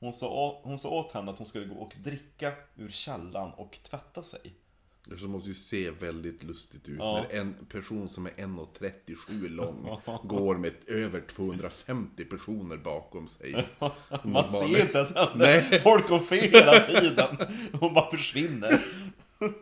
Hon 0.00 0.12
sa, 0.12 0.28
å- 0.28 0.60
hon 0.64 0.78
sa 0.78 0.88
åt 0.88 1.12
henne 1.12 1.30
att 1.30 1.38
hon 1.38 1.46
skulle 1.46 1.66
gå 1.66 1.74
och 1.74 1.94
dricka 1.98 2.52
ur 2.76 2.88
källan 2.90 3.52
och 3.52 3.78
tvätta 3.82 4.22
sig. 4.22 4.54
Det 5.04 5.22
måste 5.28 5.48
ju 5.48 5.54
se 5.54 5.90
väldigt 5.90 6.42
lustigt 6.42 6.88
ut 6.88 6.98
Ja. 6.98 7.22
när 7.30 7.40
en 7.40 7.54
person 7.68 8.08
som 8.08 8.26
är 8.26 8.30
1,37 8.30 9.48
lång 9.48 10.00
går 10.24 10.56
med 10.56 10.74
över 10.86 11.20
250 11.20 12.24
personer 12.24 12.76
bakom 12.76 13.28
sig. 13.28 13.66
Man 14.24 14.48
ser 14.48 14.66
ju 14.66 14.80
inte 14.80 14.98
ens 14.98 15.14
henne. 15.14 15.30
Nej. 15.34 15.80
Folk 15.82 16.08
går 16.08 16.18
fel 16.18 16.50
hela 16.50 16.78
tiden. 16.84 17.36
Hon 17.72 17.94
bara 17.94 18.10
försvinner. 18.10 18.80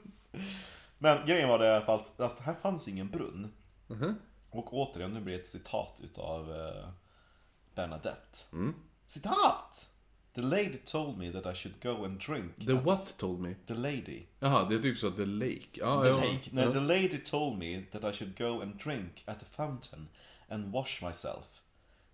Men 0.98 1.26
grejen 1.26 1.48
var 1.48 1.58
det 1.58 1.66
i 1.66 1.70
alla 1.70 1.84
fall 1.84 2.02
att 2.16 2.40
här 2.40 2.54
fanns 2.54 2.88
ingen 2.88 3.08
brunn. 3.08 3.52
Och 4.50 4.74
återigen, 4.74 5.14
nu 5.14 5.20
blir 5.20 5.34
det 5.34 5.40
ett 5.40 5.46
citat 5.46 6.00
utav 6.04 6.50
eh, 6.52 6.88
Bernadette. 7.74 8.38
Citat! 9.06 9.88
The 10.38 10.44
lady 10.46 10.78
told 10.78 11.18
me 11.18 11.30
that 11.30 11.46
I 11.46 11.52
should 11.52 11.80
go 11.80 12.04
and 12.04 12.16
drink. 12.18 12.52
The 12.64 12.76
what 12.76 13.18
told 13.18 13.40
me? 13.40 13.56
The 13.66 13.74
lady. 13.74 14.26
Jaha, 14.40 14.68
det 14.68 14.82
tyckte 14.82 15.00
så 15.00 15.10
the 15.10 15.26
lake. 15.26 15.68
Ja, 15.80 16.02
The 16.02 16.08
ja. 16.08 16.16
lake. 16.16 16.50
No, 16.52 16.62
Ja. 16.62 16.70
the 16.72 16.80
lady 16.80 17.18
told 17.18 17.58
me 17.58 17.86
that 17.90 18.04
I 18.04 18.12
should 18.12 18.36
go 18.38 18.60
and 18.60 18.78
drink 18.78 19.24
at 19.26 19.38
the 19.40 19.44
fountain 19.46 20.08
and 20.48 20.72
wash 20.72 21.02
myself. 21.02 21.62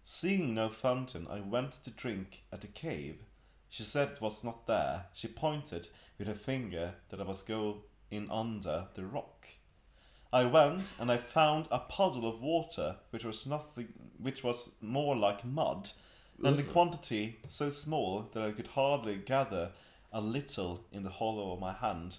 Seeing 0.02 0.54
no 0.54 0.68
fountain, 0.70 1.26
I 1.30 1.40
went 1.50 1.72
to 1.84 1.90
drink 1.90 2.44
at 2.50 2.60
the 2.60 2.66
cave. 2.68 3.16
She 3.68 3.82
said 3.84 4.08
it 4.12 4.20
was 4.22 4.44
not 4.44 4.66
there. 4.66 5.04
She 5.12 5.28
pointed 5.28 5.88
with 6.18 6.26
her 6.28 6.34
finger 6.34 6.94
that 7.08 7.20
I 7.20 7.24
was 7.24 7.42
go 7.42 7.82
in 8.10 8.30
under 8.30 8.86
the 8.94 9.04
rock. 9.04 9.46
I 10.32 10.44
went 10.46 10.92
and 10.98 11.10
I 11.12 11.18
found 11.18 11.68
a 11.70 11.78
puddle 11.78 12.26
of 12.26 12.40
water 12.40 12.96
which 13.10 13.24
was 13.24 13.46
nothing 13.46 13.88
which 14.18 14.42
was 14.44 14.70
more 14.80 15.14
like 15.16 15.44
mud 15.44 15.90
and 16.43 16.59
the 16.59 16.62
quantity 16.62 17.39
so 17.49 17.70
small 17.70 18.28
that 18.32 18.43
I 18.43 18.53
could 18.53 18.68
hardly 18.68 19.16
gather 19.16 19.70
a 20.12 20.20
little 20.20 20.85
in 20.93 21.03
the 21.03 21.11
hollow 21.11 21.53
of 21.53 21.61
my 21.61 21.72
hand. 21.72 22.18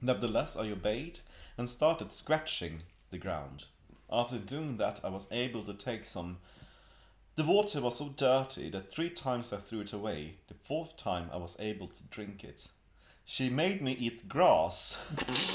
Nevertheless, 0.00 0.56
I 0.56 0.70
obeyed 0.70 1.20
and 1.56 1.68
started 1.68 2.12
scratching 2.12 2.82
the 3.10 3.18
ground. 3.18 3.66
After 4.10 4.38
doing 4.38 4.76
that, 4.78 5.00
I 5.04 5.08
was 5.08 5.28
able 5.30 5.62
to 5.62 5.74
take 5.74 6.04
some. 6.04 6.38
The 7.36 7.44
water 7.44 7.80
was 7.80 7.98
so 7.98 8.10
dirty 8.16 8.68
that 8.70 8.92
three 8.92 9.10
times 9.10 9.52
I 9.52 9.56
threw 9.56 9.80
it 9.80 9.92
away. 9.92 10.34
The 10.48 10.54
fourth 10.54 10.96
time, 10.96 11.30
I 11.32 11.38
was 11.38 11.56
able 11.60 11.88
to 11.88 12.04
drink 12.04 12.44
it. 12.44 12.68
She 13.24 13.48
made 13.48 13.80
me 13.80 13.92
eat 13.92 14.28
grass, 14.28 14.98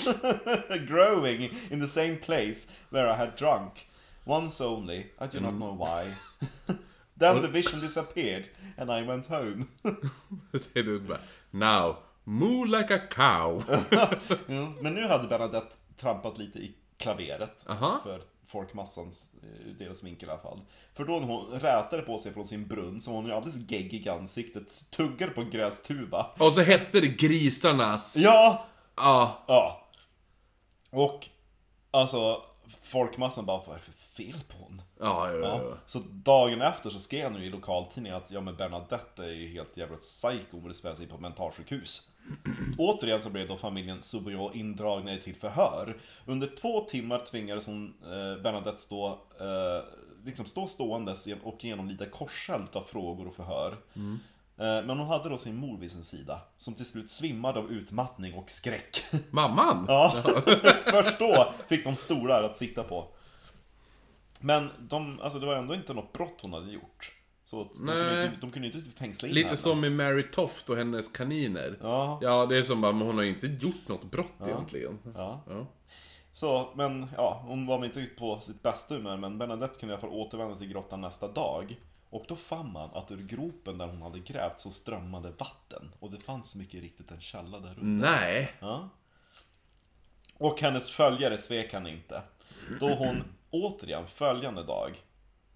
growing 0.87 1.49
in 1.69 1.79
the 1.79 1.87
same 1.87 2.17
place 2.17 2.65
where 2.89 3.07
I 3.07 3.17
had 3.17 3.35
drunk. 3.35 3.87
Once 4.25 4.61
only, 4.61 5.11
I 5.19 5.27
do 5.27 5.39
not 5.39 5.53
mm. 5.53 5.59
know 5.59 5.73
why. 5.73 6.13
then 7.19 7.41
the 7.41 7.47
vision 7.47 7.81
disappeared 7.81 8.47
and 8.77 8.91
I 8.91 9.07
went 9.07 9.27
home. 9.27 9.65
Det 10.51 10.79
är 10.79 10.83
du 10.83 10.99
bara, 10.99 11.19
Now, 11.51 11.95
moo 12.23 12.65
like 12.65 12.93
a 12.95 12.99
cow. 13.11 13.63
Jo, 14.47 14.73
men 14.81 14.93
nu 14.93 15.07
hade 15.07 15.27
Bernadette 15.27 15.75
trampat 15.97 16.37
lite 16.37 16.59
i 16.59 16.75
klaveret 16.97 17.65
Aha. 17.69 17.99
för 18.03 18.21
folkmassans, 18.47 19.31
eh, 19.43 19.71
deras 19.79 20.03
vinkel 20.03 20.29
i 20.29 20.31
alla 20.31 20.41
fall. 20.41 20.59
För 20.93 21.05
då 21.05 21.19
när 21.19 21.27
hon 21.27 21.59
rätade 21.59 22.01
på 22.01 22.17
sig 22.17 22.33
från 22.33 22.45
sin 22.45 22.67
brunn 22.67 23.01
så 23.01 23.11
var 23.11 23.17
hon 23.17 23.25
ju 23.25 23.31
alldeles 23.33 23.71
geggig 23.71 24.05
i 24.05 24.09
ansiktet, 24.09 24.83
tuggade 24.89 25.31
på 25.31 25.41
en 25.41 25.49
grästuva. 25.49 26.25
Och 26.37 26.53
så 26.53 26.61
hette 26.61 26.99
det 26.99 27.07
Grisarnas. 27.07 28.17
Ja! 28.17 28.65
Ja. 28.95 29.43
Ja. 29.47 29.87
Och, 30.89 31.25
alltså, 31.91 32.41
folkmassan 32.81 33.45
bara, 33.45 33.57
vad 33.57 33.69
är 33.69 33.73
det 33.73 33.79
för 33.79 33.91
fel 34.23 34.41
på 34.47 34.57
hon? 34.57 34.81
Ja, 34.99 35.31
ja, 35.31 35.37
Ja. 35.37 35.61
ja. 35.63 35.77
Så 35.85 35.99
dagen 36.11 36.61
efter 36.61 36.89
så 36.89 36.99
skrev 36.99 37.31
nu 37.31 37.45
i 37.45 37.49
lokaltidningen 37.49 38.17
att 38.17 38.31
ja 38.31 38.41
men 38.41 38.55
Bernadette 38.55 39.23
är 39.23 39.33
ju 39.33 39.47
helt 39.47 39.77
jävla 39.77 39.97
psycho 39.97 40.61
och 40.61 40.67
det 40.67 40.73
spelar 40.73 40.95
sig 40.95 41.07
på 41.07 41.17
mentalsjukhus. 41.17 42.09
Återigen 42.77 43.21
så 43.21 43.29
blev 43.29 43.47
då 43.47 43.57
familjen 43.57 44.01
Soubrio 44.01 44.51
indragna 44.53 45.17
till 45.17 45.35
förhör. 45.35 45.97
Under 46.25 46.47
två 46.47 46.81
timmar 46.81 47.19
tvingades 47.19 47.67
hon, 47.67 47.93
eh, 48.03 48.41
Bernadette 48.43 48.81
stå, 48.81 49.07
eh, 49.39 49.83
liksom 50.25 50.45
stå 50.45 50.67
ståendes 50.67 51.27
och 51.43 51.63
genomlida 51.63 52.05
korseld 52.05 52.75
av 52.75 52.83
frågor 52.83 53.27
och 53.27 53.35
förhör. 53.35 53.77
Eh, 53.93 54.01
men 54.57 54.89
hon 54.89 55.07
hade 55.07 55.29
då 55.29 55.37
sin 55.37 55.55
mor 55.55 55.77
vid 55.77 55.91
sin 55.91 56.03
sida, 56.03 56.41
som 56.57 56.73
till 56.73 56.85
slut 56.85 57.09
svimmade 57.09 57.59
av 57.59 57.71
utmattning 57.71 58.33
och 58.33 58.51
skräck. 58.51 58.97
Mamman? 59.29 59.85
Ja, 59.87 60.13
först 60.85 61.19
då 61.19 61.53
fick 61.67 61.83
de 61.83 61.95
stolar 61.95 62.43
att 62.43 62.57
sitta 62.57 62.83
på. 62.83 63.07
Men 64.39 64.69
de, 64.79 65.19
alltså 65.21 65.39
det 65.39 65.45
var 65.45 65.55
ändå 65.55 65.73
inte 65.73 65.93
något 65.93 66.13
brott 66.13 66.39
hon 66.41 66.53
hade 66.53 66.71
gjort. 66.71 67.13
Så 67.45 67.63
de, 67.63 67.69
kunde, 67.87 68.25
inte- 68.25 68.37
de 68.41 68.51
kunde 68.51 68.67
inte 68.67 68.89
fängsla 68.91 69.27
in 69.27 69.33
Lite 69.35 69.47
henne. 69.47 69.57
som 69.57 69.81
med 69.81 69.91
Mary 69.91 70.31
Toft 70.31 70.69
och 70.69 70.77
hennes 70.77 71.11
kaniner. 71.11 71.77
Ja, 71.81 72.19
Ja, 72.21 72.45
det 72.45 72.57
är 72.57 72.63
som 72.63 72.81
bara, 72.81 72.91
men 72.91 73.07
hon 73.07 73.15
har 73.17 73.23
inte 73.23 73.47
gjort 73.47 73.87
något 73.87 74.11
brott 74.11 74.33
egentligen. 74.47 74.99
ja. 75.15 75.41
Ja. 75.49 75.65
Så, 76.33 76.69
men 76.75 77.07
ja, 77.17 77.43
hon 77.47 77.65
var 77.65 77.77
väl 77.79 77.85
inte 77.97 78.05
på 78.17 78.39
sitt 78.39 78.63
bästa 78.63 78.95
humör, 78.95 79.17
men 79.17 79.37
Bernadette 79.37 79.79
kunde 79.79 79.93
i 79.93 79.95
alla 79.95 80.01
fall 80.01 80.19
återvända 80.19 80.55
till 80.55 80.67
grottan 80.67 81.01
nästa 81.01 81.27
dag. 81.27 81.79
Och 82.09 82.25
då 82.27 82.35
fann 82.35 82.71
man 82.71 82.89
att 82.93 83.11
ur 83.11 83.23
gropen 83.23 83.77
där 83.77 83.87
hon 83.87 84.01
hade 84.01 84.19
grävt 84.19 84.59
så 84.59 84.71
strömmade 84.71 85.31
vatten. 85.31 85.91
Och 85.99 86.11
det 86.11 86.19
fanns 86.19 86.55
mycket 86.55 86.81
riktigt 86.81 87.11
en 87.11 87.19
källa 87.19 87.59
där 87.59 87.75
under. 87.79 88.09
Nej. 88.11 88.53
Ja. 88.59 88.89
Och 90.37 90.61
hennes 90.61 90.89
följare 90.89 91.37
svek 91.37 91.73
han 91.73 91.87
inte. 91.87 92.21
Då 92.79 92.95
hon 92.95 93.23
återigen 93.49 94.07
följande 94.07 94.63
dag, 94.63 94.97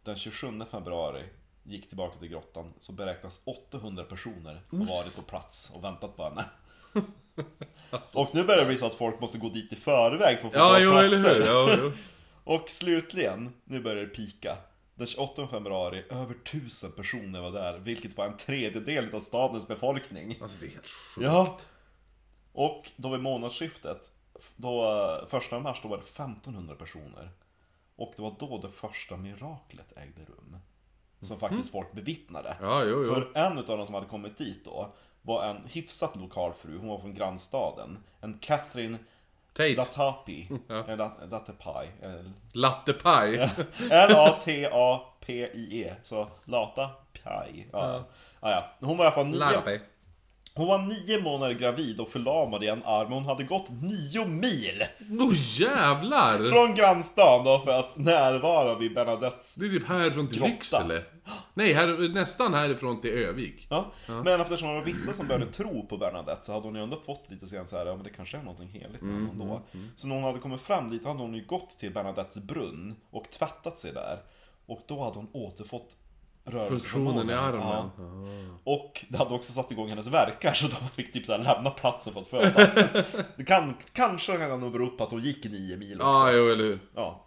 den 0.03 0.15
27 0.15 0.47
februari, 0.71 1.23
gick 1.63 1.87
tillbaka 1.87 2.19
till 2.19 2.27
grottan 2.27 2.73
så 2.79 2.91
beräknas 2.91 3.41
800 3.45 4.03
personer 4.03 4.61
ha 4.71 4.77
varit 4.77 5.15
på 5.15 5.21
plats 5.21 5.71
och 5.75 5.83
väntat 5.83 6.15
på 6.17 6.23
henne. 6.23 6.45
Och 8.15 8.35
nu 8.35 8.43
börjar 8.43 8.59
det 8.59 8.65
bli 8.65 8.77
så 8.77 8.85
att 8.85 8.93
folk 8.93 9.19
måste 9.19 9.37
gå 9.37 9.49
dit 9.49 9.73
i 9.73 9.75
förväg 9.75 10.39
för 10.39 10.47
att 10.47 10.53
få 10.53 10.59
Ja, 10.59 10.69
ta 10.69 10.79
jo, 10.79 10.91
platser. 10.91 11.35
eller 11.35 11.39
hur? 11.39 11.45
Ja, 11.45 11.75
jo. 11.79 11.91
Och 12.43 12.69
slutligen, 12.69 13.53
nu 13.63 13.81
börjar 13.81 14.03
det 14.03 14.09
pika. 14.09 14.57
Den 15.01 15.07
28 15.07 15.47
februari, 15.47 16.03
över 16.09 16.33
tusen 16.33 16.91
personer 16.91 17.41
var 17.41 17.51
där, 17.51 17.79
vilket 17.79 18.17
var 18.17 18.25
en 18.25 18.37
tredjedel 18.37 19.15
av 19.15 19.19
stadens 19.19 19.67
befolkning. 19.67 20.37
Alltså 20.41 20.59
det 20.59 20.65
är 20.65 20.69
helt 20.69 20.87
sjukt. 20.87 21.25
Ja. 21.25 21.59
Och 22.51 22.91
då 22.95 23.09
vid 23.09 23.19
månadsskiftet, 23.19 24.11
då, 24.55 25.27
första 25.29 25.59
mars, 25.59 25.79
då 25.83 25.89
var 25.89 25.97
det 25.97 26.03
1500 26.03 26.75
personer. 26.75 27.29
Och 27.95 28.13
det 28.15 28.21
var 28.21 28.35
då 28.39 28.57
det 28.57 28.69
första 28.69 29.17
miraklet 29.17 29.97
ägde 29.97 30.21
rum. 30.21 30.57
Som 31.21 31.39
faktiskt 31.39 31.71
folk 31.71 31.91
bevittnade. 31.91 32.57
Ja, 32.61 32.83
jo, 32.83 33.03
jo. 33.05 33.13
För 33.13 33.31
en 33.37 33.57
av 33.57 33.65
dem 33.65 33.85
som 33.85 33.95
hade 33.95 34.07
kommit 34.07 34.37
dit 34.37 34.65
då, 34.65 34.93
var 35.21 35.45
en 35.45 35.67
hyfsat 35.67 36.15
lokal 36.15 36.53
fru, 36.53 36.77
hon 36.77 36.87
var 36.87 36.99
från 36.99 37.13
grannstaden. 37.13 38.03
En 38.19 38.39
Catherine 38.39 38.97
Tate. 39.53 39.75
Latapi, 39.75 40.47
eller 40.69 40.97
Lat- 40.97 41.31
Latapai, 41.31 41.87
eller 42.01 42.23
Lattepaj. 42.53 43.49
L-A-T-A-P-I-E, 43.91 45.93
så 46.03 46.27
Lata 46.45 46.89
Pai. 47.23 47.65
Ja. 47.71 48.03
Ja, 48.41 48.49
ja. 48.51 48.63
Hon 48.87 48.97
var 48.97 49.05
i 49.05 49.07
alla 49.07 49.15
fall 49.15 49.25
nio, 49.27 49.39
Larpe. 49.39 49.79
Hon 50.55 50.67
var 50.67 50.77
nio 50.77 51.21
månader 51.21 51.53
gravid 51.53 51.99
och 51.99 52.09
förlamad 52.09 52.63
i 52.63 52.67
en 52.67 52.83
arm, 52.83 53.03
men 53.09 53.13
hon 53.13 53.25
hade 53.25 53.43
gått 53.43 53.69
nio 53.69 54.25
mil 54.27 54.83
Oh 55.19 55.33
jävlar! 55.59 56.47
från 56.47 56.75
grannstan 56.75 57.43
då 57.43 57.59
för 57.59 57.71
att 57.71 57.97
närvara 57.97 58.75
vid 58.75 58.93
Bernadettes 58.93 59.55
Det 59.55 59.65
är 59.65 59.69
typ 59.69 59.87
härifrån 59.87 60.27
till 60.27 60.37
Grotta. 60.37 60.51
Lycksele. 60.51 61.01
Nej, 61.53 61.73
här, 61.73 62.13
nästan 62.13 62.53
härifrån 62.53 63.01
till 63.01 63.09
Övik. 63.09 63.67
Ja, 63.69 63.91
men 64.07 64.41
eftersom 64.41 64.67
det 64.67 64.73
var 64.75 64.83
vissa 64.83 65.13
som 65.13 65.27
började 65.27 65.51
tro 65.51 65.87
på 65.87 65.97
Bernadette 65.97 66.45
så 66.45 66.53
hade 66.53 66.65
hon 66.67 66.75
ju 66.75 66.83
ändå 66.83 66.99
fått 67.05 67.31
lite 67.31 67.47
sen 67.47 67.67
så 67.67 67.77
här, 67.77 67.85
ja 67.85 67.95
men 67.95 68.03
det 68.03 68.09
kanske 68.09 68.37
är 68.37 68.41
någonting 68.41 68.67
heligt 68.69 69.01
med 69.01 69.27
honom 69.27 69.47
då. 69.47 69.61
Så 69.95 70.07
när 70.07 70.15
hon 70.15 70.23
hade 70.23 70.39
kommit 70.39 70.61
fram 70.61 70.89
dit 70.89 71.05
hade 71.05 71.19
hon 71.19 71.33
ju 71.33 71.45
gått 71.45 71.69
till 71.79 71.93
Bernadettes 71.93 72.43
brunn 72.43 72.95
och 73.11 73.29
tvättat 73.31 73.79
sig 73.79 73.93
där. 73.93 74.19
Och 74.65 74.81
då 74.87 75.03
hade 75.03 75.15
hon 75.15 75.29
återfått 75.33 75.97
Funktionen 76.45 77.29
i 77.29 77.33
armen. 77.33 77.61
Ja. 77.61 77.91
Och 78.63 79.05
det 79.09 79.17
hade 79.17 79.33
också 79.33 79.53
satt 79.53 79.71
igång 79.71 79.89
hennes 79.89 80.07
verkar 80.07 80.53
så 80.53 80.67
de 80.67 80.89
fick 80.89 81.13
typ 81.13 81.25
så 81.25 81.37
lämna 81.37 81.69
platsen 81.69 82.13
för 82.13 82.21
att 82.21 82.27
föda. 82.27 82.69
Det 83.37 83.43
kan, 83.43 83.73
kanske 83.93 84.37
kan 84.37 84.59
nog 84.59 84.71
bero 84.71 84.89
på 84.97 85.03
att 85.03 85.11
hon 85.11 85.19
gick 85.19 85.45
nio 85.45 85.77
mil 85.77 86.01
också. 86.01 86.07
Ja, 86.07 86.31
jo, 86.31 86.49
eller 86.49 86.63
hur. 86.63 86.79
Ja. 86.95 87.25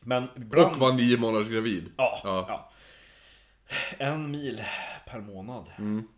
Men 0.00 0.28
ibland... 0.36 0.72
Och 0.72 0.78
var 0.78 0.92
nio 0.92 1.16
månaders 1.16 1.48
gravid. 1.48 1.92
Ja, 1.96 2.20
Ja. 2.24 2.44
ja. 2.48 2.70
En 3.98 4.30
mil 4.30 4.62
per 5.06 5.20
månad. 5.20 5.70
Mm. 5.78 6.08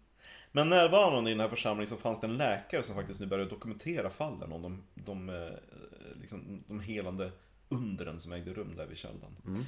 Men 0.53 0.68
närvarande 0.68 1.30
i 1.30 1.33
den 1.35 1.41
här 1.41 1.49
församlingen 1.49 1.87
så 1.87 1.97
fanns 1.97 2.20
det 2.20 2.26
en 2.26 2.37
läkare 2.37 2.83
som 2.83 2.97
faktiskt 2.97 3.20
nu 3.20 3.26
började 3.26 3.51
dokumentera 3.51 4.11
fallen 4.11 4.53
om 4.53 4.62
de, 4.62 4.83
de, 4.95 5.28
eh, 5.28 5.53
liksom, 6.20 6.64
de 6.68 6.80
helande 6.80 7.33
undren 7.68 8.20
som 8.20 8.33
ägde 8.33 8.55
rum 8.55 8.76
där 8.76 8.87
vid 8.87 8.99
källan. 8.99 9.37
Mm. 9.47 9.62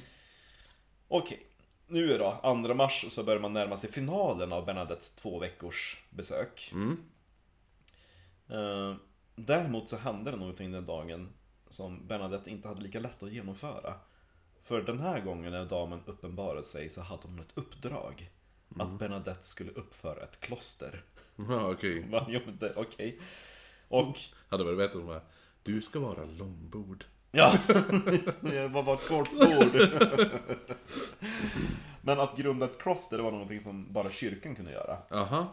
Okej, 1.07 1.47
nu 1.87 2.13
är 2.13 2.19
då, 2.19 2.39
2 2.41 2.73
mars 2.73 3.05
så 3.09 3.23
börjar 3.23 3.39
man 3.41 3.53
närma 3.53 3.77
sig 3.77 3.91
finalen 3.91 4.53
av 4.53 4.65
Bernadettes 4.65 5.15
två 5.15 5.39
veckors 5.39 6.03
besök. 6.09 6.71
Mm. 6.73 6.97
Eh, 8.49 8.95
däremot 9.35 9.89
så 9.89 9.97
hände 9.97 10.31
det 10.31 10.37
någonting 10.37 10.71
den 10.71 10.85
dagen 10.85 11.29
som 11.69 12.07
Bernadette 12.07 12.49
inte 12.51 12.67
hade 12.67 12.81
lika 12.81 12.99
lätt 12.99 13.23
att 13.23 13.31
genomföra. 13.31 13.93
För 14.63 14.81
den 14.81 14.99
här 14.99 15.21
gången 15.21 15.51
när 15.51 15.65
damen 15.65 15.99
uppenbarade 16.05 16.63
sig 16.63 16.89
så 16.89 17.01
hade 17.01 17.27
hon 17.27 17.39
ett 17.39 17.51
uppdrag. 17.57 18.29
Att 18.79 18.99
Bernadette 18.99 19.43
skulle 19.43 19.71
uppföra 19.71 20.23
ett 20.23 20.39
kloster. 20.39 21.03
Ja, 21.49 21.71
okej. 21.71 22.05
Det- 22.59 22.73
Okej. 22.75 23.19
Och... 23.87 24.17
Hade 24.47 24.63
varit 24.63 24.77
bättre 24.77 24.99
om 24.99 25.19
Du 25.63 25.81
ska 25.81 25.99
vara 25.99 26.25
långbord. 26.25 27.05
Ja, 27.35 27.53
det 28.41 28.67
var 28.67 28.83
bara 28.83 28.95
ett 28.95 29.07
kort 29.07 29.29
ord. 29.33 29.81
Men 32.01 32.19
att 32.19 32.37
grunda 32.37 32.65
ett 32.65 32.77
kloster 32.79 33.17
det 33.17 33.23
var 33.23 33.31
någonting 33.31 33.61
som 33.61 33.93
bara 33.93 34.11
kyrkan 34.11 34.55
kunde 34.55 34.71
göra. 34.71 34.97
Aha. 35.11 35.47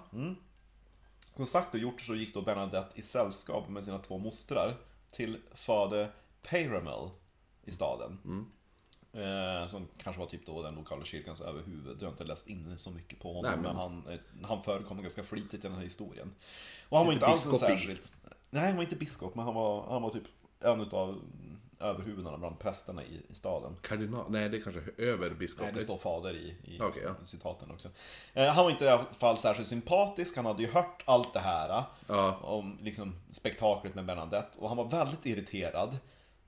Som 1.36 1.46
sagt 1.46 1.74
och 1.74 1.80
gjort 1.80 2.00
så 2.00 2.14
gick 2.14 2.34
då 2.34 2.42
Bernadette 2.42 2.98
i 2.98 3.02
sällskap 3.02 3.68
med 3.68 3.84
sina 3.84 3.98
två 3.98 4.18
mostrar 4.18 4.76
till 5.10 5.38
fader 5.54 6.10
Peyramel 6.42 7.10
i 7.64 7.70
staden. 7.70 8.18
Eh, 9.12 9.68
som 9.68 9.88
kanske 10.02 10.20
var 10.20 10.26
typ 10.26 10.46
då 10.46 10.62
den 10.62 10.74
lokala 10.74 11.04
kyrkans 11.04 11.40
överhuvud. 11.40 11.98
Du 11.98 12.04
har 12.04 12.12
inte 12.12 12.24
läst 12.24 12.46
in 12.48 12.78
så 12.78 12.90
mycket 12.90 13.20
på 13.20 13.28
honom, 13.32 13.42
Nej, 13.50 13.52
men- 13.56 13.62
men, 13.62 13.76
han, 13.76 14.06
eh, 14.14 14.48
han 14.48 14.62
förekommer 14.62 15.02
ganska 15.02 15.22
flitigt 15.22 15.64
i 15.64 15.68
den 15.68 15.76
här 15.76 15.82
historien. 15.84 16.34
Och 16.88 16.98
han 16.98 17.06
var 17.06 17.12
inte 17.12 17.26
alls 17.26 17.46
en 17.46 17.54
särskilt... 17.54 18.14
Nej, 18.50 18.66
han 18.66 18.76
var 18.76 18.82
inte 18.82 18.96
biskop, 18.96 19.34
men 19.34 19.44
han 19.44 19.54
var, 19.54 19.86
han 19.90 20.02
var 20.02 20.10
typ 20.10 20.22
en 20.60 20.80
utav 20.80 21.20
överhuvudena 21.82 22.38
bland 22.38 22.58
prästerna 22.58 23.02
i, 23.02 23.22
i 23.28 23.34
staden. 23.34 23.76
Kardinal? 23.82 24.24
Nej, 24.28 24.48
det 24.48 24.56
är 24.56 24.62
kanske 24.62 24.82
över 24.98 25.30
biskop. 25.30 25.64
Nej, 25.64 25.74
det 25.74 25.80
står 25.80 25.98
fader 25.98 26.34
i, 26.34 26.56
i, 26.64 26.80
Okej, 26.80 27.02
ja. 27.04 27.14
i 27.24 27.26
citaten 27.26 27.70
också. 27.70 27.88
Eh, 28.34 28.46
han 28.46 28.64
var 28.64 28.70
inte 28.70 28.84
i 28.84 28.88
alla 28.88 29.04
fall 29.18 29.36
särskilt 29.36 29.68
sympatisk, 29.68 30.36
han 30.36 30.46
hade 30.46 30.62
ju 30.62 30.70
hört 30.70 31.02
allt 31.04 31.32
det 31.32 31.40
här. 31.40 31.84
Ja. 32.06 32.38
Om 32.42 32.78
liksom 32.80 33.14
spektaklet 33.30 33.94
med 33.94 34.04
Bernadette. 34.04 34.58
Och 34.58 34.68
han 34.68 34.76
var 34.76 34.88
väldigt 34.88 35.26
irriterad. 35.26 35.98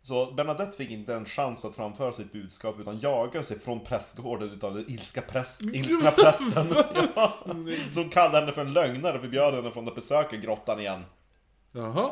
Så 0.03 0.32
Bernadette 0.32 0.76
fick 0.76 0.91
inte 0.91 1.14
en 1.14 1.24
chans 1.24 1.64
att 1.64 1.74
framföra 1.74 2.12
sitt 2.12 2.32
budskap 2.32 2.80
utan 2.80 3.01
jagade 3.01 3.45
sig 3.45 3.59
från 3.59 3.80
prästgården 3.80 4.51
utav 4.51 4.74
den 4.74 4.91
ilska 4.91 5.22
präst, 5.22 5.62
ilskna 5.62 6.11
prästen. 6.11 6.66
Ja, 7.16 7.32
som 7.91 8.11
kallade 8.11 8.41
henne 8.41 8.53
för 8.53 8.61
en 8.61 8.72
lögnare 8.72 9.14
och 9.14 9.20
förbjöd 9.20 9.55
henne 9.55 9.70
från 9.70 9.89
att 9.89 9.95
besöka 9.95 10.37
grottan 10.37 10.80
igen. 10.80 11.05
Jaha. 11.72 12.11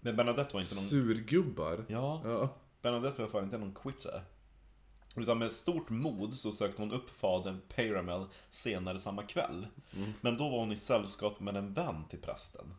Men 0.00 0.16
Bernadette 0.16 0.54
var 0.54 0.60
inte 0.60 0.74
någon... 0.74 0.84
Surgubbar. 0.84 1.84
Ja, 1.88 2.22
Ja. 2.24 2.54
Bernadette 2.82 3.22
var 3.22 3.28
fan 3.28 3.44
inte 3.44 3.58
någon 3.58 3.74
quitter. 3.74 4.22
Utan 5.16 5.38
med 5.38 5.52
stort 5.52 5.90
mod 5.90 6.34
så 6.34 6.52
sökte 6.52 6.82
hon 6.82 6.92
upp 6.92 7.10
fadern 7.10 7.60
Pyramel 7.68 8.24
senare 8.50 8.98
samma 8.98 9.22
kväll. 9.22 9.66
Men 10.20 10.36
då 10.36 10.48
var 10.48 10.58
hon 10.58 10.72
i 10.72 10.76
sällskap 10.76 11.40
med 11.40 11.56
en 11.56 11.72
vän 11.74 12.04
till 12.10 12.18
prästen. 12.18 12.74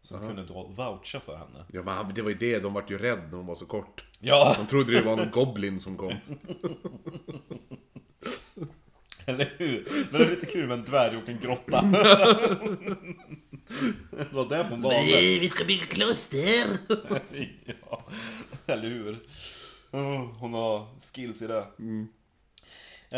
Som 0.00 0.26
kunde 0.26 0.44
då 0.44 0.66
voucha 0.66 1.20
för 1.20 1.36
henne. 1.36 1.64
Ja 1.72 1.82
men 1.82 2.14
det 2.14 2.22
var 2.22 2.30
ju 2.30 2.36
det, 2.36 2.58
de 2.58 2.74
vart 2.74 2.90
ju 2.90 2.98
rädda 2.98 3.22
när 3.22 3.36
hon 3.36 3.46
var 3.46 3.54
så 3.54 3.66
kort. 3.66 4.04
Ja, 4.20 4.54
De 4.58 4.66
trodde 4.66 4.92
det 4.92 5.02
var 5.02 5.16
någon 5.16 5.30
goblin 5.30 5.80
som 5.80 5.96
kom. 5.96 6.12
eller 9.26 9.54
hur? 9.58 9.88
Men 10.10 10.20
det 10.20 10.26
är 10.26 10.30
lite 10.30 10.46
kul 10.46 10.66
med 10.66 10.78
en 10.78 10.84
dvärg 10.84 11.16
och 11.16 11.28
en 11.28 11.38
grotta. 11.40 11.82
det 14.10 14.32
var 14.32 14.48
därför 14.48 14.70
hon 14.70 14.82
valde. 14.82 14.98
Nej, 14.98 15.38
vi 15.38 15.48
ska 15.48 15.64
bygga 15.64 15.86
kloster! 15.86 16.66
ja, 17.80 18.06
eller 18.66 18.88
hur? 18.88 19.18
Hon 20.38 20.54
har 20.54 20.98
skills 20.98 21.42
i 21.42 21.46
det. 21.46 21.66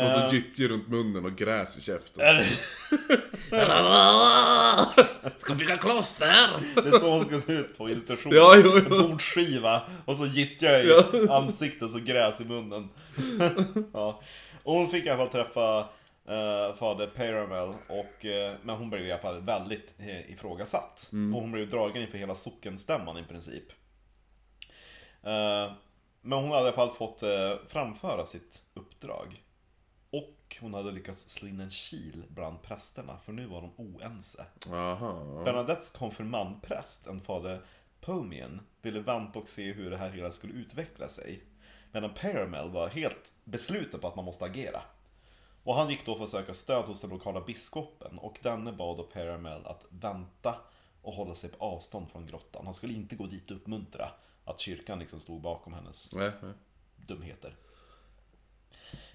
Och 0.05 0.11
så 0.11 0.35
gyttjor 0.35 0.67
runt 0.67 0.87
munnen 0.87 1.25
och 1.25 1.35
gräs 1.35 1.77
i 1.77 1.81
käften. 1.81 2.21
Eller, 2.21 2.43
Ska 5.41 5.53
bygga 5.53 5.77
kloster! 5.77 6.49
det 6.75 6.89
är 6.89 6.99
så 6.99 7.11
hon 7.11 7.25
ska 7.25 7.39
se 7.39 7.53
ut 7.53 7.77
på 7.77 7.89
illustrationen. 7.89 8.37
Ja, 8.37 8.55
jo, 8.55 8.71
jo. 8.73 8.77
En 8.77 9.09
Bordsskiva 9.09 9.81
och 10.05 10.17
så 10.17 10.25
gyttja 10.25 10.83
i 10.83 11.03
ansiktet 11.29 11.93
och 11.93 12.01
gräs 12.01 12.41
i 12.41 12.45
munnen. 12.45 12.89
ja. 13.93 14.21
Och 14.67 14.73
hon 14.73 14.89
fick 14.89 15.05
i 15.05 15.09
alla 15.09 15.17
fall 15.17 15.45
träffa 15.45 15.79
uh, 15.79 16.75
fader 16.75 17.07
Pyramel 17.15 17.73
och, 17.89 18.25
eh, 18.25 18.55
men 18.63 18.75
hon 18.75 18.89
blev 18.89 19.05
i 19.05 19.11
alla 19.11 19.21
fall 19.21 19.41
väldigt 19.41 19.95
uh, 19.99 20.31
ifrågasatt. 20.31 21.09
Och 21.35 21.41
hon 21.41 21.51
blev 21.51 21.69
dragen 21.69 22.01
inför 22.01 22.17
hela 22.17 22.35
sockenstämman 22.35 23.17
i 23.17 23.23
princip. 23.23 23.63
Eh, 25.23 25.71
men 26.21 26.39
hon 26.39 26.51
hade 26.51 26.63
i 26.63 26.67
alla 26.67 26.71
fall 26.71 26.89
fått 26.89 27.23
eh, 27.23 27.53
framföra 27.67 28.25
sitt 28.25 28.63
uppdrag. 28.73 29.43
Och 30.09 30.57
hon 30.61 30.73
hade 30.73 30.91
lyckats 30.91 31.29
slå 31.29 31.47
in 31.47 31.59
en 31.59 31.69
kil 31.69 32.23
bland 32.29 32.61
prästerna, 32.61 33.17
för 33.25 33.33
nu 33.33 33.45
var 33.45 33.61
de 33.61 33.71
oense. 33.77 34.45
Aha. 34.71 35.43
Bernadettes 35.43 35.91
konfirmandpräst, 35.91 37.07
en 37.07 37.21
fader 37.21 37.61
Pomian, 38.01 38.61
ville 38.81 38.99
vänta 38.99 39.39
och 39.39 39.49
se 39.49 39.73
hur 39.73 39.89
det 39.89 39.97
här 39.97 40.09
hela 40.09 40.31
skulle 40.31 40.53
utveckla 40.53 41.09
sig. 41.09 41.43
Medan 41.91 42.13
Paramel 42.13 42.69
var 42.69 42.87
helt 42.87 43.33
besluten 43.43 43.99
på 43.99 44.07
att 44.07 44.15
man 44.15 44.25
måste 44.25 44.45
agera. 44.45 44.81
Och 45.63 45.75
han 45.75 45.89
gick 45.89 46.05
då 46.05 46.15
för 46.15 46.23
att 46.23 46.29
söka 46.29 46.53
stöd 46.53 46.85
hos 46.85 47.01
den 47.01 47.09
lokala 47.09 47.41
biskopen 47.41 48.19
och 48.19 48.39
denne 48.43 48.71
bad 48.71 48.97
då 48.97 49.03
Paramel 49.03 49.65
att 49.65 49.85
vänta 49.89 50.55
och 51.01 51.13
hålla 51.13 51.35
sig 51.35 51.49
på 51.51 51.65
avstånd 51.65 52.11
från 52.11 52.25
grottan. 52.25 52.65
Han 52.65 52.73
skulle 52.73 52.93
inte 52.93 53.15
gå 53.15 53.25
dit 53.25 53.51
och 53.51 53.57
uppmuntra 53.57 54.11
att 54.45 54.59
kyrkan 54.59 54.99
liksom 54.99 55.19
stod 55.19 55.41
bakom 55.41 55.73
hennes 55.73 56.13
Nej, 56.13 56.31
nej. 56.41 56.53
dumheter. 56.95 57.55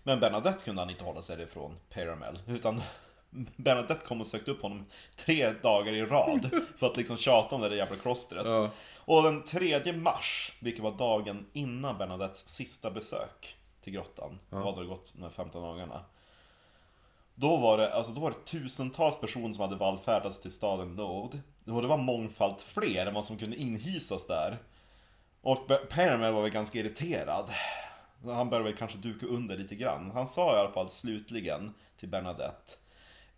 Men 0.03 0.21
Bernadette 0.21 0.65
kunde 0.65 0.83
han 0.83 0.91
inte 0.91 1.05
hålla 1.05 1.23
sig 1.23 1.43
ifrån 1.43 1.79
Paramel, 1.89 2.39
utan 2.47 2.83
Bernadette 3.57 4.07
kom 4.07 4.21
och 4.21 4.27
sökte 4.27 4.51
upp 4.51 4.63
honom 4.63 4.87
tre 5.17 5.53
dagar 5.53 5.93
i 5.93 6.03
rad 6.03 6.51
för 6.77 6.87
att 6.87 6.97
liksom 6.97 7.17
tjata 7.17 7.55
om 7.55 7.61
det 7.61 7.69
där 7.69 7.77
jävla 7.77 7.97
klostret. 7.97 8.47
Ja. 8.47 8.71
Och 9.05 9.23
den 9.23 9.45
3 9.45 9.93
mars, 9.93 10.53
vilket 10.61 10.83
var 10.83 10.93
dagen 10.93 11.47
innan 11.53 11.99
Bernadettes 11.99 12.49
sista 12.49 12.91
besök 12.91 13.57
till 13.81 13.93
grottan, 13.93 14.39
då 14.51 14.57
hade 14.57 14.81
det 14.81 14.87
gått 14.87 15.13
de 15.15 15.23
här 15.23 15.31
15 15.31 15.63
dagarna. 15.63 16.05
Då 17.35 17.57
var, 17.57 17.79
det, 17.79 17.95
alltså, 17.95 18.13
då 18.13 18.21
var 18.21 18.31
det 18.31 18.45
tusentals 18.45 19.21
personer 19.21 19.53
som 19.53 19.63
hade 19.63 19.77
vallfärdats 19.77 20.43
till 20.43 20.51
staden 20.51 20.97
Lod. 20.97 21.41
Och 21.67 21.83
det 21.83 21.89
var 21.89 21.97
mångfalt 21.97 22.63
fler 22.63 23.07
än 23.07 23.15
vad 23.15 23.25
som 23.25 23.39
kunde 23.39 23.57
inhysas 23.57 24.27
där. 24.27 24.59
Och 25.41 25.71
Paramel 25.91 26.33
var 26.33 26.43
väl 26.43 26.51
ganska 26.51 26.79
irriterad. 26.79 27.51
Han 28.25 28.51
började 28.51 28.69
väl 28.69 28.79
kanske 28.79 28.99
duka 28.99 29.27
under 29.27 29.57
lite 29.57 29.75
grann. 29.75 30.11
Han 30.11 30.27
sa 30.27 30.57
i 30.57 30.61
alla 30.61 30.71
fall 30.71 30.91
slutligen 30.91 31.75
till 31.97 32.09
Bernadette 32.09 32.73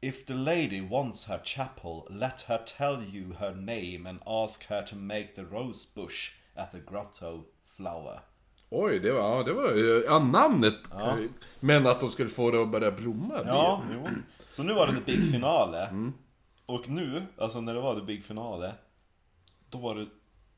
If 0.05 0.27
the 0.27 0.35
lady 0.35 0.81
wants 0.81 1.29
her 1.29 1.41
chapel, 1.45 2.07
let 2.11 2.41
her 2.49 2.59
tell 2.59 3.03
you 3.03 3.33
her 3.39 3.55
name 3.55 4.07
and 4.07 4.19
ask 4.27 4.67
her 4.67 4.83
to 4.83 4.97
make 4.97 5.35
the 5.35 5.45
rose 5.45 5.87
bush 5.95 6.33
at 6.55 6.71
the 6.73 6.79
grotto 6.79 7.45
flower. 7.77 8.21
Oj, 8.71 8.99
det 8.99 9.13
var, 9.13 9.37
ja, 9.37 9.43
det 9.43 9.53
var 9.53 9.73
ja, 10.07 10.19
namnet. 10.19 10.75
Men 11.61 11.87
att 11.87 12.01
de 12.01 12.11
skulle 12.11 12.31
få 12.31 12.51
det 12.51 12.63
att 12.63 12.71
börja 12.71 12.91
blomma. 12.91 13.43
Ja, 13.45 13.83
jo. 13.93 14.07
Så 14.53 14.63
nu 14.63 14.75
var 14.75 14.87
det 14.87 14.97
the 14.97 15.13
big 15.13 15.33
finale. 15.33 16.13
Och 16.67 16.89
nu, 16.89 17.23
alltså 17.39 17.61
när 17.61 17.75
det 17.75 17.81
var 17.81 17.95
the 17.95 18.07
big 18.07 18.25
finale, 18.25 18.75
då 19.71 19.79
var 19.79 19.95
det, 19.95 20.07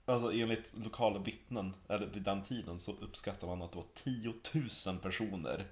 alltså 0.04 0.32
enligt 0.32 0.72
lokala 0.84 1.18
vittnen, 1.18 1.74
eller 1.88 2.06
vid 2.06 2.22
den 2.22 2.42
tiden, 2.42 2.78
så 2.78 2.92
uppskattar 2.92 3.46
man 3.46 3.62
att 3.62 3.72
det 3.72 3.78
var 3.78 3.86
10 3.94 4.34
000 4.86 4.98
personer 4.98 5.66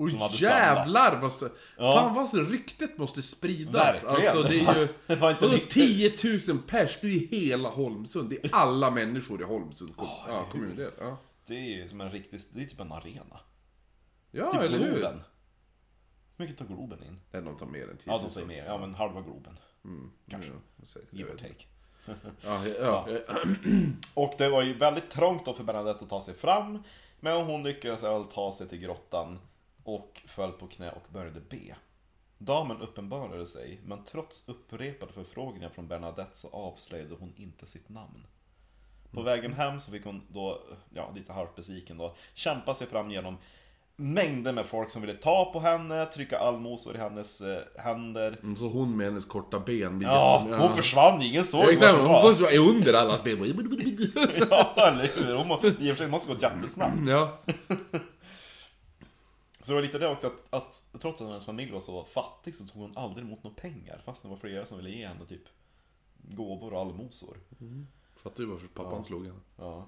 Oj 0.00 0.10
som 0.10 0.20
hade 0.20 0.36
jävlar 0.36 1.10
samlats. 1.10 1.40
vad 1.42 1.50
Ja. 1.76 1.94
Fan 1.94 2.14
vad 2.14 2.30
så 2.30 2.36
ryktet 2.36 2.98
måste 2.98 3.22
spridas. 3.22 4.04
Verkligen. 4.04 4.16
Alltså 4.16 4.42
det 4.42 4.58
är 4.60 4.80
ju... 4.80 4.88
Det 5.06 5.14
var 5.16 5.30
inte 5.30 5.48
mycket. 5.48 5.70
10 5.70 6.12
000 6.48 6.58
pers? 6.66 6.98
Det 7.00 7.06
är 7.06 7.10
ju 7.10 7.26
hela 7.26 7.68
Holmsund. 7.68 8.30
Det 8.30 8.44
är 8.44 8.50
alla 8.54 8.90
människor 8.90 9.40
i 9.40 9.44
Holmsund 9.44 9.96
kom, 9.96 10.08
ja, 10.28 10.44
kommundel. 10.50 10.92
Ja, 11.00 11.16
Det 11.46 11.54
är 11.54 11.60
ju 11.82 11.88
som 11.88 12.00
en 12.00 12.10
riktig, 12.10 12.40
det 12.54 12.62
är 12.62 12.66
typ 12.66 12.80
en 12.80 12.92
arena. 12.92 13.40
ja 14.30 14.50
Typ 14.52 14.60
eller 14.60 14.78
hur? 14.78 14.90
Globen. 14.92 15.22
Hur 16.36 16.44
mycket 16.46 16.58
tar 16.58 16.64
Globen 16.74 17.02
in? 17.02 17.20
Nej, 17.32 17.42
de 17.42 17.56
tar 17.56 17.66
mer 17.66 17.90
än 17.90 17.96
10 17.96 18.02
Ja, 18.06 18.16
000. 18.16 18.24
de 18.28 18.32
säger 18.34 18.46
mer. 18.46 18.64
Ja, 18.64 18.78
men 18.78 18.94
halva 18.94 19.20
Globen. 19.20 19.58
Kanske. 20.30 20.50
Ja, 20.50 20.86
säkert. 20.86 21.12
Give 21.12 21.30
or 21.32 21.36
take. 21.36 21.64
Ja, 22.44 22.66
ja, 22.80 23.06
ja. 23.08 23.18
Och 24.14 24.34
det 24.38 24.48
var 24.48 24.62
ju 24.62 24.74
väldigt 24.74 25.10
trångt 25.10 25.44
då 25.44 25.54
för 25.54 25.64
Bernadette 25.64 26.04
att 26.04 26.10
ta 26.10 26.20
sig 26.20 26.34
fram. 26.34 26.82
Men 27.20 27.46
hon 27.46 27.62
lyckades 27.62 28.02
väl 28.02 28.24
ta 28.24 28.52
sig 28.52 28.68
till 28.68 28.78
grottan 28.78 29.38
och 29.88 30.22
föll 30.26 30.52
på 30.52 30.66
knä 30.66 30.90
och 30.90 31.02
började 31.12 31.40
be. 31.40 31.76
Damen 32.38 32.80
uppenbarade 32.80 33.46
sig, 33.46 33.80
men 33.86 34.04
trots 34.04 34.48
upprepade 34.48 35.12
förfrågningar 35.12 35.68
från 35.68 35.88
Bernadette 35.88 36.36
så 36.38 36.48
avslöjade 36.52 37.14
hon 37.20 37.32
inte 37.36 37.66
sitt 37.66 37.88
namn. 37.88 38.26
På 39.10 39.22
vägen 39.22 39.52
hem 39.52 39.80
så 39.80 39.90
fick 39.90 40.04
hon 40.04 40.22
då, 40.28 40.62
ja 40.94 41.12
lite 41.14 41.32
halvt 41.32 41.56
besviken 41.56 41.98
då, 41.98 42.14
kämpa 42.34 42.74
sig 42.74 42.86
fram 42.86 43.10
genom 43.10 43.36
mängder 43.96 44.52
med 44.52 44.66
folk 44.66 44.90
som 44.90 45.02
ville 45.02 45.14
ta 45.14 45.50
på 45.52 45.60
henne, 45.60 46.06
trycka 46.06 46.38
allmosor 46.38 46.94
i 46.96 46.98
hennes 46.98 47.40
eh, 47.40 47.62
händer. 47.76 48.38
Mm, 48.42 48.56
Så 48.56 48.68
hon 48.68 48.96
med 48.96 49.06
hennes 49.06 49.26
korta 49.26 49.60
ben 49.60 49.98
blir 49.98 50.08
Ja, 50.08 50.46
hon 50.58 50.76
försvann, 50.76 51.22
ingen 51.22 51.44
såg 51.44 51.60
Ja, 51.60 51.64
var 51.66 51.72
exakt, 51.72 51.94
hon 51.98 52.04
var. 52.08 52.22
måste 52.22 52.42
vara 52.42 52.56
under 52.56 52.94
allas 52.94 53.22
ben. 53.24 53.38
Ja, 54.50 54.74
eller 54.88 55.10
hur? 55.14 55.34
Hon 55.36 55.48
må, 55.48 55.60
I 55.62 55.68
och 55.68 55.76
för 55.78 55.94
sig 55.94 56.08
måste 56.08 56.32
gå 56.32 56.38
jättesnabbt. 56.40 57.08
Ja. 57.08 57.38
Så 59.68 59.72
det 59.72 59.76
var 59.76 59.82
lite 59.82 59.98
det 59.98 60.08
också 60.08 60.26
att, 60.26 60.54
att 60.54 61.00
trots 61.00 61.20
att 61.20 61.28
hennes 61.28 61.44
familj 61.44 61.72
var 61.72 61.80
så 61.80 62.04
fattig 62.04 62.54
så 62.54 62.66
tog 62.66 62.82
hon 62.82 62.96
aldrig 62.96 63.26
emot 63.26 63.44
några 63.44 63.56
pengar. 63.56 64.02
Fast 64.04 64.22
det 64.22 64.28
var 64.28 64.36
flera 64.36 64.66
som 64.66 64.78
ville 64.78 64.90
ge 64.90 65.06
henne 65.06 65.26
typ 65.26 65.42
gåvor 66.16 66.72
och 66.72 66.80
allmosor. 66.80 67.36
Fattar 68.16 68.42
du 68.42 68.46
varför 68.46 68.66
pappan 68.66 69.04
slog 69.04 69.26
henne? 69.26 69.38
Ja. 69.56 69.86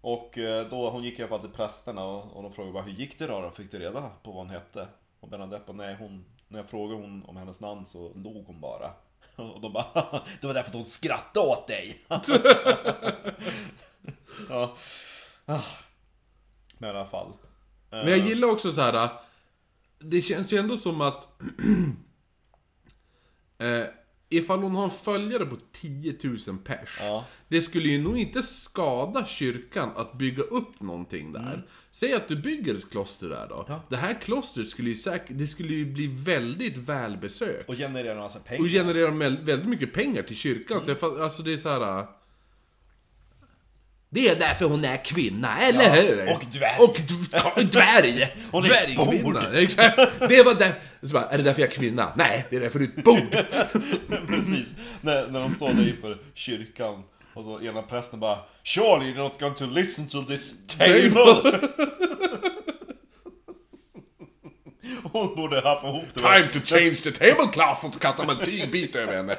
Och 0.00 0.38
eh, 0.38 0.68
då, 0.68 0.90
hon 0.90 1.02
gick 1.02 1.18
i 1.18 1.22
alla 1.22 1.28
fall 1.28 1.40
till 1.40 1.50
prästerna 1.50 2.04
och, 2.04 2.36
och 2.36 2.42
de 2.42 2.52
frågade 2.52 2.72
bara 2.72 2.82
hur 2.82 2.92
gick 2.92 3.18
det 3.18 3.26
då? 3.26 3.40
då? 3.40 3.50
Fick 3.50 3.70
du 3.70 3.78
reda 3.78 4.10
på 4.22 4.32
vad 4.32 4.36
hon 4.36 4.50
hette? 4.50 4.88
Och 5.20 5.28
Bernadette 5.28 5.64
bara, 5.66 5.76
nej 5.76 5.96
hon, 5.98 6.24
när 6.48 6.58
jag 6.58 6.68
frågade 6.68 7.00
hon 7.00 7.24
om 7.24 7.36
hennes 7.36 7.60
namn 7.60 7.86
så 7.86 8.12
log 8.14 8.46
hon 8.46 8.60
bara. 8.60 8.92
Och 9.36 9.60
de 9.60 9.72
bara, 9.72 9.84
det 10.40 10.46
var 10.46 10.54
därför 10.54 10.70
att 10.70 10.76
hon 10.76 10.86
skrattade 10.86 11.46
åt 11.46 11.66
dig. 11.66 12.04
ja. 14.48 14.76
Ah. 15.46 15.62
Men 16.78 16.90
i 16.90 16.98
alla 16.98 17.06
fall. 17.06 17.32
Men 18.04 18.08
jag 18.08 18.18
gillar 18.28 18.48
också 18.48 18.72
så 18.72 18.80
här. 18.80 19.10
Det 19.98 20.22
känns 20.22 20.52
ju 20.52 20.56
ändå 20.58 20.76
som 20.76 21.00
att... 21.00 21.28
eh, 23.58 23.82
ifall 24.28 24.62
hon 24.62 24.74
har 24.76 24.84
en 24.84 24.90
följare 24.90 25.46
på 25.46 25.56
10 25.72 26.16
000 26.22 26.38
pers. 26.64 26.98
Ja. 27.00 27.24
Det 27.48 27.62
skulle 27.62 27.88
ju 27.88 28.02
nog 28.02 28.18
inte 28.18 28.42
skada 28.42 29.24
kyrkan 29.26 29.90
att 29.96 30.18
bygga 30.18 30.42
upp 30.42 30.80
någonting 30.80 31.32
där. 31.32 31.66
Säg 31.90 32.12
att 32.14 32.28
du 32.28 32.36
bygger 32.36 32.74
ett 32.74 32.90
kloster 32.90 33.28
där 33.28 33.46
då. 33.48 33.80
Det 33.88 33.96
här 33.96 34.14
klostret 34.20 34.68
skulle 34.68 34.88
ju 34.88 34.94
säkert, 34.94 35.38
det 35.38 35.46
skulle 35.46 35.74
ju 35.74 35.86
bli 35.92 36.06
väldigt 36.06 36.76
välbesökt. 36.76 37.68
Och 37.68 37.74
generera 37.74 38.12
en 38.12 38.18
massa 38.18 38.38
Och 38.38 38.44
pengar. 38.44 38.68
generera 38.68 39.10
mel- 39.10 39.44
väldigt 39.44 39.68
mycket 39.68 39.92
pengar 39.92 40.22
till 40.22 40.36
kyrkan. 40.36 40.80
Så 40.82 40.90
jag, 41.00 41.20
alltså 41.20 41.42
det 41.42 41.52
är 41.52 41.56
så 41.56 41.68
här. 41.68 42.06
Det 44.16 44.28
är 44.28 44.36
därför 44.36 44.64
hon 44.64 44.84
är 44.84 44.96
kvinna, 44.96 45.58
eller 45.58 45.90
hur? 45.90 46.32
och 46.34 46.44
dvärg. 46.52 46.74
Och 46.78 47.64
dvärg! 47.72 48.34
Hon 48.50 48.64
är 48.64 48.68
Dvärgkvinna! 48.68 49.58
Exakt! 49.58 49.96
Det 50.28 50.42
var 50.42 50.54
där... 50.54 50.72
Så 51.02 51.12
bara, 51.12 51.24
är 51.24 51.38
det 51.38 51.44
därför 51.44 51.60
jag 51.60 51.70
är 51.70 51.74
kvinna? 51.74 52.12
Nej, 52.16 52.46
det 52.50 52.56
är 52.56 52.60
därför 52.60 52.78
du 52.78 52.84
är 52.84 52.88
ett 52.88 53.04
bord! 53.04 53.36
Precis, 54.28 54.74
när, 55.00 55.26
när 55.26 55.40
de 55.40 55.50
står 55.50 55.68
där 55.68 55.88
inför 55.88 56.18
kyrkan 56.34 57.02
Och 57.34 57.44
så 57.44 57.60
ena 57.62 57.82
prästen 57.82 58.20
bara 58.20 58.38
Surely 58.62 59.12
you're 59.12 59.18
not 59.18 59.40
going 59.40 59.54
to 59.54 59.66
listen 59.66 60.08
to 60.08 60.22
this 60.22 60.66
table! 60.66 61.58
Hon 65.12 65.34
borde 65.36 65.60
haft 65.60 65.84
ihop 65.84 66.04
det. 66.14 66.20
Time 66.20 66.48
to 66.52 66.58
change 66.64 66.94
the 66.94 67.12
tablecloth! 67.12 67.84
Och 67.86 67.94
så 67.94 68.00
kastar 68.00 68.26
man 68.26 68.38
en 68.38 68.44
tygbit 68.44 68.96
över 68.96 69.16
henne. 69.16 69.36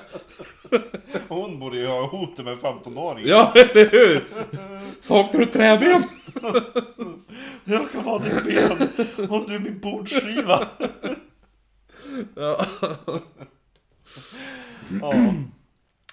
Hon 1.28 1.60
borde 1.60 1.78
ju 1.78 1.88
ha 1.88 2.06
ihop 2.06 2.38
det 2.38 2.44
med 2.44 2.54
en 2.54 2.60
15-åring. 2.60 3.28
Ja, 3.28 3.52
eller 3.56 3.90
hur? 3.92 4.24
Saknar 5.02 5.40
du 5.40 5.46
träben? 5.46 6.04
Jag 7.64 7.92
kan 7.92 8.04
vara 8.04 8.24
din 8.24 8.44
ben 8.46 8.90
om 9.30 9.46
du 9.48 9.56
är 9.56 9.60
min 9.60 9.80
bordskiva. 9.80 10.68
Ja. 12.36 12.66
Ja. 15.02 15.14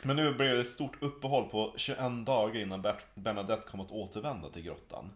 Men 0.02 0.16
nu 0.16 0.34
blir 0.34 0.48
det 0.48 0.60
ett 0.60 0.70
stort 0.70 1.02
uppehåll 1.02 1.48
på 1.48 1.74
21 1.76 1.98
dagar 2.26 2.60
innan 2.60 2.86
Bernadette 3.14 3.68
kom 3.68 3.80
att 3.80 3.90
återvända 3.90 4.48
till 4.48 4.62
grottan. 4.62 5.10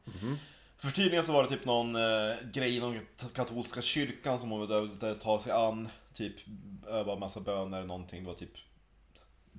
För 0.78 0.90
tydligen 0.90 1.24
så 1.24 1.32
var 1.32 1.42
det 1.42 1.48
typ 1.48 1.64
någon 1.64 1.96
eh, 1.96 2.36
grej 2.52 2.76
inom 2.76 3.00
katolska 3.34 3.82
kyrkan 3.82 4.38
som 4.38 4.50
hon 4.50 4.68
behövde 4.68 5.14
ta 5.14 5.40
sig 5.40 5.52
an. 5.52 5.88
Typ 6.14 6.34
öva 6.86 7.16
massa 7.16 7.40
böner 7.40 7.78
eller 7.78 7.86
någonting. 7.86 8.22
Det 8.22 8.28
var 8.28 8.34
typ 8.34 8.58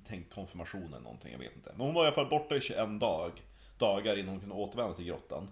Tänk 0.04 0.30
konfirmation 0.30 0.86
eller 0.86 1.00
någonting, 1.00 1.32
jag 1.32 1.38
vet 1.38 1.56
inte. 1.56 1.72
Men 1.76 1.86
hon 1.86 1.94
var 1.94 2.04
i 2.04 2.06
alla 2.06 2.14
fall 2.14 2.28
borta 2.28 2.56
i 2.56 2.60
21 2.60 3.00
dag, 3.00 3.32
dagar 3.78 4.16
innan 4.16 4.28
hon 4.28 4.40
kunde 4.40 4.54
återvända 4.54 4.94
till 4.94 5.04
grottan. 5.04 5.48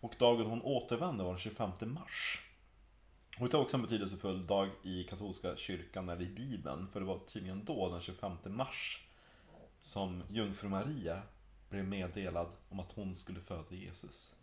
Och 0.00 0.14
dagen 0.18 0.46
hon 0.46 0.62
återvände 0.62 1.24
var 1.24 1.30
den 1.30 1.38
25 1.38 1.70
mars. 1.80 2.42
Och 3.38 3.48
det 3.48 3.56
är 3.56 3.60
också 3.60 3.76
en 3.76 3.82
betydelsefull 3.82 4.46
dag 4.46 4.68
i 4.82 5.04
katolska 5.04 5.56
kyrkan 5.56 6.08
eller 6.08 6.22
i 6.22 6.26
Bibeln. 6.26 6.88
För 6.92 7.00
det 7.00 7.06
var 7.06 7.18
tydligen 7.18 7.64
då, 7.64 7.88
den 7.88 8.00
25 8.00 8.36
mars, 8.44 9.06
som 9.80 10.22
jungfru 10.30 10.68
Maria 10.68 11.22
blev 11.68 11.84
meddelad 11.84 12.48
om 12.68 12.80
att 12.80 12.92
hon 12.92 13.14
skulle 13.14 13.40
föda 13.40 13.74
Jesus. 13.74 14.34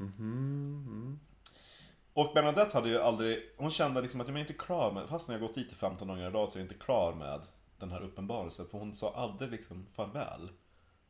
Och 2.13 2.33
Bernadette 2.33 2.77
hade 2.77 2.89
ju 2.89 2.99
aldrig, 2.99 3.49
hon 3.57 3.71
kände 3.71 4.01
liksom 4.01 4.21
att 4.21 4.27
jag 4.27 4.37
är 4.37 4.41
inte 4.41 4.53
klar 4.53 4.91
med, 4.91 5.09
fast 5.09 5.27
när 5.27 5.35
jag 5.35 5.41
gått 5.41 5.55
dit 5.55 5.71
i 5.71 5.75
15 5.75 6.07
gånger 6.07 6.29
idag 6.29 6.51
så 6.51 6.57
är 6.57 6.61
jag 6.61 6.65
inte 6.65 6.85
klar 6.85 7.13
med 7.13 7.41
den 7.77 7.91
här 7.91 8.01
uppenbarelsen. 8.01 8.65
För 8.71 8.77
hon 8.77 8.95
sa 8.95 9.13
aldrig 9.15 9.51
liksom 9.51 9.85
farväl. 9.85 10.49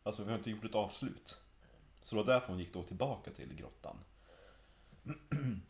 Alltså 0.04 0.24
vi 0.24 0.30
har 0.30 0.38
inte 0.38 0.52
gjort 0.52 0.66
ett 0.66 0.76
avslut. 0.76 1.40
Så 2.02 2.16
det 2.16 2.22
var 2.24 2.34
därför 2.34 2.48
hon 2.48 2.60
gick 2.60 2.74
då 2.74 2.84
tillbaka 2.84 3.32
till 3.32 3.56
grottan. 3.56 3.96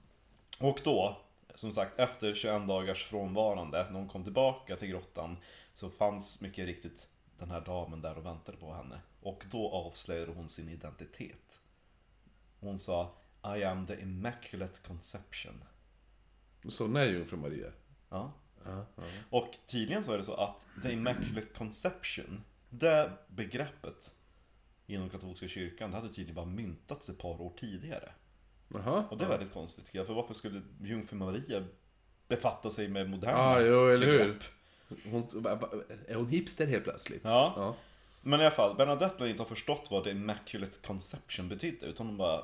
Och 0.59 0.81
då, 0.83 1.17
som 1.55 1.71
sagt, 1.71 1.99
efter 1.99 2.33
21 2.33 2.67
dagars 2.67 3.03
frånvarande, 3.03 3.83
när 3.83 3.99
hon 3.99 4.09
kom 4.09 4.23
tillbaka 4.23 4.75
till 4.75 4.87
grottan, 4.87 5.37
så 5.73 5.89
fanns 5.89 6.41
mycket 6.41 6.65
riktigt 6.65 7.09
den 7.43 7.51
här 7.51 7.61
damen 7.61 8.01
där 8.01 8.17
och 8.17 8.25
väntade 8.25 8.57
på 8.57 8.73
henne. 8.73 9.01
Och 9.21 9.45
då 9.51 9.69
avslöjade 9.69 10.31
hon 10.31 10.49
sin 10.49 10.69
identitet. 10.69 11.61
Hon 12.59 12.79
sa 12.79 13.15
I 13.57 13.63
am 13.63 13.85
the 13.85 14.01
immaculate 14.01 14.79
conception. 14.87 15.63
Sån 16.69 16.95
är 16.95 17.05
jungfru 17.05 17.37
Maria. 17.37 17.71
Ja. 18.09 18.33
Ja, 18.65 18.85
ja. 18.95 19.03
Och 19.29 19.51
tydligen 19.65 20.03
så 20.03 20.13
är 20.13 20.17
det 20.17 20.23
så 20.23 20.33
att 20.33 20.67
the 20.83 20.91
immaculate 20.91 21.47
conception, 21.47 22.43
det 22.69 23.11
begreppet 23.27 24.15
inom 24.87 25.09
katolska 25.09 25.47
kyrkan, 25.47 25.91
det 25.91 25.97
hade 25.97 26.09
tydligen 26.09 26.35
bara 26.35 26.45
myntats 26.45 27.09
ett 27.09 27.19
par 27.19 27.41
år 27.41 27.53
tidigare. 27.57 28.11
Jaha. 28.67 29.05
Och 29.09 29.17
det 29.17 29.25
är 29.25 29.29
väldigt 29.29 29.53
konstigt 29.53 29.85
tycker 29.85 29.99
jag, 29.99 30.07
för 30.07 30.13
varför 30.13 30.33
skulle 30.33 30.61
jungfru 30.81 31.17
Maria 31.17 31.63
befatta 32.27 32.71
sig 32.71 32.87
med 32.87 33.09
moderna 33.09 33.37
Ja, 33.37 33.61
jo, 33.61 33.87
eller 33.87 34.07
hur? 34.07 34.19
begrepp? 34.19 34.43
Hon, 35.11 35.23
är 36.07 36.15
hon 36.15 36.27
hipster 36.27 36.67
helt 36.67 36.83
plötsligt? 36.83 37.21
Ja. 37.23 37.53
ja. 37.55 37.75
Men 38.21 38.39
i 38.39 38.43
alla 38.43 38.55
fall, 38.55 38.75
Bernadette 38.75 39.23
lär 39.23 39.29
inte 39.29 39.41
ha 39.41 39.49
förstått 39.49 39.87
vad 39.89 40.03
the 40.03 40.09
immaculate 40.09 40.77
conception 40.87 41.49
betydde, 41.49 41.85
utan 41.85 42.07
hon 42.07 42.17
bara 42.17 42.43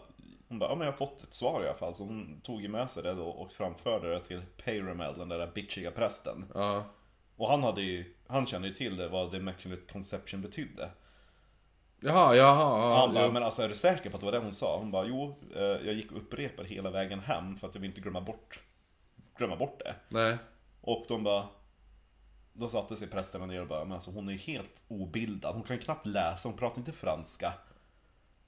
hon 0.50 0.60
bara, 0.60 0.70
ja 0.70 0.76
men 0.76 0.86
jag 0.86 0.94
har 0.94 0.98
fått 0.98 1.24
ett 1.24 1.34
svar 1.34 1.64
i 1.64 1.68
alla 1.68 1.78
fall, 1.78 1.96
så 1.96 2.04
hon 2.04 2.42
tog 2.44 2.62
ju 2.62 2.68
med 2.68 2.92
sig 2.92 3.04
det 3.04 3.14
då 3.14 3.28
och 3.28 3.52
framförde 3.52 4.14
det 4.14 4.20
till 4.20 4.42
Pyramel, 4.64 5.18
den 5.18 5.30
där 5.30 5.52
bitchiga 5.54 5.92
prästen. 5.92 6.46
ja. 6.54 6.86
Och 7.38 7.50
han 7.50 7.64
hade 7.64 7.82
ju, 7.82 8.16
han 8.28 8.46
kände 8.46 8.68
ju 8.68 8.74
till 8.74 8.98
det, 8.98 9.08
vad 9.08 9.32
the 9.32 9.38
immaculate 9.38 9.82
conception 9.92 10.42
betydde. 10.42 10.90
Jaha, 12.00 12.36
jaha. 12.36 13.00
han 13.00 13.14
bara, 13.14 13.26
ja. 13.26 13.32
men 13.32 13.44
alltså 13.44 13.62
är 13.62 13.70
du 13.70 13.76
säker 13.76 14.10
på 14.10 14.18
att 14.18 14.22
det 14.22 14.26
var 14.26 14.32
det 14.32 14.40
hon 14.40 14.54
sa? 14.54 14.78
Hon 14.78 14.92
bara, 14.92 15.06
jo, 15.06 15.36
eh, 15.56 15.62
jag 15.62 15.94
gick 15.94 16.12
och 16.12 16.18
upprepade 16.18 16.68
hela 16.68 16.90
vägen 16.90 17.20
hem 17.20 17.58
för 17.58 17.68
att 17.68 17.76
jag 17.76 17.82
vill 17.82 17.90
inte 17.90 18.02
glömma 18.02 18.22
bort, 18.22 18.62
glömma 19.38 19.56
bort 19.56 19.80
det. 19.80 19.96
Nej. 20.10 20.38
Och 20.82 21.06
de 21.08 21.24
bara, 21.24 21.48
då 22.60 22.70
satte 22.70 22.96
sig 22.96 23.08
prästerna 23.08 23.46
ner 23.46 23.62
och 23.62 23.68
bara, 23.68 23.84
men 23.84 23.92
alltså 23.92 24.12
hon 24.12 24.28
är 24.28 24.32
ju 24.32 24.38
helt 24.38 24.84
obildad, 24.88 25.56
hon 25.56 25.64
kan 25.64 25.78
knappt 25.78 26.06
läsa, 26.06 26.50
hon 26.50 26.58
pratar 26.58 26.78
inte 26.78 26.92
franska. 26.92 27.54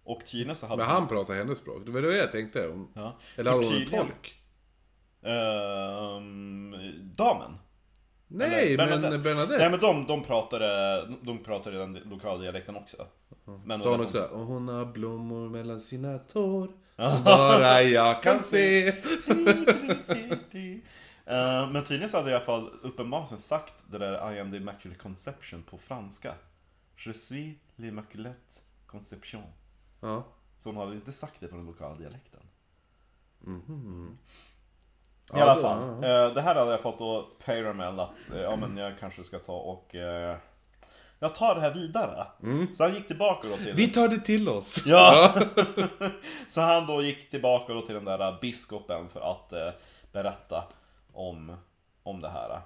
Och 0.03 0.25
tydligen 0.25 0.55
så 0.55 0.67
hade 0.67 0.83
Men 0.83 0.91
han 0.91 1.07
pratar 1.07 1.33
hennes 1.33 1.59
språk. 1.59 1.85
Det 1.85 1.91
var 1.91 2.01
det 2.01 2.17
jag 2.17 2.31
tänkte. 2.31 2.67
Hon... 2.71 2.87
Ja. 2.93 3.17
Eller 3.35 3.51
För 3.51 3.63
hon 3.63 3.75
en 3.75 3.89
tolk? 3.89 4.35
Ehm, 5.23 6.75
damen. 7.15 7.57
Nej, 8.27 8.73
Eller 8.73 8.99
men 8.99 9.23
Bernadette. 9.23 9.57
Nej 9.57 9.69
men 9.69 9.79
de, 9.79 10.07
de 10.07 10.23
pratade, 10.23 11.07
de 11.21 11.37
pratade 11.43 11.77
den 11.77 11.93
lokala 11.93 12.41
dialekten 12.41 12.75
också. 12.75 13.07
Men 13.65 13.79
Sa 13.79 13.91
hon 13.91 14.01
också 14.01 14.21
och 14.21 14.45
hon 14.45 14.67
har 14.67 14.85
blommor 14.85 15.49
mellan 15.49 15.79
sina 15.79 16.17
tår. 16.17 16.71
Bara 17.25 17.81
jag 17.81 18.23
kan 18.23 18.39
se. 18.39 18.91
Eh, 21.31 21.69
men 21.69 21.83
tydligen 21.83 22.09
så 22.09 22.17
hade 22.17 22.31
i 22.31 22.33
alla 22.35 22.45
fall 22.45 22.69
uppenbarelsen 22.83 23.37
sagt 23.37 23.73
det 23.91 23.97
där 23.97 24.33
I 24.33 24.39
am 24.39 24.51
the 24.51 24.57
immaculate 24.57 24.99
conception 25.01 25.63
på 25.63 25.77
franska. 25.77 26.33
Je 27.05 27.13
suis 27.13 27.55
l'immaculate 27.75 28.61
conception. 28.87 29.43
Ja. 29.99 30.23
Så 30.63 30.69
hon 30.69 30.77
hade 30.77 30.95
inte 30.95 31.11
sagt 31.11 31.39
det 31.39 31.47
på 31.47 31.55
den 31.55 31.65
lokala 31.65 31.95
dialekten. 31.95 32.39
I 35.33 35.37
Ja, 35.37 35.41
alla 35.43 35.55
det- 35.55 35.61
fall. 35.61 35.97
ja, 36.01 36.25
eh, 36.27 36.33
det 36.33 36.41
här 36.41 36.55
hade 36.55 36.71
jag 36.71 36.81
fått 36.81 36.97
då 36.99 37.27
Pyramel 37.45 37.99
att, 37.99 38.31
eh, 38.33 38.41
ja 38.41 38.55
men 38.55 38.77
jag 38.77 38.99
kanske 38.99 39.23
ska 39.23 39.39
ta 39.39 39.53
och 39.53 39.95
eh, 39.95 40.37
jag 41.19 41.35
tar 41.35 41.55
det 41.55 41.61
här 41.61 41.73
vidare. 41.73 42.25
Så 42.73 42.83
han 42.83 42.93
gick 42.93 43.07
tillbaka 43.07 43.47
då 43.47 43.57
till... 43.57 43.73
Vi 43.75 43.87
tar 43.87 44.07
det 44.07 44.19
till 44.19 44.49
oss. 44.49 44.83
Ja! 44.85 45.33
så 46.47 46.61
han 46.61 46.87
då 46.87 47.01
gick 47.01 47.29
tillbaka 47.29 47.73
då 47.73 47.81
till 47.81 47.95
den 47.95 48.05
där 48.05 48.37
biskopen 48.41 49.09
för 49.09 49.31
att 49.31 49.53
berätta 50.11 50.63
om, 51.13 51.55
om 52.03 52.21
det 52.21 52.29
här. 52.29 52.61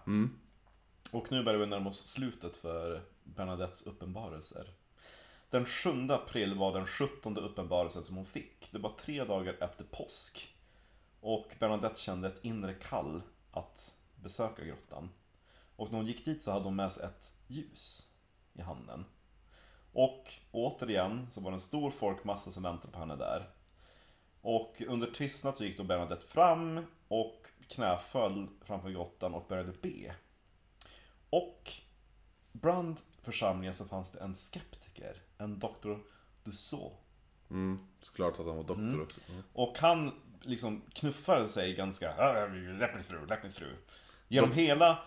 Och 1.12 1.32
nu 1.32 1.44
börjar 1.44 1.60
vi 1.60 1.66
närma 1.66 1.90
oss 1.90 2.08
slutet 2.08 2.58
för 2.58 3.02
Bernadettes 3.24 3.88
uppenbarelser. 3.88 4.68
Den 5.50 5.66
7 5.66 5.90
april 6.10 6.56
var 6.56 6.74
den 6.74 6.86
17 6.86 7.38
uppenbarelsen 7.38 8.04
som 8.04 8.16
hon 8.16 8.26
fick. 8.26 8.72
Det 8.72 8.80
var 8.80 8.90
tre 8.90 9.24
dagar 9.24 9.58
efter 9.60 9.84
påsk. 9.84 10.56
Och 11.20 11.56
Bernadette 11.60 12.00
kände 12.00 12.28
ett 12.28 12.46
inre 12.46 12.74
kall 12.74 13.22
att 13.52 13.96
besöka 14.16 14.66
grottan. 14.66 15.10
Och 15.76 15.92
när 15.92 15.98
hon 15.98 16.08
gick 16.08 16.26
dit 16.26 16.44
så 16.44 16.52
hade 16.52 16.66
hon 16.66 16.76
med 16.76 16.92
sig 16.92 17.06
ett 17.06 17.34
ljus 17.48 18.14
i 18.54 18.62
handen. 18.62 19.06
Och 19.94 20.34
återigen 20.52 21.28
så 21.32 21.42
var 21.42 21.52
det 21.52 21.56
en 21.56 21.60
stor 21.60 21.92
folkmassa 21.92 22.52
som 22.52 22.64
väntade 22.64 22.94
på 22.94 23.00
henne 23.00 23.16
där. 23.16 23.50
Och 24.42 24.82
under 24.88 25.08
tystnad 25.08 25.56
så 25.56 25.66
gick 25.66 25.78
då 25.78 25.84
Bernadette 25.84 26.28
fram 26.28 26.86
och 27.08 27.48
knäföll 27.68 28.48
framför 28.66 28.90
grottan 28.90 29.34
och 29.34 29.46
började 29.48 29.74
be. 29.82 30.16
Och 31.30 31.72
bland 32.52 33.02
församlingen 33.22 33.74
så 33.74 33.86
fanns 33.86 34.12
det 34.12 34.20
en 34.20 34.36
skeptiker, 34.36 35.16
en 35.38 35.60
doktor 35.60 36.04
Dussault. 36.44 36.94
Mm, 37.50 37.80
såklart 38.02 38.40
att 38.40 38.46
han 38.46 38.56
var 38.56 38.64
doktor 38.64 39.02
också. 39.02 39.22
Och 39.54 39.80
han 39.80 40.12
liksom 40.42 40.82
knuffade 40.94 41.48
sig 41.48 41.74
ganska, 41.76 42.16
"Ah, 42.18 42.46
läpp 42.80 42.94
min 42.96 43.04
fru, 43.04 43.26
läpp 43.26 43.44
min 43.44 43.52
fru. 43.52 43.76
Genom 44.28 44.52
hela 44.52 45.00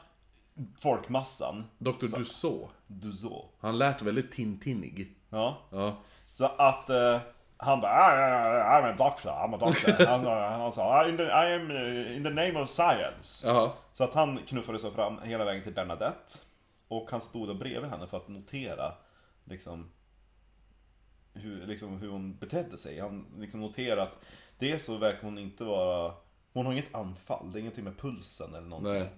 folkmassan. 0.79 1.65
Doktor 1.79 2.19
Dussault. 2.19 2.71
Dussault. 2.87 3.53
Han 3.61 3.79
lät 3.79 4.03
väldigt 4.03 4.33
tintinnig. 4.33 5.15
Ja. 5.31 5.59
Ja. 5.71 5.97
Så 6.33 6.45
att 6.47 6.91
eh, 6.91 7.21
han 7.61 7.81
bara, 7.81 7.93
"Ah, 7.93 8.81
I'm 8.81 8.85
a 8.85 8.95
doctor, 8.99 9.31
I'm 9.31 9.55
a 9.55 9.59
doctor. 9.59 10.07
han, 10.07 10.27
eh, 10.27 10.59
han 10.59 10.73
sa, 10.73 11.01
"Ah, 11.01 11.05
the, 11.05 11.23
I 11.23 11.55
am 11.55 11.71
eh, 11.71 12.17
in 12.17 12.25
the 12.25 12.31
name 12.31 12.61
of 12.61 12.69
science. 12.69 13.47
Jaha. 13.47 13.71
Så 13.93 14.05
att 14.05 14.15
han 14.15 14.39
knuffade 14.47 14.79
sig 14.79 14.91
fram 14.91 15.19
hela 15.23 15.45
vägen 15.45 15.63
till 15.63 15.75
Bernadette. 15.75 16.33
Och 16.89 17.11
han 17.11 17.21
stod 17.21 17.49
där 17.49 17.55
bredvid 17.55 17.91
henne 17.91 18.07
för 18.07 18.17
att 18.17 18.29
notera 18.29 18.95
liksom 19.45 19.91
hur, 21.33 21.67
liksom, 21.67 21.99
hur 21.99 22.09
hon 22.11 22.37
betedde 22.37 22.79
sig. 22.79 23.01
Han 23.01 23.27
liksom 23.39 23.61
noterade 23.61 24.03
att 24.03 24.19
dels 24.59 24.85
så 24.85 24.97
verkar 24.97 25.23
hon 25.23 25.39
inte 25.39 25.65
vara 25.65 26.15
Hon 26.53 26.67
har 26.67 26.73
inget 26.73 26.95
anfall, 26.95 27.53
det 27.53 27.59
är 27.59 27.61
ingenting 27.61 27.85
med 27.85 27.99
pulsen 27.99 28.55
eller 28.55 28.67
någonting. 28.67 28.93
Nej. 28.93 29.09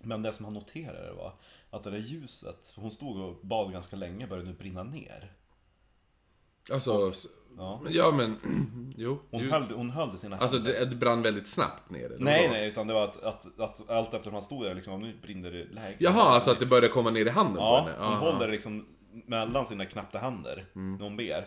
Men 0.00 0.22
det 0.22 0.32
som 0.32 0.44
han 0.44 0.54
noterade 0.54 1.12
var 1.12 1.32
att 1.70 1.84
det 1.84 1.90
där 1.90 1.98
ljuset, 1.98 2.66
för 2.66 2.82
hon 2.82 2.90
stod 2.90 3.20
och 3.20 3.46
bad 3.46 3.72
ganska 3.72 3.96
länge, 3.96 4.26
började 4.26 4.48
nu 4.48 4.54
brinna 4.56 4.82
ner. 4.82 5.32
Alltså, 6.72 7.12
Ja. 7.56 7.82
ja 7.90 8.10
men, 8.10 8.36
jo. 8.96 9.18
Hon, 9.30 9.40
ju- 9.42 9.50
höll, 9.50 9.70
hon 9.74 9.90
höll 9.90 10.18
sina 10.18 10.38
Alltså 10.38 10.56
händer. 10.56 10.72
det, 10.72 10.84
det 10.86 10.96
brann 10.96 11.22
väldigt 11.22 11.48
snabbt 11.48 11.90
ner? 11.90 12.16
Nej, 12.18 12.42
vadå? 12.46 12.52
nej, 12.52 12.68
utan 12.68 12.86
det 12.86 12.94
var 12.94 13.04
att, 13.04 13.22
att, 13.22 13.60
att 13.60 13.90
allt 13.90 14.14
eftersom 14.14 14.32
han 14.32 14.42
stod 14.42 14.64
där 14.64 14.74
liksom, 14.74 15.00
nu 15.00 15.16
brinner 15.22 15.50
det 15.50 15.64
lägre. 15.64 15.96
Jaha, 15.98 16.22
alltså 16.22 16.50
att 16.50 16.60
det 16.60 16.66
började 16.66 16.88
komma 16.88 17.10
ner 17.10 17.26
i 17.26 17.30
handen 17.30 17.54
på 17.56 17.60
Ja, 17.60 17.78
henne? 17.80 17.96
hon 17.98 18.06
Aha. 18.14 18.32
håller 18.32 18.48
liksom 18.48 18.86
mellan 19.26 19.64
sina 19.66 19.86
knäppta 19.86 20.18
händer 20.18 20.66
när 20.72 21.04
hon 21.04 21.16
ber. 21.16 21.46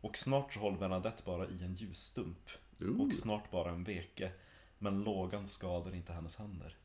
Och 0.00 0.18
snart 0.18 0.52
så 0.54 0.60
håller 0.60 0.78
Bernadette 0.78 1.22
bara 1.26 1.46
i 1.46 1.64
en 1.64 1.74
ljusstump. 1.74 2.50
Ooh. 2.80 3.00
Och 3.06 3.14
snart 3.14 3.50
bara 3.50 3.70
en 3.70 3.84
veke. 3.84 4.30
Men 4.78 5.02
lågan 5.04 5.46
skadar 5.46 5.94
inte 5.94 6.12
hennes 6.12 6.36
händer. 6.36 6.76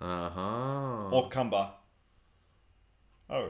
Aha. 0.00 1.10
Och 1.12 1.34
han 1.34 1.50
bara... 1.50 1.70
Oh. 3.28 3.48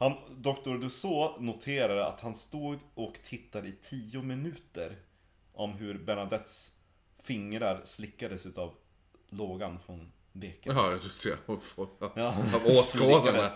Han, 0.00 0.16
Dr. 0.36 0.78
Dussault 0.78 1.40
noterar 1.40 1.96
att 1.96 2.20
han 2.20 2.34
stod 2.34 2.78
och 2.94 3.14
tittade 3.22 3.68
i 3.68 3.72
tio 3.82 4.22
minuter 4.22 4.96
om 5.52 5.72
hur 5.72 5.98
Bernadettes 5.98 6.70
fingrar 7.22 7.80
slickades 7.84 8.46
utav 8.46 8.74
lågan 9.28 9.78
från 9.78 10.12
veken. 10.32 10.76
Jaha, 10.76 10.98
du 11.02 11.08
ser. 11.08 11.36
Ja. 12.14 12.28
Av 12.54 12.66
åskådarna. 12.66 13.48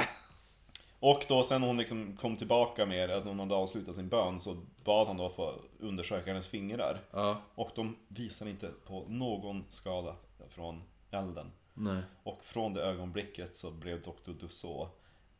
Och 1.00 1.24
då 1.28 1.42
sen 1.42 1.62
hon 1.62 1.76
liksom 1.76 2.16
kom 2.16 2.36
tillbaka 2.36 2.86
med 2.86 3.10
att 3.10 3.24
hon 3.24 3.40
hade 3.40 3.54
avslutat 3.54 3.94
sin 3.94 4.08
bön 4.08 4.40
så 4.40 4.56
bad 4.84 5.06
han 5.06 5.16
då 5.16 5.30
få 5.30 5.54
undersöka 5.80 6.30
hennes 6.30 6.48
fingrar. 6.48 7.00
Ja. 7.10 7.42
Och 7.54 7.70
de 7.74 7.96
visar 8.08 8.48
inte 8.48 8.70
på 8.86 9.04
någon 9.08 9.64
skada 9.68 10.16
från 10.48 10.82
elden. 11.10 11.52
Nej. 11.74 12.02
Och 12.22 12.44
från 12.44 12.74
det 12.74 12.82
ögonblicket 12.82 13.56
så 13.56 13.70
blev 13.70 14.02
Dr. 14.02 14.32
Dussault 14.40 14.90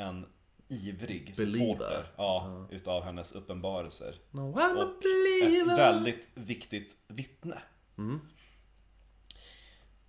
en 0.03 0.27
ivrig 0.69 1.37
supporter 1.37 2.07
ja, 2.17 2.67
utav 2.71 3.03
hennes 3.03 3.33
uppenbarelser. 3.33 4.15
No, 4.31 4.53
Och 4.83 5.03
ett 5.73 5.79
väldigt 5.79 6.29
viktigt 6.35 6.97
vittne. 7.09 7.59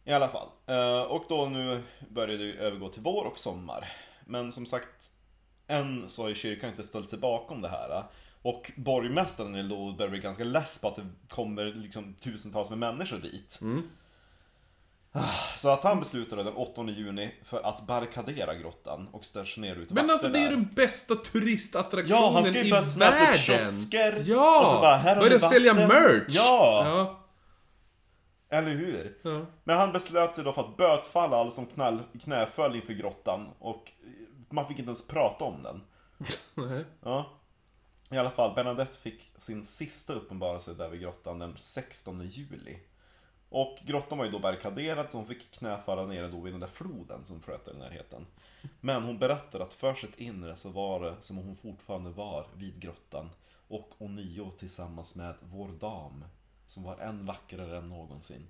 I 0.05 0.11
alla 0.11 0.27
fall. 0.29 0.47
Eh, 0.65 1.01
Och 1.01 1.25
då 1.29 1.45
nu 1.45 1.81
börjar 2.09 2.37
det 2.37 2.53
övergå 2.53 2.89
till 2.89 3.01
vår 3.01 3.25
och 3.25 3.39
sommar. 3.39 3.87
Men 4.25 4.51
som 4.51 4.65
sagt, 4.65 5.11
än 5.67 6.09
så 6.09 6.21
har 6.21 6.29
ju 6.29 6.35
kyrkan 6.35 6.69
inte 6.69 6.83
ställt 6.83 7.09
sig 7.09 7.19
bakom 7.19 7.61
det 7.61 7.69
här. 7.69 8.03
Och 8.41 8.71
borgmästaren 8.75 9.55
i 9.55 9.63
Lod 9.63 9.97
börjar 9.97 10.09
bli 10.11 10.19
ganska 10.19 10.43
less 10.43 10.81
på 10.81 10.87
att 10.87 10.95
det 10.95 11.07
kommer 11.29 11.65
liksom 11.65 12.13
tusentals 12.13 12.69
med 12.69 12.79
människor 12.79 13.17
dit. 13.17 13.59
Så 15.55 15.69
att 15.69 15.83
han 15.83 15.99
beslutade 15.99 16.43
den 16.43 16.53
8 16.53 16.83
juni 16.83 17.35
för 17.43 17.61
att 17.63 17.87
barrikadera 17.87 18.55
grottan 18.55 19.07
och 19.11 19.25
stationera 19.25 19.75
ut 19.75 19.91
Men 19.91 20.09
alltså 20.09 20.27
det 20.27 20.39
är 20.39 20.43
ju 20.43 20.49
den 20.49 20.69
bästa 20.75 21.15
turistattraktionen 21.15 22.21
Ja, 22.21 22.31
han 22.31 22.43
ska 22.43 22.63
ju 22.63 22.77
i 22.77 22.81
snappa 22.81 23.11
världen! 23.11 23.33
upp 23.33 23.39
kiosker. 23.39 24.23
Ja! 24.25 24.61
Och 24.61 24.67
så 24.67 24.73
bara, 24.73 24.95
här 24.95 25.15
har 25.15 25.23
Börja 25.23 25.39
sälja 25.39 25.73
merch! 25.73 26.23
Ja. 26.27 26.81
ja. 26.85 27.19
Eller 28.57 28.71
hur? 28.71 29.17
Ja. 29.21 29.45
Men 29.63 29.77
han 29.77 29.91
beslöt 29.91 30.35
sig 30.35 30.43
då 30.43 30.53
för 30.53 30.61
att 30.61 30.77
bötfalla 30.77 31.37
alla 31.37 31.51
som 31.51 31.65
knäll, 31.65 31.99
knäföll 32.23 32.75
inför 32.75 32.93
grottan 32.93 33.49
och 33.59 33.91
man 34.49 34.67
fick 34.67 34.79
inte 34.79 34.89
ens 34.89 35.07
prata 35.07 35.45
om 35.45 35.63
den. 35.63 35.81
Nej. 36.69 36.85
Ja. 37.03 37.39
I 38.11 38.17
alla 38.17 38.31
fall, 38.31 38.55
Bernadette 38.55 38.97
fick 38.97 39.31
sin 39.37 39.65
sista 39.65 40.13
uppenbarelse 40.13 40.73
där 40.73 40.89
vid 40.89 41.01
grottan 41.01 41.39
den 41.39 41.53
16 41.57 42.27
juli. 42.27 42.77
Och 43.53 43.77
grottan 43.85 44.17
var 44.17 44.25
ju 44.25 44.31
då 44.31 44.39
barrikaderad 44.39 45.11
så 45.11 45.17
hon 45.17 45.27
fick 45.27 45.51
knäfalla 45.51 46.05
nere 46.05 46.27
då 46.27 46.39
vid 46.39 46.53
den 46.53 46.59
där 46.59 46.67
floden 46.67 47.23
som 47.23 47.41
flöt 47.41 47.67
i 47.67 47.77
närheten. 47.77 48.25
Men 48.79 49.03
hon 49.03 49.19
berättar 49.19 49.59
att 49.59 49.73
för 49.73 49.93
sitt 49.93 50.19
inre 50.19 50.55
så 50.55 50.69
var 50.69 50.99
det 50.99 51.15
som 51.21 51.39
om 51.39 51.45
hon 51.45 51.55
fortfarande 51.55 52.09
var 52.09 52.47
vid 52.55 52.79
grottan. 52.79 53.29
Och 53.67 53.89
ånyo 53.97 54.51
tillsammans 54.51 55.15
med 55.15 55.35
vår 55.41 55.67
dam. 55.67 56.25
Som 56.65 56.83
var 56.83 56.97
än 56.97 57.25
vackrare 57.25 57.77
än 57.77 57.89
någonsin. 57.89 58.47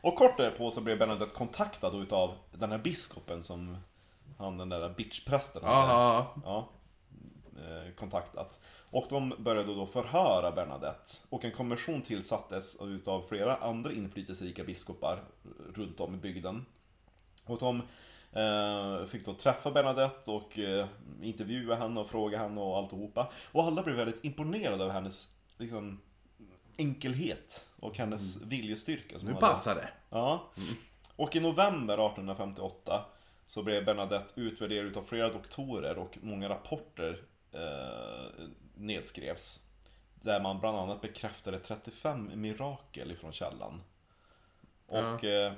Och 0.00 0.16
kort 0.16 0.36
därpå 0.36 0.70
så 0.70 0.80
blev 0.80 0.98
Bernadette 0.98 1.34
kontaktad 1.34 2.02
utav 2.02 2.34
den 2.52 2.70
här 2.70 2.78
biskopen 2.78 3.42
som 3.42 3.76
han 4.38 4.58
den 4.58 4.68
där 4.68 4.88
bitchprästen 4.88 5.62
ja, 5.64 6.68
kontaktat. 7.96 8.60
Och 8.90 9.06
de 9.08 9.34
började 9.38 9.74
då 9.74 9.86
förhöra 9.86 10.52
Bernadette. 10.52 11.10
Och 11.28 11.44
en 11.44 11.52
kommission 11.52 12.02
tillsattes 12.02 12.82
utav 12.82 13.22
flera 13.28 13.56
andra 13.56 13.92
inflytelserika 13.92 14.64
biskopar 14.64 15.20
runt 15.74 16.00
om 16.00 16.14
i 16.14 16.16
bygden. 16.16 16.66
Och 17.44 17.58
de 17.58 17.82
eh, 18.32 19.06
fick 19.06 19.26
då 19.26 19.34
träffa 19.34 19.70
Bernadette 19.70 20.30
och 20.30 20.58
eh, 20.58 20.86
intervjua 21.22 21.74
henne 21.74 22.00
och 22.00 22.08
fråga 22.10 22.38
henne 22.38 22.60
och 22.60 22.76
alltihopa. 22.76 23.32
Och 23.52 23.64
alla 23.64 23.82
blev 23.82 23.96
väldigt 23.96 24.24
imponerade 24.24 24.84
av 24.84 24.90
hennes 24.90 25.28
liksom, 25.58 26.00
enkelhet 26.76 27.64
och 27.80 27.98
hennes 27.98 28.42
viljestyrka. 28.42 29.18
Som 29.18 29.28
Nu 29.28 29.34
hade. 29.34 29.46
passar 29.46 29.74
det. 29.74 29.88
Ja. 30.10 30.52
Och 31.16 31.36
i 31.36 31.40
november 31.40 31.94
1858 31.94 33.04
så 33.46 33.62
blev 33.62 33.84
Bernadette 33.84 34.40
utvärderad 34.40 34.86
utav 34.86 35.02
flera 35.02 35.32
doktorer 35.32 35.98
och 35.98 36.18
många 36.22 36.48
rapporter 36.48 37.22
eh, 37.56 38.46
nedskrevs. 38.74 39.66
Där 40.14 40.40
man 40.40 40.60
bland 40.60 40.78
annat 40.78 41.00
bekräftade 41.00 41.58
35 41.58 42.30
mirakel 42.34 43.10
ifrån 43.12 43.32
källan. 43.32 43.82
Och 44.86 45.24
eh, 45.24 45.52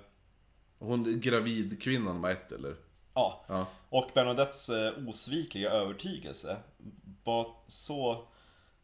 Hon, 0.79 1.21
gravidkvinnan 1.21 2.23
var 2.23 2.31
ett 2.31 2.53
eller? 2.53 2.77
ja, 3.15 3.45
Ja. 3.49 3.67
och 3.89 4.11
Bernadettes 4.15 4.69
eh, 4.69 5.09
osvikliga 5.09 5.71
övertygelse 5.71 6.57
var 7.25 7.55
så 7.67 8.13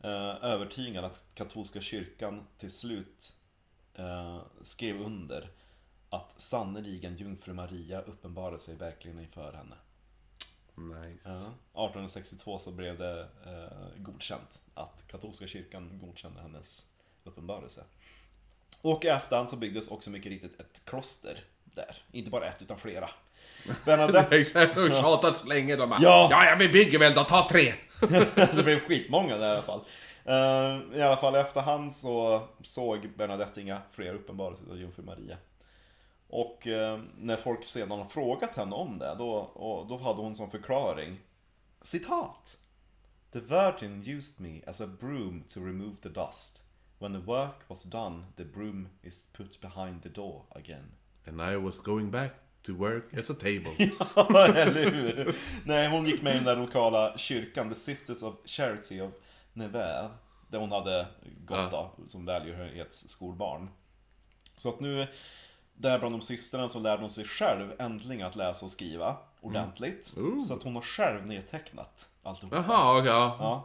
eh, 0.00 0.44
övertygad 0.44 1.04
att 1.04 1.24
katolska 1.34 1.80
kyrkan 1.80 2.46
till 2.58 2.70
slut 2.70 3.34
eh, 3.94 4.38
skrev 4.62 5.00
under 5.02 5.50
att 6.10 6.40
sannoliken 6.40 7.16
jungfru 7.16 7.52
Maria 7.52 8.00
uppenbarade 8.00 8.60
sig 8.60 8.76
verkligen 8.76 9.18
inför 9.20 9.52
henne. 9.52 9.76
Nice. 10.74 11.20
Ja. 11.24 11.30
1862 11.86 12.58
så 12.58 12.70
blev 12.70 12.98
det 12.98 13.20
eh, 13.20 14.02
godkänt 14.02 14.62
att 14.74 15.04
katolska 15.08 15.46
kyrkan 15.46 15.98
godkände 16.02 16.40
hennes 16.42 16.90
uppenbarelse. 17.24 17.84
Och 18.80 19.04
i 19.04 19.08
efterhand 19.08 19.50
så 19.50 19.56
byggdes 19.56 19.88
också 19.88 20.10
mycket 20.10 20.30
riktigt 20.32 20.60
ett 20.60 20.82
kloster 20.84 21.44
där. 21.64 21.96
Inte 22.12 22.30
bara 22.30 22.48
ett 22.48 22.62
utan 22.62 22.78
flera. 22.78 23.10
Bernadette, 23.84 24.36
Exakt, 24.40 24.76
och 24.76 24.88
tjatat 24.88 25.36
så 25.36 25.48
länge 25.48 25.76
de 25.76 25.88
bara 25.88 25.98
Ja. 26.02 26.28
ja, 26.30 26.46
ja 26.46 26.56
vi 26.58 26.68
bygger 26.68 26.98
väl 26.98 27.14
då, 27.14 27.24
ta 27.24 27.48
tre! 27.50 27.74
det 28.34 28.64
blev 28.64 28.80
skitmånga 28.80 29.36
där 29.36 29.48
i 29.48 29.50
alla 29.50 29.62
fall. 29.62 29.80
Eh, 30.24 30.98
I 30.98 31.02
alla 31.02 31.16
fall 31.16 31.36
i 31.36 31.38
efterhand 31.38 31.96
så 31.96 32.42
såg 32.62 33.10
Bernadette 33.16 33.60
inga 33.60 33.80
fler 33.92 34.14
uppenbarelser 34.14 34.70
av 34.70 34.78
jungfru 34.78 35.02
Maria. 35.02 35.36
Och 36.28 36.66
eh, 36.66 37.00
när 37.18 37.36
folk 37.36 37.64
sedan 37.64 37.90
har 37.90 38.04
frågat 38.04 38.54
henne 38.54 38.74
om 38.74 38.98
det, 38.98 39.14
då, 39.18 39.50
då 39.88 39.96
hade 39.96 40.20
hon 40.20 40.34
som 40.34 40.50
förklaring 40.50 41.20
Citat! 41.82 42.58
The 43.32 43.40
Virgin 43.40 44.02
used 44.02 44.40
me 44.40 44.62
as 44.66 44.80
a 44.80 44.86
broom 44.86 45.44
to 45.48 45.60
remove 45.60 45.96
the 46.02 46.08
dust. 46.08 46.62
When 46.98 47.12
the 47.12 47.18
work 47.18 47.68
was 47.68 47.84
done, 47.84 48.24
the 48.36 48.44
broom 48.44 48.88
is 49.02 49.28
put 49.32 49.60
behind 49.60 50.02
the 50.02 50.08
door 50.08 50.42
again. 50.50 50.92
And 51.26 51.42
I 51.42 51.56
was 51.56 51.80
going 51.80 52.10
back 52.10 52.32
to 52.62 52.74
work 52.74 53.14
as 53.18 53.30
a 53.30 53.34
table. 53.34 53.72
Eller 54.56 54.90
hur? 54.90 55.36
Nej, 55.64 55.88
hon 55.88 56.06
gick 56.06 56.22
med 56.22 56.32
i 56.32 56.36
den 56.36 56.44
där 56.44 56.56
lokala 56.56 57.18
kyrkan, 57.18 57.68
The 57.68 57.74
Sisters 57.74 58.22
of 58.22 58.34
Charity 58.44 59.00
of 59.00 59.12
Nevers. 59.52 60.10
Där 60.48 60.58
hon 60.58 60.72
hade 60.72 61.06
gått 61.44 61.70
då, 61.70 61.90
som 62.08 62.24
välgörenhetsskolbarn. 62.24 63.70
Så 64.56 64.68
att 64.68 64.80
nu, 64.80 65.06
där 65.74 65.98
bland 65.98 66.14
de 66.14 66.20
systrarna 66.20 66.68
så 66.68 66.80
lärde 66.80 67.02
hon 67.02 67.10
sig 67.10 67.24
själv 67.24 67.72
äntligen 67.78 68.26
att 68.26 68.36
läsa 68.36 68.64
och 68.64 68.72
skriva 68.72 69.16
ordentligt. 69.40 70.14
Ooh. 70.16 70.40
Så 70.40 70.54
att 70.54 70.62
hon 70.62 70.74
har 70.74 70.82
själv 70.82 71.26
nedtecknat 71.26 72.08
alltihopa. 72.22 72.56
Jaha, 72.56 72.98
okej. 72.98 73.10
ja. 73.10 73.36
Ja. 73.38 73.64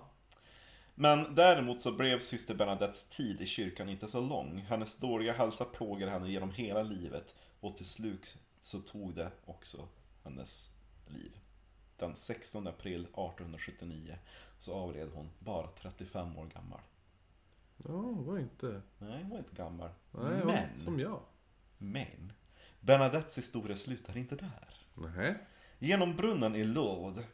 Men 0.96 1.36
däremot 1.36 1.82
så 1.82 1.92
blev 1.92 2.20
syster 2.20 2.56
Bernadettes 2.56 3.10
tid 3.10 3.42
i 3.42 3.46
kyrkan 3.46 3.90
inte 3.90 4.08
så 4.08 4.22
lång. 4.22 4.58
Hennes 4.58 5.00
dåliga 5.00 5.34
hälsa 5.34 5.66
plågade 5.66 6.12
henne 6.12 6.32
genom 6.32 6.52
hela 6.52 6.84
livet 6.84 7.36
och 7.60 7.78
till 7.78 7.86
slut 7.86 8.38
så 8.60 8.80
tog 8.80 9.14
det 9.16 9.32
också 9.46 9.88
hennes 10.24 10.74
liv. 11.08 11.32
Den 11.98 12.16
16 12.16 12.68
april 12.68 13.02
1879 13.02 14.18
så 14.60 14.74
avled 14.74 15.10
hon 15.14 15.30
bara 15.40 15.68
35 15.68 16.38
år 16.38 16.46
gammal. 16.46 16.80
Ja, 17.78 18.02
var 18.02 18.40
inte... 18.40 18.82
Nej, 18.98 19.22
hon 19.22 19.30
var 19.30 19.38
inte 19.38 19.56
gammal. 19.56 19.90
Nej, 20.12 20.40
hon 20.40 20.48
men, 20.48 20.80
som 20.80 21.00
jag. 21.00 21.20
Men, 21.80 22.34
Bernadettes 22.80 23.38
historia 23.38 23.76
slutar 23.76 24.18
inte 24.18 24.36
där. 24.36 24.70
Nej. 24.94 25.36
Genom 25.80 26.16
brunnen 26.16 26.56
i 26.56 26.64
Lourdes 26.64 27.26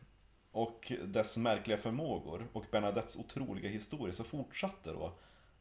och 0.51 0.91
dess 1.03 1.37
märkliga 1.37 1.77
förmågor 1.77 2.47
och 2.53 2.65
Bernadettes 2.71 3.17
otroliga 3.17 3.69
historia 3.69 4.13
så 4.13 4.23
fortsatte 4.23 4.91
då 4.91 5.13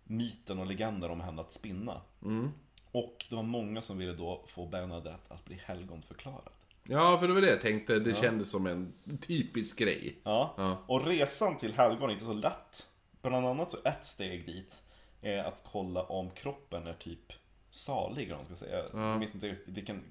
myten 0.04 0.58
och 0.58 0.66
legenden 0.66 1.10
om 1.10 1.20
henne 1.20 1.42
att 1.42 1.52
spinna. 1.52 2.00
Mm. 2.22 2.50
Och 2.92 3.24
det 3.30 3.36
var 3.36 3.42
många 3.42 3.82
som 3.82 3.98
ville 3.98 4.12
då 4.12 4.44
få 4.48 4.66
Bernadette 4.66 5.34
att 5.34 5.44
bli 5.44 5.60
helgonförklarad. 5.64 6.52
Ja, 6.82 7.18
för 7.20 7.28
det 7.28 7.34
var 7.34 7.40
det 7.40 7.50
jag 7.50 7.60
tänkte. 7.60 7.98
Det 7.98 8.14
kändes 8.14 8.50
som 8.50 8.66
en 8.66 8.92
typisk 9.20 9.78
grej. 9.78 10.18
Ja. 10.24 10.54
Ja. 10.56 10.84
Och 10.86 11.06
resan 11.06 11.56
till 11.56 11.74
helgon 11.74 12.10
är 12.10 12.12
inte 12.12 12.24
så 12.24 12.32
lätt. 12.32 12.86
Bland 13.22 13.46
annat 13.46 13.70
så 13.70 13.78
ett 13.84 14.06
steg 14.06 14.46
dit 14.46 14.82
är 15.20 15.44
att 15.44 15.62
kolla 15.72 16.02
om 16.02 16.30
kroppen 16.30 16.86
är 16.86 16.94
typ 16.94 17.32
salig, 17.74 18.22
eller 18.22 18.36
vad 18.36 18.48
man 18.48 18.56
ska 18.56 18.66
säga. 18.66 18.84
Jag 18.92 19.18
minns 19.18 19.34
inte 19.34 19.56
vilken... 19.66 20.04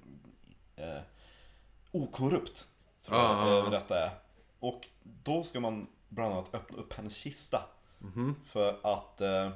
Eh, 0.76 1.00
okorrupt, 1.92 2.68
tror 3.02 3.18
jag 3.18 3.30
Ja, 3.30 3.48
ja, 3.48 3.58
eh, 3.58 3.64
ja. 3.64 3.70
detta 3.70 4.04
är. 4.04 4.10
och 4.60 4.88
då 5.02 5.44
ska 5.44 5.60
man 5.60 5.86
bland 6.08 6.32
annat 6.32 6.54
öppna 6.54 6.78
upp 6.78 6.92
hennes 6.92 7.16
kista. 7.16 7.62
För 8.44 8.80
att 8.82 9.20
eh, 9.20 9.50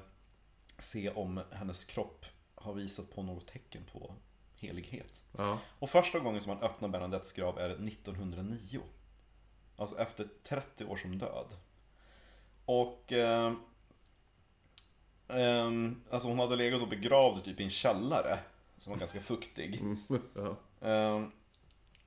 se 0.79 1.11
om 1.11 1.41
hennes 1.51 1.85
kropp 1.85 2.27
har 2.55 2.75
visat 2.75 3.15
på 3.15 3.23
något 3.23 3.47
tecken 3.47 3.83
på 3.93 4.15
helighet. 4.57 5.25
Ja. 5.37 5.59
Och 5.79 5.91
första 5.91 6.19
gången 6.19 6.41
som 6.41 6.55
man 6.55 6.63
öppnar 6.63 6.89
Bernadettes 6.89 7.33
grav 7.33 7.59
är 7.59 7.71
1909. 7.71 8.81
Alltså 9.77 9.99
efter 9.99 10.29
30 10.45 10.85
år 10.85 10.97
som 10.97 11.19
död. 11.19 11.57
Och... 12.65 13.13
Eh, 13.13 13.53
ehm, 15.29 15.97
alltså 16.11 16.29
hon 16.29 16.39
hade 16.39 16.57
legat 16.57 16.83
och 16.83 16.89
begravd 16.89 17.45
typ 17.45 17.61
i 17.61 17.65
en 17.65 17.71
källare. 17.71 18.39
Som 18.79 18.93
var 18.93 18.99
ganska 18.99 19.21
fuktig. 19.21 19.81
ja. 20.35 20.57
Ehm, 20.89 21.31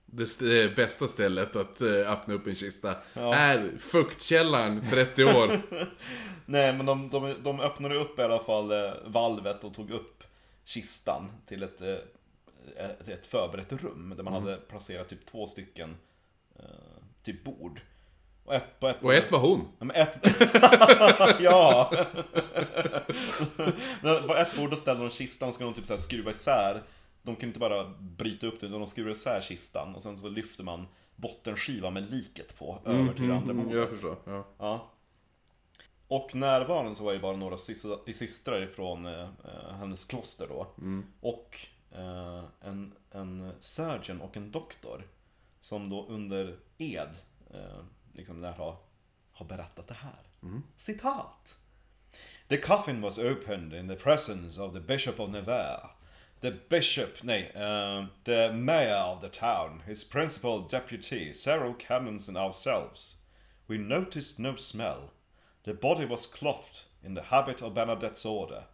Det, 0.06 0.40
det 0.40 0.76
bästa 0.76 1.08
stället 1.08 1.56
att 1.56 1.82
eh, 1.82 2.12
öppna 2.12 2.34
upp 2.34 2.48
en 2.48 2.56
kista 2.56 2.96
är 3.14 3.78
fuktkällaren 3.80 4.82
30 4.90 5.24
år. 5.24 5.62
nej 6.46 6.74
men 6.74 6.86
de, 6.86 7.10
de, 7.10 7.36
de 7.44 7.60
öppnade 7.60 7.96
upp 7.96 8.20
i 8.20 8.22
alla 8.22 8.40
fall 8.40 8.72
eh, 8.72 8.92
valvet 9.06 9.64
och 9.64 9.74
tog 9.74 9.92
upp 9.92 10.24
kistan 10.66 11.32
till 11.46 11.64
ett, 11.64 11.82
eh, 11.82 11.98
ett, 12.78 13.08
ett 13.08 13.26
förberett 13.26 13.74
rum. 13.74 14.14
Där 14.18 14.24
man 14.24 14.34
hade 14.34 14.58
placerat 14.58 15.10
typ 15.10 15.26
två 15.26 15.48
stycken 15.48 15.96
eh, 16.60 16.66
typ 17.24 17.44
bord. 17.44 17.82
Och 18.52 18.56
ett, 18.58 18.80
på 18.80 18.88
ett 18.88 19.04
Och 19.04 19.14
ett 19.14 19.32
var 19.32 19.40
hon. 19.40 19.68
Ja, 19.80 19.86
men 19.86 19.96
ett... 19.96 20.18
ja! 21.42 21.92
På 24.28 24.36
ett 24.36 24.56
bord 24.58 24.78
ställde 24.78 25.04
de 25.04 25.10
kistan 25.10 25.48
och 25.48 25.54
skulle 25.54 25.70
de 25.70 25.74
typ 25.76 25.86
så 25.86 25.94
här 25.94 26.00
skruva 26.00 26.32
isär. 26.32 26.84
De 27.24 27.36
kunde 27.36 27.48
inte 27.48 27.60
bara 27.60 27.94
bryta 28.00 28.48
upp 28.48 28.60
det, 28.60 28.66
utan 28.66 28.80
de 28.80 28.88
skruvade 28.88 29.12
isär 29.12 29.42
kistan. 29.42 29.96
Och 29.96 30.04
sen 30.04 30.18
så 30.18 30.30
lyfter 30.30 30.64
man 30.64 30.88
bottenskivan 31.16 31.94
med 31.94 32.12
liket 32.12 32.60
på, 32.60 32.80
över 32.86 33.14
till 33.14 33.28
det 33.28 33.36
andra 33.36 33.52
Mm, 33.52 33.64
bordet. 33.64 33.80
jag 33.80 33.90
förstår. 33.90 34.16
Ja. 34.26 34.48
Ja. 34.58 34.88
Och 36.08 36.36
närvarande 36.36 36.96
så 36.96 37.04
var 37.04 37.14
det 37.14 37.20
bara 37.20 37.36
några 37.36 37.56
sys- 37.56 38.12
systrar 38.14 38.62
ifrån 38.62 39.06
eh, 39.06 39.28
hennes 39.80 40.06
kloster 40.06 40.48
då. 40.50 40.68
Och 41.22 41.58
eh, 41.92 42.44
en, 42.62 42.94
en 43.12 43.52
surgeon 43.60 44.22
och 44.22 44.38
en 44.38 44.52
doktor. 44.52 45.04
Som 45.62 45.90
då 45.90 46.06
under 46.10 46.56
ed 46.78 47.10
eh, 47.54 47.80
liksom 48.22 48.42
där 48.42 48.52
har, 48.52 48.78
berättat 49.46 49.88
det 49.88 49.94
här. 49.94 50.20
Citat. 50.76 51.58
The 52.48 52.58
coffin 52.58 53.02
was 53.02 53.18
opened 53.18 53.74
in 53.74 53.88
the 53.88 53.96
presence 53.96 54.62
of 54.62 54.74
the 54.74 54.80
Bishop 54.80 55.20
of 55.20 55.30
Nevers. 55.30 55.90
The 56.42 56.52
bishop, 56.52 57.24
nej, 57.24 57.52
uh, 57.56 58.08
the 58.24 58.52
mayor 58.52 59.14
of 59.14 59.22
the 59.22 59.30
town, 59.30 59.84
his 59.86 60.04
principal 60.04 60.68
deputy, 60.68 61.34
several 61.34 61.74
canons 61.74 62.28
and 62.28 62.38
ourselves. 62.38 63.16
We 63.68 63.78
noticed 63.78 64.40
no 64.40 64.56
smell. 64.56 65.12
The 65.64 65.74
body 65.74 66.06
was 66.06 66.26
clothed 66.26 66.86
in 67.04 67.14
the 67.14 67.22
habit 67.22 67.62
of 67.62 67.76
Bernadette's 67.76 68.26
order. 68.26 68.66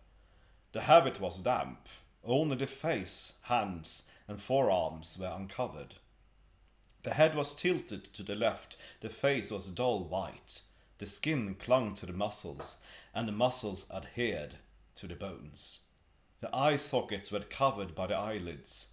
The 0.72 0.82
habit 0.82 1.20
was 1.20 1.44
damp. 1.44 1.90
Only 2.24 2.56
the 2.56 2.68
face, 2.68 3.34
hands, 3.44 4.04
and 4.28 4.42
forearms 4.42 5.18
were 5.20 5.36
uncovered. 5.38 5.96
The 7.08 7.14
head 7.14 7.36
was 7.36 7.56
tilted 7.56 8.14
to 8.16 8.22
the 8.22 8.36
left, 8.36 8.76
the 9.00 9.08
face 9.10 9.50
was 9.50 9.72
dull 9.72 10.04
white. 10.04 10.64
The 10.98 11.06
skin 11.06 11.56
clung 11.56 11.94
to 11.94 12.06
the 12.06 12.12
muscles, 12.12 12.80
and 13.16 13.26
the 13.26 13.32
muscles 13.32 13.86
adhered 13.90 14.56
to 14.96 15.08
the 15.08 15.16
bones. 15.16 15.84
The 16.42 16.54
eye 16.54 16.76
sockets 16.76 17.32
were 17.32 17.40
covered 17.40 17.96
by 17.96 18.08
the 18.08 18.18
eyelids. 18.18 18.88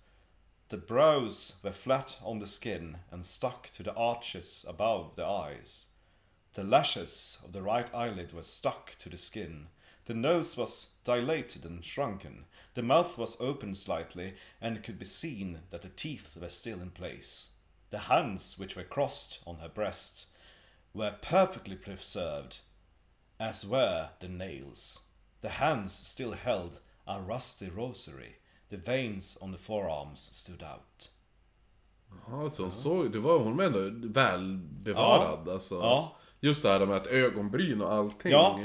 The 0.69 0.77
brows 0.77 1.57
were 1.65 1.73
flat 1.73 2.21
on 2.23 2.39
the 2.39 2.47
skin 2.47 2.99
and 3.11 3.27
stuck 3.27 3.71
to 3.71 3.83
the 3.83 3.95
arches 3.95 4.65
above 4.69 5.17
the 5.17 5.27
eyes. 5.27 5.87
The 6.53 6.63
lashes 6.63 7.41
of 7.45 7.51
the 7.51 7.63
right 7.63 7.93
eyelid 7.93 8.33
were 8.33 8.45
stuck 8.45 8.97
to 9.01 9.09
the 9.09 9.17
skin. 9.17 9.67
The 10.05 10.15
nose 10.15 10.57
was 10.57 10.99
dilated 11.03 11.65
and 11.65 11.85
shrunken. 11.85 12.45
The 12.75 12.83
mouth 12.83 13.19
was 13.19 13.41
open 13.41 13.75
slightly, 13.75 14.35
and 14.61 14.77
it 14.77 14.85
could 14.85 15.01
be 15.01 15.05
seen 15.05 15.63
that 15.71 15.83
the 15.83 15.89
teeth 15.89 16.37
were 16.41 16.49
still 16.49 16.81
in 16.81 16.91
place. 16.91 17.49
The 17.95 18.01
hands, 18.01 18.59
which 18.59 18.75
were 18.75 18.83
crossed 18.89 19.41
on 19.47 19.57
her 19.61 19.69
breast, 19.69 20.27
were 20.95 21.13
perfectly 21.23 21.77
preserved, 21.77 22.59
as 23.39 23.65
were 23.65 24.09
the 24.19 24.27
nails. 24.27 25.03
The 25.43 25.49
hands 25.49 25.93
still 25.93 26.33
held 26.33 26.81
a 27.07 27.21
rusty 27.21 27.71
rosary. 27.71 28.35
The 28.71 28.79
veins 28.79 29.39
on 29.41 29.53
the 29.53 29.59
forearms 29.59 30.21
stood 30.35 30.63
out. 30.65 31.11
Ja, 32.29 32.51
så 32.51 32.63
hon 32.63 32.73
såg, 32.73 33.13
det 33.13 33.19
var 33.19 33.39
hon 33.39 33.61
ändå 33.61 34.09
väl 34.09 34.57
bevarad 34.57 35.49
alltså. 35.49 35.75
Ja. 35.75 36.17
Just 36.41 36.63
det 36.63 36.69
här 36.69 36.87
med 36.87 36.97
att 36.97 37.07
ögonbryn 37.07 37.83
och 37.83 37.93
allting. 37.93 38.33
Ja. 38.33 38.61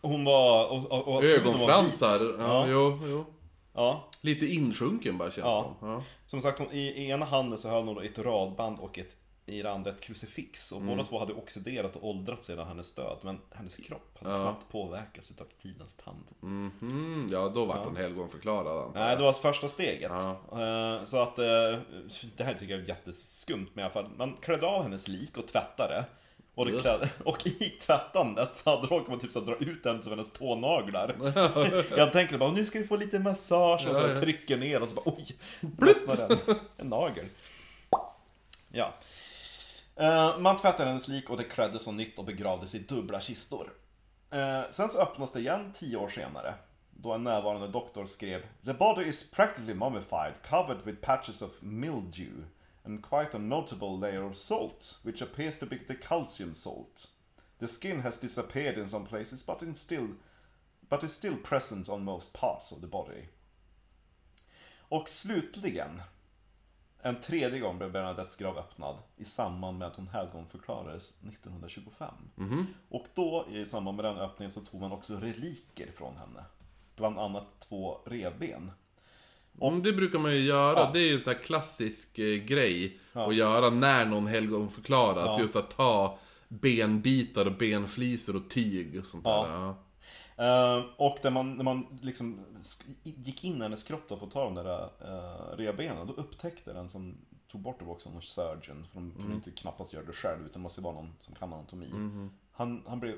Och 0.00 0.10
Hon 0.10 0.24
var... 0.24 0.66
Och, 0.66 0.92
och, 0.92 1.08
och 1.08 1.24
ögonfransar. 1.24 2.38
var 2.38 2.44
Ja, 2.48 2.62
vit. 2.62 2.72
jo, 2.72 3.00
jo. 3.04 3.33
Ja. 3.74 4.08
Lite 4.20 4.46
insjunken 4.46 5.18
bara 5.18 5.30
känns 5.30 5.44
Ja. 5.44 5.74
som. 5.80 5.88
Ja. 5.88 6.02
Som 6.26 6.40
sagt, 6.40 6.58
hon, 6.58 6.72
i, 6.72 6.78
i 6.80 7.10
ena 7.10 7.24
handen 7.26 7.58
så 7.58 7.68
höll 7.68 7.84
hon 7.86 7.94
då 7.94 8.00
ett 8.00 8.18
radband 8.18 8.78
och 8.78 8.98
ett, 8.98 9.16
i 9.46 9.62
det 9.62 9.72
andra 9.72 9.90
ett 9.90 10.00
krucifix. 10.00 10.72
Och 10.72 10.80
Mm. 10.80 10.96
båda 10.96 11.08
två 11.08 11.18
hade 11.18 11.32
oxiderat 11.32 11.96
och 11.96 12.08
åldrats 12.08 12.46
sedan 12.46 12.66
hennes 12.68 12.94
död. 12.94 13.18
Men 13.22 13.40
hennes 13.54 13.76
kropp 13.76 14.18
hade 14.20 14.36
knappt 14.36 14.68
påverkats 14.72 15.30
utav 15.30 15.46
tidens 15.62 15.94
tand. 15.96 16.24
Mhm, 16.40 17.28
ja, 17.32 17.48
då 17.54 17.64
vart 17.64 17.84
hon 17.84 17.96
helgonförklarad 17.96 18.66
antar 18.86 19.00
Nej, 19.00 19.08
jag. 19.08 19.18
det 19.18 19.24
var 19.24 19.32
första 19.32 19.68
steget. 19.68 20.12
Ja. 20.50 20.96
Eh, 20.98 21.04
Så 21.04 21.22
att 21.22 21.38
eh, 21.38 21.44
det 22.36 22.44
här 22.44 22.54
tycker 22.54 22.74
jag 22.74 22.82
är 22.84 22.88
jätteskumt. 22.88 23.66
Men 23.74 23.82
i 23.82 23.84
alla 23.84 23.92
fall, 23.92 24.08
man 24.16 24.36
klädde 24.40 24.66
av 24.66 24.82
hennes 24.82 25.08
lik 25.08 25.36
och 25.36 25.46
tvättade. 25.48 26.04
Och, 26.54 26.66
det 26.66 26.80
klädde, 26.80 27.08
och 27.24 27.46
i 27.46 27.68
tvättandet 27.70 28.56
så 28.56 28.70
hade 28.70 28.86
råkat 28.86 29.08
man 29.08 29.18
typ 29.18 29.32
så 29.32 29.40
dra 29.40 29.56
ut 29.56 29.86
en 29.86 29.96
av 29.98 30.08
hennes 30.10 30.32
tånaglar. 30.32 31.16
jag 31.96 32.12
tänkte 32.12 32.38
bara, 32.38 32.50
nu 32.50 32.64
ska 32.64 32.78
vi 32.78 32.86
få 32.86 32.96
lite 32.96 33.18
massage. 33.18 33.86
Och 33.88 33.96
så 33.96 34.02
Ja, 34.02 34.08
ja. 34.08 34.16
trycker 34.16 34.56
ner 34.56 34.82
och 34.82 34.88
så 34.88 34.94
bara, 34.94 35.02
oj! 35.16 35.26
Lossnar 35.78 36.16
den. 36.28 36.56
En 36.76 36.86
nagel. 36.88 37.24
Ja. 38.72 38.94
Eh, 39.96 40.38
Man 40.38 40.56
tvättade 40.56 40.88
hennes 40.88 41.08
lik 41.08 41.30
och 41.30 41.36
det 41.36 41.44
kläddes 41.44 41.82
som 41.82 41.96
nytt 41.96 42.18
och 42.18 42.24
begravdes 42.24 42.74
i 42.74 42.78
dubbla 42.78 43.20
kistor. 43.20 43.72
Eh, 44.30 44.60
Sen 44.70 44.88
så 44.88 44.98
öppnas 45.00 45.32
det 45.32 45.40
igen 45.40 45.70
tio 45.74 45.96
år 45.96 46.08
senare. 46.08 46.54
Då 46.90 47.12
en 47.12 47.24
närvarande 47.24 47.68
doktor 47.68 48.04
skrev 48.06 48.40
The 48.64 48.72
body 48.72 49.04
is 49.04 49.30
practically 49.30 49.74
mummified, 49.74 50.32
covered 50.48 50.78
with 50.84 51.00
patches 51.00 51.42
of 51.42 51.50
mildew 51.60 52.32
and 52.84 53.02
quite 53.02 53.34
a 53.34 53.38
notable 53.38 53.98
layer 53.98 54.24
of 54.24 54.36
salt, 54.36 54.98
which 55.02 55.22
appears 55.22 55.58
to 55.58 55.66
be 55.66 55.78
the 55.78 55.94
calcium 55.94 56.54
salt. 56.54 57.10
The 57.58 57.68
skin 57.68 58.00
has 58.00 58.20
disappeared 58.20 58.78
in 58.78 58.88
some 58.88 59.06
places, 59.06 59.46
but 59.46 59.62
in 59.62 59.74
still, 59.74 60.08
but 60.88 61.04
is 61.04 61.12
still 61.12 61.36
present 61.36 61.88
on 61.88 62.04
most 62.04 62.32
parts 62.32 62.72
of 62.72 62.80
the 62.80 62.86
body. 62.86 63.28
Och 64.88 65.08
slutligen, 65.08 66.00
en 67.02 67.20
tredje 67.20 67.60
gång 67.60 67.78
blev 67.78 67.92
Bernadettes 67.92 68.36
grav 68.36 68.58
öppnad 68.58 69.02
i 69.16 69.24
samband 69.24 69.78
med 69.78 69.88
att 69.88 69.96
hon 69.96 70.08
helgonförklarades 70.08 71.10
1925. 71.10 72.14
Och 72.88 73.06
då 73.14 73.46
i 73.50 73.66
samband 73.66 73.96
med 73.96 74.04
den 74.04 74.18
öppningen 74.18 74.50
så 74.50 74.60
tog 74.60 74.80
man 74.80 74.92
också 74.92 75.16
reliker 75.16 75.92
från 75.92 76.16
henne. 76.16 76.44
Bland 76.96 77.18
annat 77.18 77.60
två 77.60 78.00
revben. 78.06 78.70
Om 79.58 79.82
det 79.82 79.92
brukar 79.92 80.18
man 80.18 80.32
ju 80.32 80.40
göra, 80.40 80.78
Ja. 80.80 80.90
det 80.94 81.00
är 81.00 81.08
ju 81.08 81.20
så 81.20 81.30
här 81.30 81.38
klassisk 81.38 82.18
eh, 82.18 82.34
grej 82.44 82.98
Ja. 83.12 83.26
att 83.28 83.34
göra 83.34 83.70
när 83.70 84.06
någon 84.06 84.26
helgonförklaras. 84.26 85.32
Ja. 85.36 85.40
Just 85.40 85.56
att 85.56 85.70
ta 85.70 86.18
benbitar 86.48 87.46
och 87.46 87.52
benflisor 87.58 88.36
och 88.36 88.50
tyg 88.50 88.98
och 89.00 89.06
sånt 89.06 89.24
Ja. 89.26 89.46
där. 89.46 89.74
Eh, 90.76 90.84
och 90.96 91.18
när 91.22 91.30
man, 91.30 91.54
när 91.56 91.64
man 91.64 91.98
liksom 92.02 92.40
gick 93.02 93.44
in 93.44 93.56
i 93.58 93.62
hennes 93.62 93.84
kropp 93.84 94.02
då 94.08 94.16
för 94.16 94.26
att 94.26 94.32
ta 94.32 94.44
de 94.44 94.54
där 94.54 94.84
uh, 94.84 95.56
revbenen, 95.56 96.06
då 96.06 96.12
upptäckte 96.12 96.72
den 96.72 96.88
som 96.88 97.18
tog 97.48 97.60
bort 97.60 97.78
det 97.78 97.84
var 97.84 97.92
också 97.92 98.10
någon 98.10 98.22
surgeon, 98.22 98.86
för 98.92 99.00
de 99.00 99.10
kunde 99.12 99.34
inte 99.34 99.50
knappast 99.50 99.92
göra 99.92 100.04
det 100.04 100.12
själv, 100.12 100.40
utan 100.40 100.52
det 100.52 100.58
måste 100.58 100.80
vara 100.80 100.94
någon 100.94 101.12
som 101.18 101.34
kan 101.34 101.52
anatomi. 101.52 101.86
Han, 102.52 102.82
han 102.86 103.00
blev 103.00 103.16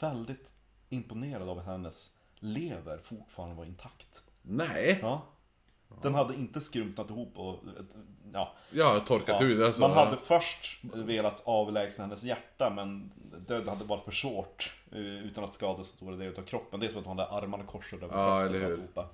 väldigt 0.00 0.54
imponerad 0.88 1.48
av 1.48 1.58
att 1.58 1.66
hennes 1.66 2.10
lever 2.36 2.98
fortfarande 2.98 3.54
var 3.56 3.64
intakt. 3.64 4.22
Nej, 4.42 4.98
Ja. 5.02 5.22
Den 6.02 6.14
hade 6.14 6.34
inte 6.34 6.60
skrumpnat 6.60 7.10
ihop 7.10 7.38
och... 7.38 7.58
Ja, 8.32 8.52
har 8.92 9.00
torkat 9.00 9.40
ja. 9.40 9.46
ut. 9.46 9.64
Alltså, 9.64 9.80
Man 9.80 9.90
hade 9.90 10.16
först 10.16 10.80
velat 10.82 11.42
avlägsna 11.44 12.04
hennes 12.04 12.24
hjärta 12.24 12.70
men 12.70 13.10
det 13.46 13.68
hade 13.68 13.84
varit 13.84 14.04
för 14.04 14.12
svårt 14.12 14.74
eh, 14.92 14.98
utan 15.00 15.44
att 15.44 15.54
skada 15.54 15.82
så 15.82 15.96
stora 15.96 16.16
delar 16.16 16.38
av 16.38 16.42
kroppen. 16.42 16.80
Det 16.80 16.86
är 16.86 16.90
som 16.90 17.00
att 17.00 17.06
hon 17.06 17.18
hade 17.18 17.30
armarna 17.30 17.64
korsade 17.64 18.06
över 18.06 18.18
Ja, 18.18 18.34
bröstet 18.34 18.64
alltihopa. 18.64 19.08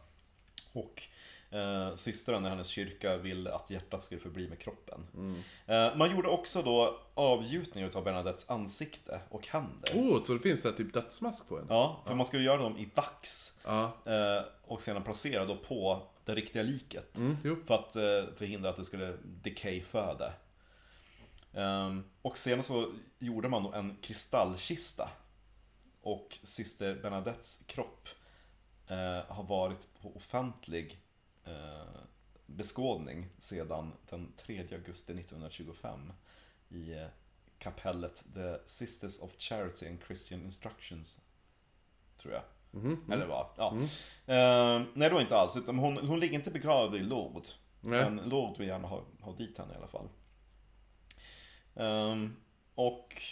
Och 0.72 1.02
eh, 1.50 1.94
systern 1.94 2.46
i 2.46 2.48
hennes 2.48 2.68
kyrka 2.68 3.16
ville 3.16 3.54
att 3.54 3.70
hjärtat 3.70 4.04
skulle 4.04 4.20
förbli 4.20 4.48
med 4.48 4.58
kroppen. 4.58 5.06
Mm. 5.14 5.42
Eh, 5.66 5.96
man 5.96 6.10
gjorde 6.10 6.28
också 6.28 6.62
då 6.62 7.00
avgjutningar 7.14 7.90
av 7.94 8.04
Bernadettes 8.04 8.50
ansikte 8.50 9.20
och 9.28 9.46
händer. 9.46 9.92
Oh, 9.94 10.24
så 10.24 10.32
det 10.32 10.38
finns 10.38 10.64
här 10.64 10.72
typ 10.72 10.92
dödsmask 10.92 11.48
på 11.48 11.56
henne? 11.56 11.66
Ja, 11.70 12.00
för 12.06 12.14
man 12.14 12.26
skulle 12.26 12.42
göra 12.42 12.62
dem 12.62 12.76
i 12.76 12.88
vax. 12.94 13.58
Ja. 13.64 13.92
Eh, 14.04 14.44
och 14.66 14.82
sedan 14.82 15.02
placera 15.02 15.44
då 15.44 15.56
på 15.56 16.02
det 16.24 16.34
riktiga 16.34 16.62
liket. 16.62 17.18
Mm. 17.18 17.36
För 17.66 17.74
att 17.74 17.96
eh, 17.96 18.34
förhindra 18.36 18.70
att 18.70 18.76
det 18.76 18.84
skulle 18.84 19.16
decay 19.24 19.82
föda. 19.82 20.32
Ehm, 21.52 22.04
och 22.22 22.38
sen 22.38 22.62
så 22.62 22.92
gjorde 23.18 23.48
man 23.48 23.62
då 23.62 23.72
en 23.72 23.96
kristallkista. 24.02 25.10
Och 26.02 26.38
syster 26.42 26.94
Bernadettes 27.02 27.64
kropp 27.66 28.08
eh, 28.86 29.24
har 29.28 29.42
varit 29.42 29.88
på 30.02 30.16
offentlig 30.16 31.02
eh, 31.44 32.00
beskådning 32.46 33.28
sedan 33.38 33.92
den 34.08 34.32
3 34.36 34.60
augusti 34.60 35.12
1925 35.12 36.12
i 36.68 37.06
kapellet 37.58 38.24
The 38.34 38.58
Sisters 38.66 39.18
of 39.20 39.30
Charity 39.38 39.88
and 39.88 39.98
Christian 40.06 40.42
Instructions. 40.42 41.20
Tror 42.16 42.34
jag. 42.34 42.42
Eller 43.12 43.26
vad? 43.26 43.46
Ja. 43.56 43.74
Eh, 44.26 44.82
nej, 44.94 45.08
det 45.08 45.14
var 45.14 45.20
inte 45.20 45.36
alls. 45.36 45.56
Utan 45.56 45.78
hon, 45.78 45.96
hon 46.08 46.20
ligger 46.20 46.34
inte 46.34 46.50
begravd 46.50 46.94
i 46.94 47.02
Lourdes. 47.02 47.58
Men 47.80 48.16
Lourdes 48.16 48.60
vill 48.60 48.68
gärna 48.68 48.88
ha, 48.88 49.04
ha 49.20 49.32
dit 49.32 49.58
henne 49.58 49.74
i 49.74 49.76
alla 49.76 49.88
fall. 49.88 50.08
Ehm, 51.74 52.36
och 52.74 53.22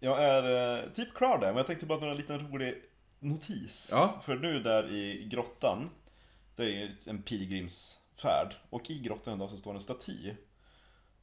jag 0.00 0.24
är 0.24 0.78
eh, 0.84 0.92
typ 0.92 1.14
klar 1.14 1.38
där, 1.38 1.46
men 1.46 1.56
jag 1.56 1.66
tänkte 1.66 1.86
bara 1.86 1.98
dra 1.98 2.10
en 2.10 2.16
liten 2.16 2.48
rolig 2.48 2.82
notis. 3.18 3.90
Ja. 3.94 4.20
För 4.24 4.36
nu 4.36 4.62
där 4.62 4.92
i 4.92 5.28
grottan, 5.28 5.90
det 6.56 6.82
är 6.82 6.96
en 7.06 7.22
pilgrimsfärd. 7.22 8.54
Och 8.70 8.90
i 8.90 8.98
grottan 8.98 9.34
idag 9.34 9.50
så 9.50 9.56
står 9.56 9.74
en 9.74 9.80
staty. 9.80 10.34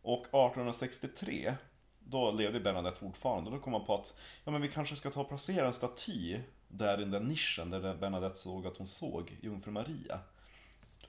Och 0.02 0.22
1863, 0.22 1.56
då 2.00 2.32
levde 2.32 2.60
Bernadette 2.60 3.00
fortfarande. 3.00 3.52
Då 3.52 3.60
kom 3.60 3.72
man 3.72 3.86
på 3.86 3.96
att 3.96 4.16
ja, 4.44 4.52
men 4.52 4.62
vi 4.62 4.68
kanske 4.68 4.96
ska 4.96 5.10
ta 5.10 5.22
och 5.22 5.30
placera 5.30 5.66
en 5.68 5.74
staty 5.74 6.40
där 6.68 6.98
i 6.98 7.02
den 7.02 7.12
där 7.12 7.20
nischen 7.20 7.70
där 7.70 7.96
Bernadette 7.96 8.38
såg 8.38 8.68
att 8.68 8.78
hon 8.78 8.88
såg 8.88 9.38
Jungfru 9.42 9.72
Maria. 9.72 10.20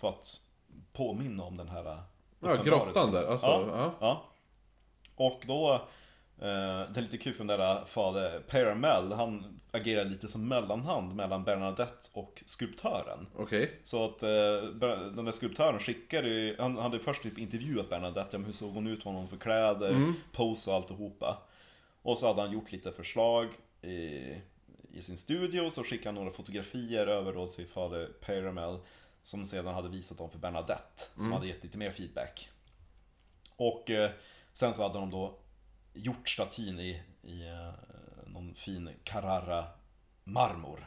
För 0.01 0.09
att 0.09 0.41
påminna 0.93 1.43
om 1.43 1.57
den 1.57 1.69
här 1.69 1.85
Ja, 1.85 1.99
uppenbarelsen. 2.41 2.65
grottan 2.65 3.13
där, 3.13 3.27
alltså, 3.27 3.47
ja, 3.47 3.67
ja. 3.69 3.95
ja. 4.01 4.25
Och 5.17 5.43
då, 5.47 5.75
eh, 6.39 6.91
det 6.91 6.97
är 6.97 7.01
lite 7.01 7.19
kul 7.19 7.35
för 7.35 7.45
den 7.45 7.59
där 7.59 7.85
fader 7.85 8.41
Paramel, 8.41 9.13
han 9.13 9.61
agerar 9.71 10.05
lite 10.05 10.29
som 10.29 10.49
mellanhand 10.49 11.15
mellan 11.15 11.45
Bernadette 11.45 12.09
och 12.13 12.43
skulptören. 12.47 13.27
Okej. 13.37 13.81
Så 13.85 14.05
att 14.05 14.23
eh, 14.23 14.29
den 15.15 15.25
där 15.25 15.33
skulptören 15.33 15.79
skickade 15.79 16.29
ju, 16.29 16.57
han 16.59 16.79
hade 16.79 16.99
först 16.99 17.23
typ 17.23 17.39
intervjuat 17.39 17.91
Bernadette, 17.91 18.29
ja, 18.33 18.39
men 18.39 18.47
hur 18.47 18.53
såg 18.53 18.75
hon 18.75 18.87
ut, 18.87 19.05
vad 19.05 19.15
hon 19.15 19.29
för 19.29 19.37
kläder, 19.37 20.13
pose 20.33 20.71
och 20.71 20.77
alltihopa. 20.77 21.43
Och 22.03 22.19
så 22.19 22.27
hade 22.27 22.41
han 22.43 22.53
gjort 22.53 22.73
lite 22.73 22.93
förslag 22.93 23.49
i, 23.83 24.35
i 24.93 25.03
sin 25.03 25.17
studio, 25.17 25.71
så 25.71 25.85
skickade 25.85 26.09
han 26.09 26.15
några 26.15 26.31
fotografier 26.31 27.07
över 27.07 27.33
då 27.33 27.47
till 27.47 27.67
fader 27.67 28.07
Paramel, 28.21 28.79
som 29.23 29.47
sedan 29.47 29.75
hade 29.75 29.89
visat 29.89 30.19
dem 30.19 30.31
för 30.31 30.39
Bernadette, 30.39 31.03
som 31.17 31.33
hade 31.33 31.47
gett 31.47 31.65
lite 31.65 31.79
mer 31.79 31.91
feedback. 31.91 32.49
Och 33.57 33.91
eh, 33.91 34.11
sen 34.53 34.75
så 34.75 34.83
hade 34.83 34.99
de 34.99 35.11
då 35.11 35.39
gjort 35.95 36.29
statyn 36.29 36.81
i, 36.81 37.03
i 37.23 37.49
eh, 37.49 37.73
någon 38.27 38.55
fin 38.55 38.91
Carrara 39.05 39.67
marmor. 40.25 40.87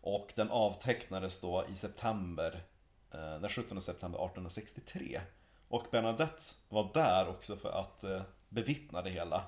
Och 0.00 0.32
den 0.36 0.50
avtecknades 0.50 1.40
då 1.40 1.64
i 1.72 1.74
september, 1.74 2.62
eh, 3.10 3.40
den 3.40 3.48
17 3.48 3.80
september 3.80 4.18
1863. 4.18 5.20
Och 5.68 5.86
Bernadette 5.90 6.42
var 6.68 6.90
där 6.94 7.28
också 7.28 7.56
för 7.56 7.80
att 7.80 8.04
eh, 8.04 8.22
bevittna 8.48 9.02
det 9.02 9.10
hela. 9.10 9.42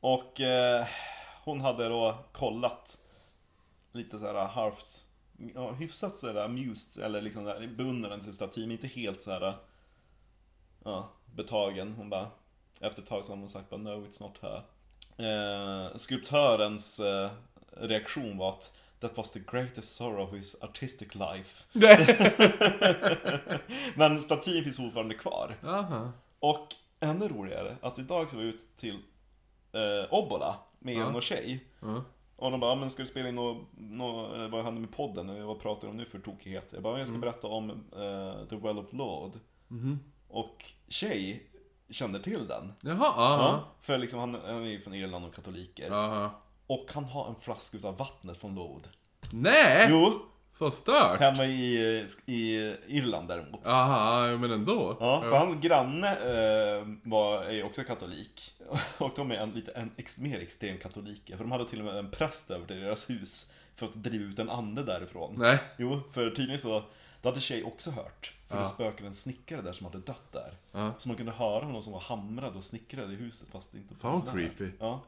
Och 0.00 0.40
eh, 0.40 0.86
hon 1.44 1.60
hade 1.60 1.88
då 1.88 2.18
kollat 2.32 2.98
lite 3.92 4.18
så 4.18 4.26
här 4.26 4.46
halvt, 4.46 5.06
ja, 5.54 5.72
hyfsat 5.72 6.14
så 6.14 6.26
här 6.26 6.44
amused, 6.44 7.04
eller 7.04 7.20
liksom 7.20 7.44
där, 7.44 7.66
beundrande 7.66 8.24
till 8.24 8.32
statyn, 8.32 8.70
inte 8.70 8.86
helt 8.86 9.22
så 9.22 9.30
här 9.30 9.56
ja, 10.84 11.08
betagen. 11.34 11.94
Hon 11.96 12.10
bara, 12.10 12.30
efter 12.80 13.02
ett 13.02 13.08
tag 13.08 13.24
så 13.24 13.32
har 13.32 13.36
hon 13.36 13.48
sagt 13.48 13.70
bara 13.70 13.80
no 13.80 14.06
it's 14.06 14.22
not 14.22 14.38
her. 14.42 14.62
Eh, 15.16 15.96
skulptörens 15.96 17.00
eh, 17.00 17.30
reaktion 17.70 18.38
var 18.38 18.50
att 18.50 18.72
That 19.00 19.16
was 19.16 19.30
the 19.30 19.40
greatest 19.40 19.96
sorrow 19.96 20.28
of 20.28 20.32
his 20.34 20.62
artistic 20.62 21.08
life. 21.14 21.64
Men 23.94 24.20
statyn 24.20 24.64
finns 24.64 24.76
fortfarande 24.76 25.14
kvar. 25.14 25.54
Jaha. 25.62 26.12
Och 26.40 26.68
ännu 27.00 27.28
roligare, 27.28 27.76
att 27.82 27.98
idag 27.98 28.30
så 28.30 28.36
var 28.36 28.42
jag 28.42 28.54
ut 28.54 28.76
till 28.76 28.94
eh, 29.72 30.14
Obbola 30.14 30.56
med 30.84 30.94
Ja. 30.96 31.14
och 31.14 31.22
tjej. 31.22 31.64
Ja. 31.80 32.04
Och 32.36 32.50
de 32.50 32.60
bara, 32.60 32.70
"Ja, 32.70 32.74
men 32.74 32.90
ska 32.90 33.02
du 33.02 33.08
spela 33.08 33.28
in 33.28 33.34
något, 33.34 33.66
nå, 33.76 34.34
eh, 34.36 34.48
vad 34.48 34.64
händer 34.64 34.80
med 34.80 34.92
podden? 34.92 35.30
Och 35.30 35.36
jag, 35.38 35.46
Vad 35.46 35.60
pratar 35.60 35.88
de 35.88 35.96
nu 35.96 36.04
för 36.04 36.18
tokigheter? 36.18 36.76
Jag 36.76 36.82
bara, 36.82 36.98
jag 36.98 37.08
ska 37.08 37.18
berätta 37.18 37.46
om 37.46 37.70
eh, 37.70 38.48
The 38.48 38.56
Well 38.56 38.78
of 38.78 38.92
Lord. 38.92 39.32
Och 40.28 40.64
tjej 40.88 41.46
känner 41.90 42.18
till 42.18 42.46
den. 42.48 42.72
Jaha, 42.80 43.12
Ja, 43.16 43.64
för 43.80 43.98
liksom 43.98 44.18
han, 44.20 44.34
han 44.34 44.62
är 44.64 44.70
ju 44.70 44.80
från 44.80 44.94
Irland 44.94 45.24
och 45.24 45.34
katoliker. 45.34 45.86
Jaha. 45.90 46.30
Och 46.66 46.86
han 46.94 47.04
har 47.04 47.28
en 47.28 47.34
flaska 47.34 47.76
utav 47.76 47.96
vattnet 47.96 48.36
från 48.36 48.54
Lord. 48.54 48.82
Nej! 49.32 49.86
Jo, 49.90 50.18
Förstört! 50.70 51.20
hemma 51.20 51.44
i, 51.44 52.06
i 52.26 52.74
Irland 52.86 53.28
däremot. 53.28 53.60
Jaha, 53.64 54.28
ja, 54.30 54.38
men 54.38 54.50
ändå. 54.50 54.96
Ja, 55.00 55.20
för 55.22 55.36
hans 55.36 55.60
granne 55.60 56.10
eh, 56.16 56.86
var, 57.02 57.42
är 57.44 57.52
ju 57.52 57.62
också 57.62 57.84
katolik. 57.84 58.52
Och 58.98 59.10
de 59.16 59.30
är 59.30 59.34
en, 59.36 59.50
lite 59.50 59.72
en, 59.72 59.90
ex, 59.96 60.18
mer 60.18 60.38
extrem 60.40 60.78
katoliker. 60.78 61.36
För 61.36 61.44
de 61.44 61.52
hade 61.52 61.68
till 61.68 61.78
och 61.78 61.84
med 61.84 61.96
en 61.96 62.10
präst 62.10 62.50
över 62.50 62.66
till 62.66 62.80
deras 62.80 63.10
hus. 63.10 63.52
För 63.76 63.86
att 63.86 63.94
driva 63.94 64.24
ut 64.24 64.38
en 64.38 64.50
ande 64.50 64.82
därifrån. 64.84 65.34
Nej. 65.38 65.58
Jo, 65.78 66.00
för 66.12 66.30
tydligen 66.30 66.60
så, 66.60 66.82
det 67.22 67.28
hade 67.28 67.40
tjej 67.40 67.64
också 67.64 67.90
hört. 67.90 68.32
För 68.48 68.56
Ja. 68.56 68.62
det 68.62 68.68
spökade 68.68 69.06
en 69.06 69.14
snickare 69.14 69.62
där 69.62 69.72
som 69.72 69.86
hade 69.86 69.98
dött 69.98 70.32
där. 70.32 70.54
Ja. 70.72 70.92
Så 70.98 71.08
man 71.08 71.16
kunde 71.16 71.32
höra 71.32 71.68
någon 71.68 71.82
som 71.82 71.92
var 71.92 72.00
hamrad 72.00 72.56
och 72.56 72.64
snickrade 72.64 73.12
i 73.12 73.16
huset 73.16 73.48
fast 73.52 73.72
det 73.72 73.78
inte 73.78 73.94
Fan, 73.94 74.12
vad 74.12 74.24
där. 74.24 74.32
creepy. 74.32 74.70
Ja. 74.80 75.00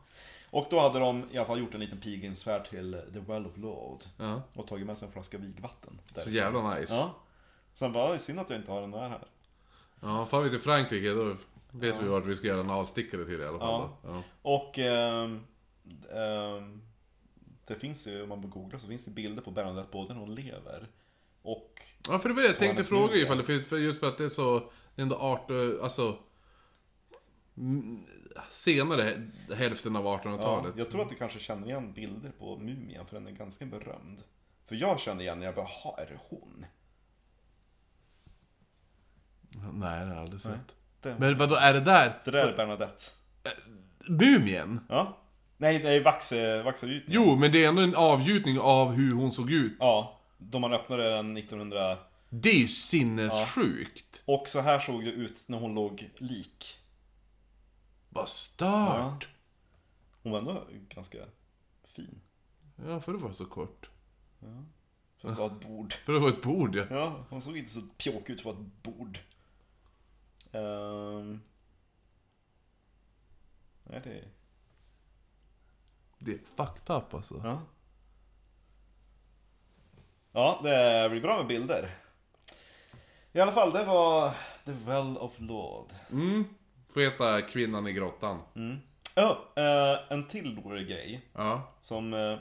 Och 0.55 0.67
då 0.71 0.81
hade 0.81 0.99
de 0.99 1.25
i 1.33 1.37
alla 1.39 1.47
fall 1.47 1.59
gjort 1.59 1.75
en 1.75 1.81
liten 1.81 2.01
pilgrimsfärd 2.01 2.65
till 2.65 3.03
The 3.13 3.19
Well 3.21 3.47
of 3.47 3.57
Lord. 3.57 4.05
Ja. 4.17 4.43
Och 4.57 4.67
tagit 4.67 4.87
med 4.87 4.99
sig 4.99 5.07
en 5.07 5.13
flaska 5.13 5.39
vigvatten. 5.39 6.01
Så 6.15 6.31
jävla 6.31 6.75
nice. 6.75 6.95
Ja. 6.95 7.15
Sen 7.75 7.93
bara, 7.93 8.13
"Oj, 8.13 8.19
synd 8.19 8.41
att 8.41 8.51
jag 8.51 8.59
inte 8.59 8.73
har 8.73 8.81
den 8.81 8.91
där 8.91 9.09
här. 9.09 9.27
Ja, 10.01 10.27
far 10.27 10.43
vi 10.43 10.51
till 10.51 10.61
Frankrike 10.61 11.09
då 11.09 11.37
vet 11.71 12.03
vi 12.03 12.09
vart 12.09 12.25
vi 12.27 12.35
ska 12.35 12.47
göra 12.47 12.61
en 12.61 12.71
avstickare 12.71 13.25
till 13.25 13.41
i 13.41 13.47
alla 13.47 13.59
fall. 13.59 13.69
Ja. 13.69 13.99
Ja. 14.03 14.23
Och 14.43 14.79
ehm, 14.79 15.41
ehm, 16.13 16.83
det 17.67 17.75
finns 17.75 18.07
ju, 18.07 18.23
om 18.23 18.29
man 18.29 18.51
googlar 18.51 18.79
så 18.79 18.89
finns 18.89 19.05
det 19.05 19.11
bilder 19.11 19.43
på 19.43 19.51
Bernadette 19.51 19.89
både 19.93 20.15
när 20.15 20.21
hon 20.21 20.35
lever 20.35 20.89
och 21.43 21.81
Ja, 22.09 22.19
för 22.19 22.29
det 22.29 22.35
var 22.35 22.43
det 22.43 22.49
jag 22.49 22.59
tänkte 22.59 22.83
fråga 22.83 23.17
ifall 23.17 23.39
det 23.39 23.45
finns, 23.45 23.73
just 23.73 24.01
för 24.01 24.09
att 24.09 24.19
det 24.19 24.25
är 24.25 24.29
så, 24.29 24.59
det 24.95 25.01
är 25.01 25.03
ändå 25.03 25.17
art, 25.17 25.51
eh, 25.51 25.57
alltså 25.83 26.19
senare 28.51 29.23
hälften 29.57 29.97
av 29.97 30.05
ja, 30.05 30.21
1800-talet. 30.25 30.75
Jag 30.77 30.91
tror 30.91 31.03
att 31.03 31.09
du 31.09 31.15
kanske 31.15 31.39
känner 31.39 31.67
igen 31.67 31.93
bilder 31.93 32.31
på 32.39 32.57
mumien 32.57 33.07
för 33.07 33.17
den 33.17 33.27
är 33.27 33.31
ganska 33.33 33.67
berömd. 33.67 34.21
För 34.67 34.75
jag 34.77 35.01
känner 35.01 35.23
igen 35.23 35.39
när 35.39 35.47
jag 35.47 35.55
bara, 35.55 35.67
"Ha, 35.67 35.99
är 35.99 36.07
det 36.07 36.19
hon? 36.29 36.67
Nej, 39.73 40.01
det 40.01 40.07
har 40.07 40.15
jag 40.15 40.19
aldrig 40.23 40.41
sett. 40.43 40.75
Det, 41.01 41.17
Men 41.19 41.39
vadå, 41.39 41.55
är 41.55 41.73
det 41.73 41.81
där? 41.81 42.13
det 42.25 42.31
där 42.31 42.47
är 42.49 42.57
Bernadette. 42.57 43.03
Mumien? 44.09 44.81
Ja. 44.89 45.19
Nej, 45.57 45.79
det 45.79 45.93
är 45.93 46.05
vax, 46.05 46.33
vaxavgjutning. 46.65 47.15
Jo, 47.15 47.37
men 47.37 47.53
det 47.53 47.65
är 47.65 47.69
ändå 47.69 47.83
en 47.83 47.95
avgjutning 47.95 48.59
av 48.61 48.93
hur 48.93 49.13
hon 49.13 49.33
såg 49.33 49.51
ut. 49.53 49.77
Ja, 49.81 50.21
då 50.39 50.59
man 50.59 50.73
öppnade 50.73 51.11
den 51.11 51.37
1900... 51.37 51.99
Det 52.29 52.49
är 52.51 52.59
ju 52.59 52.69
sinnessjukt. 52.69 54.23
Och 54.25 54.49
så 54.49 54.61
här 54.61 54.79
såg 54.79 55.05
det 55.05 55.11
ut 55.11 55.45
när 55.49 55.59
hon 55.59 55.75
låg 55.75 56.11
lik. 56.19 56.79
Vad 58.15 58.29
stört. 58.29 59.29
Hon 60.23 60.33
var 60.33 60.39
ändå 60.39 60.67
ganska 60.89 61.19
fin. 61.85 62.21
Ja. 62.77 63.01
för 63.01 63.13
det 63.13 63.19
var 63.19 63.33
så 63.33 63.47
kort. 63.47 63.91
För 65.19 65.29
att 65.29 65.39
vara 65.39 65.53
ett 65.53 65.67
bord. 65.67 65.93
För 66.05 66.13
det 66.13 66.19
var 66.19 66.29
ett 66.29 66.43
bord 66.43 66.77
ja. 66.77 66.87
Ja, 66.91 67.25
hon 67.31 67.43
såg 67.43 67.57
inte 67.57 67.73
så 67.73 67.81
pjåkig 67.81 68.33
ut 68.33 68.41
för 68.41 68.51
att 68.51 68.57
vara 68.57 68.67
ett 68.67 68.83
bord. 68.83 69.19
Ehm. 70.53 71.41
Nej, 73.85 74.01
det... 74.05 74.25
Det 76.19 76.33
är 76.33 76.39
fucked 76.39 76.97
up 76.97 77.15
alltså. 77.15 77.41
Ja. 77.45 77.63
Ja, 80.33 80.61
det 80.63 81.11
blir 81.11 81.21
bra 81.21 81.37
med 81.37 81.47
bilder. 81.47 81.99
I 83.33 83.41
alla 83.41 83.53
fall, 83.53 83.73
det 83.73 83.85
var 83.85 84.35
The 84.65 84.73
Well 84.73 85.17
of 85.19 85.41
Lord. 85.41 85.93
Mm. 86.11 86.45
Får 86.95 87.01
heta 87.01 87.43
Kvinnan 87.43 87.87
i 87.87 87.93
grottan. 87.93 88.41
Ja, 89.15 89.45
eh, 89.57 90.13
en 90.13 90.29
till 90.29 90.63
rolig 90.63 90.89
grej 90.89 91.29
Ja. 91.33 91.73
som 91.81 92.15
eh, 92.15 92.39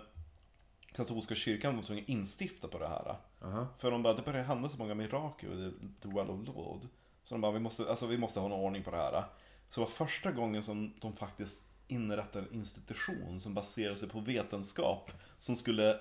katolska 0.96 1.36
kyrkan 1.36 1.76
var 1.76 1.84
tvungen 1.84 2.04
att 2.04 2.10
instifta 2.10 2.68
på 2.68 2.80
det 2.80 2.88
här. 2.88 3.16
Aha. 3.42 3.68
För 3.80 3.92
de 3.92 4.04
bara, 4.04 4.14
det 4.14 4.22
börjar 4.22 4.44
hända 4.44 4.70
så 4.70 4.78
många 4.78 4.94
mirakel 4.94 5.50
i 5.54 5.74
The 6.02 6.08
Well 6.08 6.30
of 6.30 6.48
Lord. 6.48 6.82
Så 7.24 7.34
de 7.36 7.42
bara, 7.42 7.52
vi 7.52 7.60
måste, 7.60 7.90
alltså, 7.90 8.08
vi 8.08 8.18
måste 8.18 8.40
ha 8.40 8.48
någon 8.48 8.60
ordning 8.60 8.84
på 8.84 8.92
det 8.92 8.98
här. 8.98 9.24
Så 9.70 9.80
det 9.80 9.86
var 9.86 9.92
första 9.92 10.32
gången 10.32 10.64
som 10.64 10.94
de 11.02 11.16
faktiskt 11.16 11.64
inrättade 11.88 12.48
en 12.48 12.54
institution 12.56 13.40
som 13.40 13.54
baserar 13.54 13.96
sig 13.96 14.10
på 14.10 14.20
vetenskap. 14.20 15.12
Som 15.40 15.56
skulle 15.56 16.00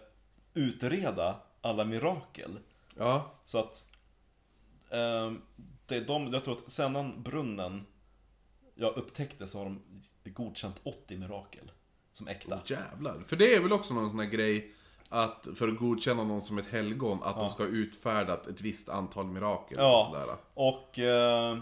utreda 0.55 1.41
alla 1.61 1.85
mirakel. 1.85 2.59
Ja. 2.97 3.31
Så 3.45 3.59
att 3.59 3.89
ehm, 4.91 5.43
det 5.87 5.97
är 5.97 6.05
de, 6.07 6.33
jag 6.33 6.45
tror 6.45 6.55
att 6.55 6.73
sedan 6.73 7.23
brunnen 7.23 7.87
jag 8.75 8.97
upptäckte 8.97 9.47
så 9.47 9.59
har 9.59 9.65
de 9.65 9.83
godkänt 10.31 10.81
80 10.83 11.17
mirakel. 11.17 11.73
Som 12.13 12.29
äkta. 12.29 12.61
Jävlar. 12.67 13.25
För 13.27 13.37
det 13.37 13.55
är 13.55 13.61
väl 13.61 13.73
också 13.73 13.95
någon 13.95 14.11
sån 14.11 14.19
här 14.19 14.27
grej 14.27 14.73
att 15.09 15.49
för 15.55 15.69
att 15.69 15.79
godkänna 15.79 16.25
någon 16.25 16.43
som 16.43 16.59
ett 16.59 16.67
helgon, 16.67 17.23
att 17.23 17.37
de 17.37 17.51
ska 17.51 17.63
ha 17.63 17.71
utfärdat 17.71 18.47
ett 18.47 18.61
visst 18.61 18.89
antal 18.89 19.27
mirakel. 19.27 19.79
Ja. 19.81 20.11
sådär. 20.13 20.37
Och 20.55 20.99
eh, 20.99 21.59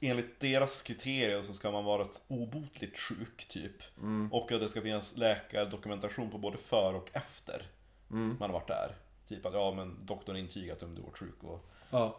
enligt 0.00 0.40
deras 0.40 0.82
kriterier 0.82 1.42
så 1.42 1.54
ska 1.54 1.70
man 1.70 1.84
vara 1.84 2.02
ett 2.02 2.22
obotligt 2.28 2.98
sjuk 2.98 3.48
typ. 3.48 3.82
Och 4.30 4.52
att 4.52 4.60
det 4.60 4.68
ska 4.68 4.82
finnas 4.82 5.16
läkardokumentation 5.16 6.30
på 6.30 6.38
både 6.38 6.58
för 6.58 6.94
och 6.94 7.10
efter 7.12 7.66
man 8.08 8.50
har 8.50 8.52
varit 8.52 8.68
där. 8.68 8.96
Typ 9.28 9.46
att 9.46 9.54
ja 9.54 9.72
men 9.72 10.06
doktorn 10.06 10.36
intygat 10.36 10.82
om 10.82 10.94
du 10.94 11.02
varit 11.02 11.18
sjuk 11.18 11.42
och... 11.44 11.70
Ja. 11.90 12.16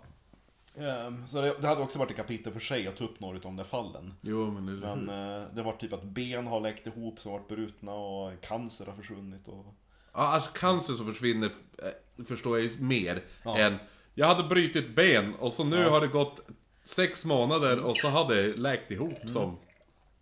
Ehm, 0.80 1.28
så 1.28 1.42
det, 1.42 1.56
det 1.62 1.68
hade 1.68 1.82
också 1.82 2.00
varit 2.00 2.12
ett 2.12 2.18
kapitel 2.18 2.54
för 2.54 2.60
sig 2.60 2.88
att 2.88 2.96
ta 2.98 3.04
upp 3.04 3.20
några 3.20 3.36
av 3.36 3.42
de 3.42 3.56
där 3.56 3.64
fallen. 3.64 4.14
Jo, 4.22 4.52
men 4.52 4.68
hur? 4.68 4.80
Men 4.82 5.10
eh, 5.10 5.48
det 5.56 5.64
var 5.64 5.74
typ 5.74 5.94
att 5.94 6.04
ben 6.04 6.48
har 6.48 6.60
läkt 6.62 6.88
ihop 6.88 7.20
som 7.20 7.32
varit 7.32 7.48
brutna 7.48 7.94
och 7.94 8.32
cancer 8.42 8.86
har 8.86 8.94
försvunnit 8.94 9.48
och... 9.48 9.66
Ja, 10.14 10.20
alltså 10.28 10.50
cancer 10.54 10.94
som 10.94 11.06
försvinner 11.14 11.50
eh, 11.78 12.24
förstår 12.26 12.58
jag 12.60 12.68
ju 12.72 12.80
mer 12.82 13.22
Ja. 13.44 13.58
än 13.58 13.76
Jag 14.14 14.28
hade 14.28 14.44
brutit 14.44 14.96
ben 14.96 15.34
och 15.36 15.54
så 15.54 15.64
nu 15.64 15.90
har 15.90 16.02
det 16.02 16.08
gått 16.08 16.40
sex 16.84 17.26
månader 17.26 17.80
och 17.80 17.98
så 17.98 18.08
har 18.08 18.30
det 18.36 18.58
läkt 18.58 18.92
ihop 18.92 19.14
Mm. 19.22 19.34
som... 19.34 19.58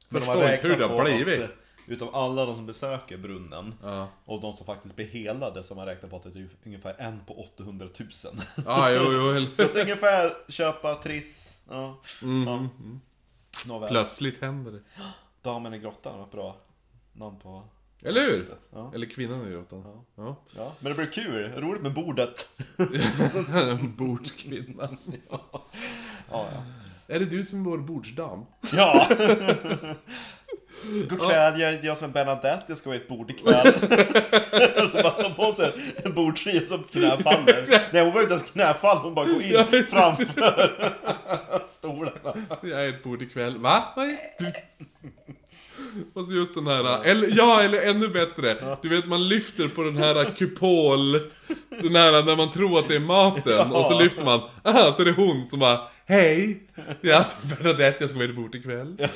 De 0.09 0.19
Förstår 0.21 0.49
inte 0.53 0.67
hur 0.67 0.77
det 0.77 0.85
har 0.85 1.03
blivit. 1.03 1.43
att, 1.43 1.49
Utav 1.87 2.15
alla 2.15 2.45
de 2.45 2.55
som 2.55 2.65
besöker 2.65 3.17
brunnen 3.17 3.75
Ja. 3.83 4.07
och 4.25 4.41
de 4.41 4.53
som 4.53 4.65
faktiskt 4.65 4.95
blir 4.95 5.07
helade 5.07 5.63
så 5.63 5.75
man 5.75 5.85
räknat 5.85 6.11
på 6.11 6.17
att 6.17 6.23
det 6.23 6.29
är 6.29 6.33
typ 6.33 6.51
ungefär 6.65 6.95
en 6.97 7.19
på 7.27 7.39
800 7.39 7.87
000. 7.99 8.09
Ja, 8.65 8.89
jo, 8.91 9.01
jo. 9.13 9.45
Så 9.55 9.63
att 9.63 9.75
ungefär 9.75 10.33
köpa 10.47 10.95
Triss. 10.95 11.63
Ja. 11.69 11.97
ja. 12.45 12.67
Nåväl. 13.67 13.89
Plötsligt 13.89 14.41
händer 14.41 14.71
det. 14.71 14.81
Damen 15.41 15.73
i 15.73 15.79
grottan 15.79 16.21
ett 16.23 16.31
bra 16.31 16.55
namn 17.13 17.39
på 17.39 17.63
Eller 18.01 18.21
hur? 18.21 18.49
Ja. 18.73 18.91
Eller 18.95 19.05
kvinnan 19.09 19.47
i 19.47 19.51
grottan. 19.51 20.03
Ja. 20.15 20.35
ja. 20.55 20.71
Men 20.79 20.91
det 20.91 20.95
blir 20.97 21.11
kul, 21.11 21.51
roligt 21.55 21.81
med 21.83 21.93
bordet. 21.93 22.49
Bordskvinna. 23.97 24.89
Ja, 25.29 26.47
ja. 26.53 26.63
Är 27.07 27.19
det 27.19 27.25
du 27.25 27.45
som 27.45 27.61
är 27.61 27.69
vår 27.69 27.77
bordsdam? 27.77 28.45
Ja! 28.73 29.07
God 31.09 31.21
kväll, 31.21 31.59
jag 31.59 31.73
är 31.73 31.95
som 31.95 32.11
Bernadette, 32.11 32.63
jag 32.67 32.77
ska 32.77 32.89
vara 32.89 32.97
i 32.97 33.01
ett 33.01 33.07
bord 33.07 33.29
ikväll. 33.31 33.73
Och 34.83 34.89
så 34.91 35.01
bara 35.03 35.09
tar 35.09 35.29
på 35.29 35.53
sig 35.53 35.71
en 36.03 36.13
bordsskiva 36.13 36.65
som 36.65 36.83
knäfaller. 36.83 37.81
Nej, 37.93 38.03
hon 38.03 38.13
var 38.13 38.21
inte 38.21 38.33
ens 38.33 38.51
knäfall, 38.51 38.97
hon 38.97 39.15
bara 39.15 39.25
går 39.25 39.41
in 39.41 39.85
framför 39.89 40.25
stolarna. 41.65 42.35
Jag 42.61 42.85
är 42.85 42.89
ett 42.89 43.03
bord 43.03 43.21
ikväll. 43.21 43.57
Va? 43.57 43.83
Vad 43.95 44.05
är 44.05 44.17
du? 44.39 44.51
Och 46.13 46.25
så 46.25 46.33
just 46.33 46.53
den 46.53 46.67
här, 46.67 47.05
eller 47.05 47.29
ja, 47.37 47.61
eller 47.61 47.81
ännu 47.81 48.07
bättre. 48.07 48.77
Du 48.81 48.89
vet, 48.89 49.05
man 49.05 49.27
lyfter 49.27 49.67
på 49.67 49.83
den 49.83 49.97
här 49.97 50.35
kupol, 50.37 51.13
den 51.69 51.95
här 51.95 52.23
när 52.23 52.35
man 52.35 52.51
tror 52.51 52.79
att 52.79 52.87
det 52.87 52.95
är 52.95 52.99
maten, 52.99 53.71
och 53.71 53.85
så 53.85 53.99
lyfter 53.99 54.25
man, 54.25 54.41
aha, 54.63 54.93
så 54.95 55.01
är 55.01 55.05
det 55.05 55.11
hon 55.11 55.47
som 55.49 55.59
bara 55.59 55.79
Hej! 56.07 56.63
Jag 57.01 57.21
är 57.21 57.55
Bernadette, 57.55 57.97
jag 57.99 58.09
ska 58.09 58.19
vara 58.19 58.29
i 58.29 58.33
bord 58.33 58.55
ikväll. 58.55 59.07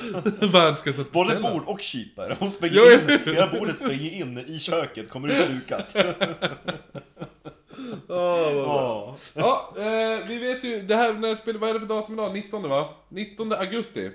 Vad 0.52 0.78
ska 0.78 0.90
jag 0.90 1.06
Både 1.12 1.36
bord 1.36 1.62
och 1.66 1.80
kypare. 1.80 2.36
Hon 2.40 2.50
springer 2.50 2.94
in, 2.94 3.18
hela 3.34 3.46
bordet 3.46 3.78
springer 3.78 4.10
in 4.12 4.38
i 4.38 4.58
köket, 4.58 5.08
kommer 5.08 5.28
ut 5.28 5.48
dukat. 5.48 5.94
Vad 8.06 8.52
bra. 8.54 9.16
Ja. 9.34 9.74
Ja, 9.76 9.82
eh, 9.82 10.28
vi 10.28 10.38
vet 10.38 10.64
ju, 10.64 10.82
det 10.82 10.96
här, 10.96 11.14
när 11.14 11.34
spelar, 11.34 11.60
vad 11.60 11.70
är 11.70 11.74
det 11.74 11.80
för 11.80 11.86
datum 11.86 12.14
idag? 12.14 12.32
19 12.32 12.68
va? 12.68 12.94
19 13.08 13.52
augusti. 13.52 14.10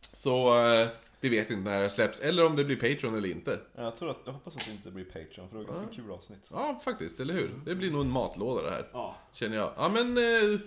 Så, 0.00 0.64
eh, 0.64 0.88
vi 1.20 1.28
vet 1.28 1.50
inte 1.50 1.70
när 1.70 1.82
det 1.82 1.90
släpps, 1.90 2.20
eller 2.20 2.46
om 2.46 2.56
det 2.56 2.64
blir 2.64 2.76
Patreon 2.76 3.14
eller 3.14 3.28
inte. 3.28 3.58
Jag, 3.76 3.96
tror 3.96 4.10
att, 4.10 4.20
jag 4.24 4.32
hoppas 4.32 4.56
att 4.56 4.64
det 4.64 4.70
inte 4.70 4.90
blir 4.90 5.04
Patreon, 5.04 5.48
för 5.48 5.58
det 5.58 5.64
var 5.64 5.72
ganska 5.72 5.96
kul 5.96 6.10
avsnitt. 6.10 6.48
Ja, 6.52 6.80
faktiskt, 6.84 7.20
eller 7.20 7.34
hur? 7.34 7.50
Det 7.64 7.74
blir 7.74 7.90
nog 7.90 8.00
en 8.00 8.10
matlåda 8.10 8.62
det 8.62 8.70
här. 8.70 8.88
Ja. 8.92 9.16
Känner 9.32 9.56
jag. 9.56 9.72
Ja, 9.76 9.88
men... 9.88 10.18
Eh, 10.18 10.60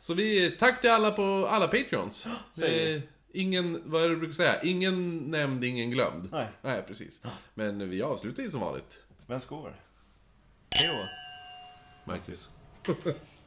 så 0.00 0.14
vi, 0.14 0.50
tack 0.50 0.80
till 0.80 0.90
alla 0.90 1.10
på 1.10 1.46
alla 1.50 1.68
Patreons. 1.68 2.26
Säger 2.52 3.02
ingen, 3.32 3.82
vad 3.84 4.04
är 4.04 4.08
det 4.08 4.14
du 4.14 4.18
brukar 4.18 4.34
säga? 4.34 4.62
Ingen 4.62 5.16
nämnd, 5.30 5.64
ingen 5.64 5.90
glömd. 5.90 6.28
Nej. 6.32 6.46
Nej, 6.62 6.82
precis. 6.82 7.22
Men 7.54 7.90
vi 7.90 8.02
avslutar 8.02 8.42
ju 8.42 8.50
som 8.50 8.60
vanligt. 8.60 8.96
Vem 9.26 9.40
skår? 9.40 9.76
Hej 10.70 10.88
då. 10.94 11.08
Marcus. 12.12 12.50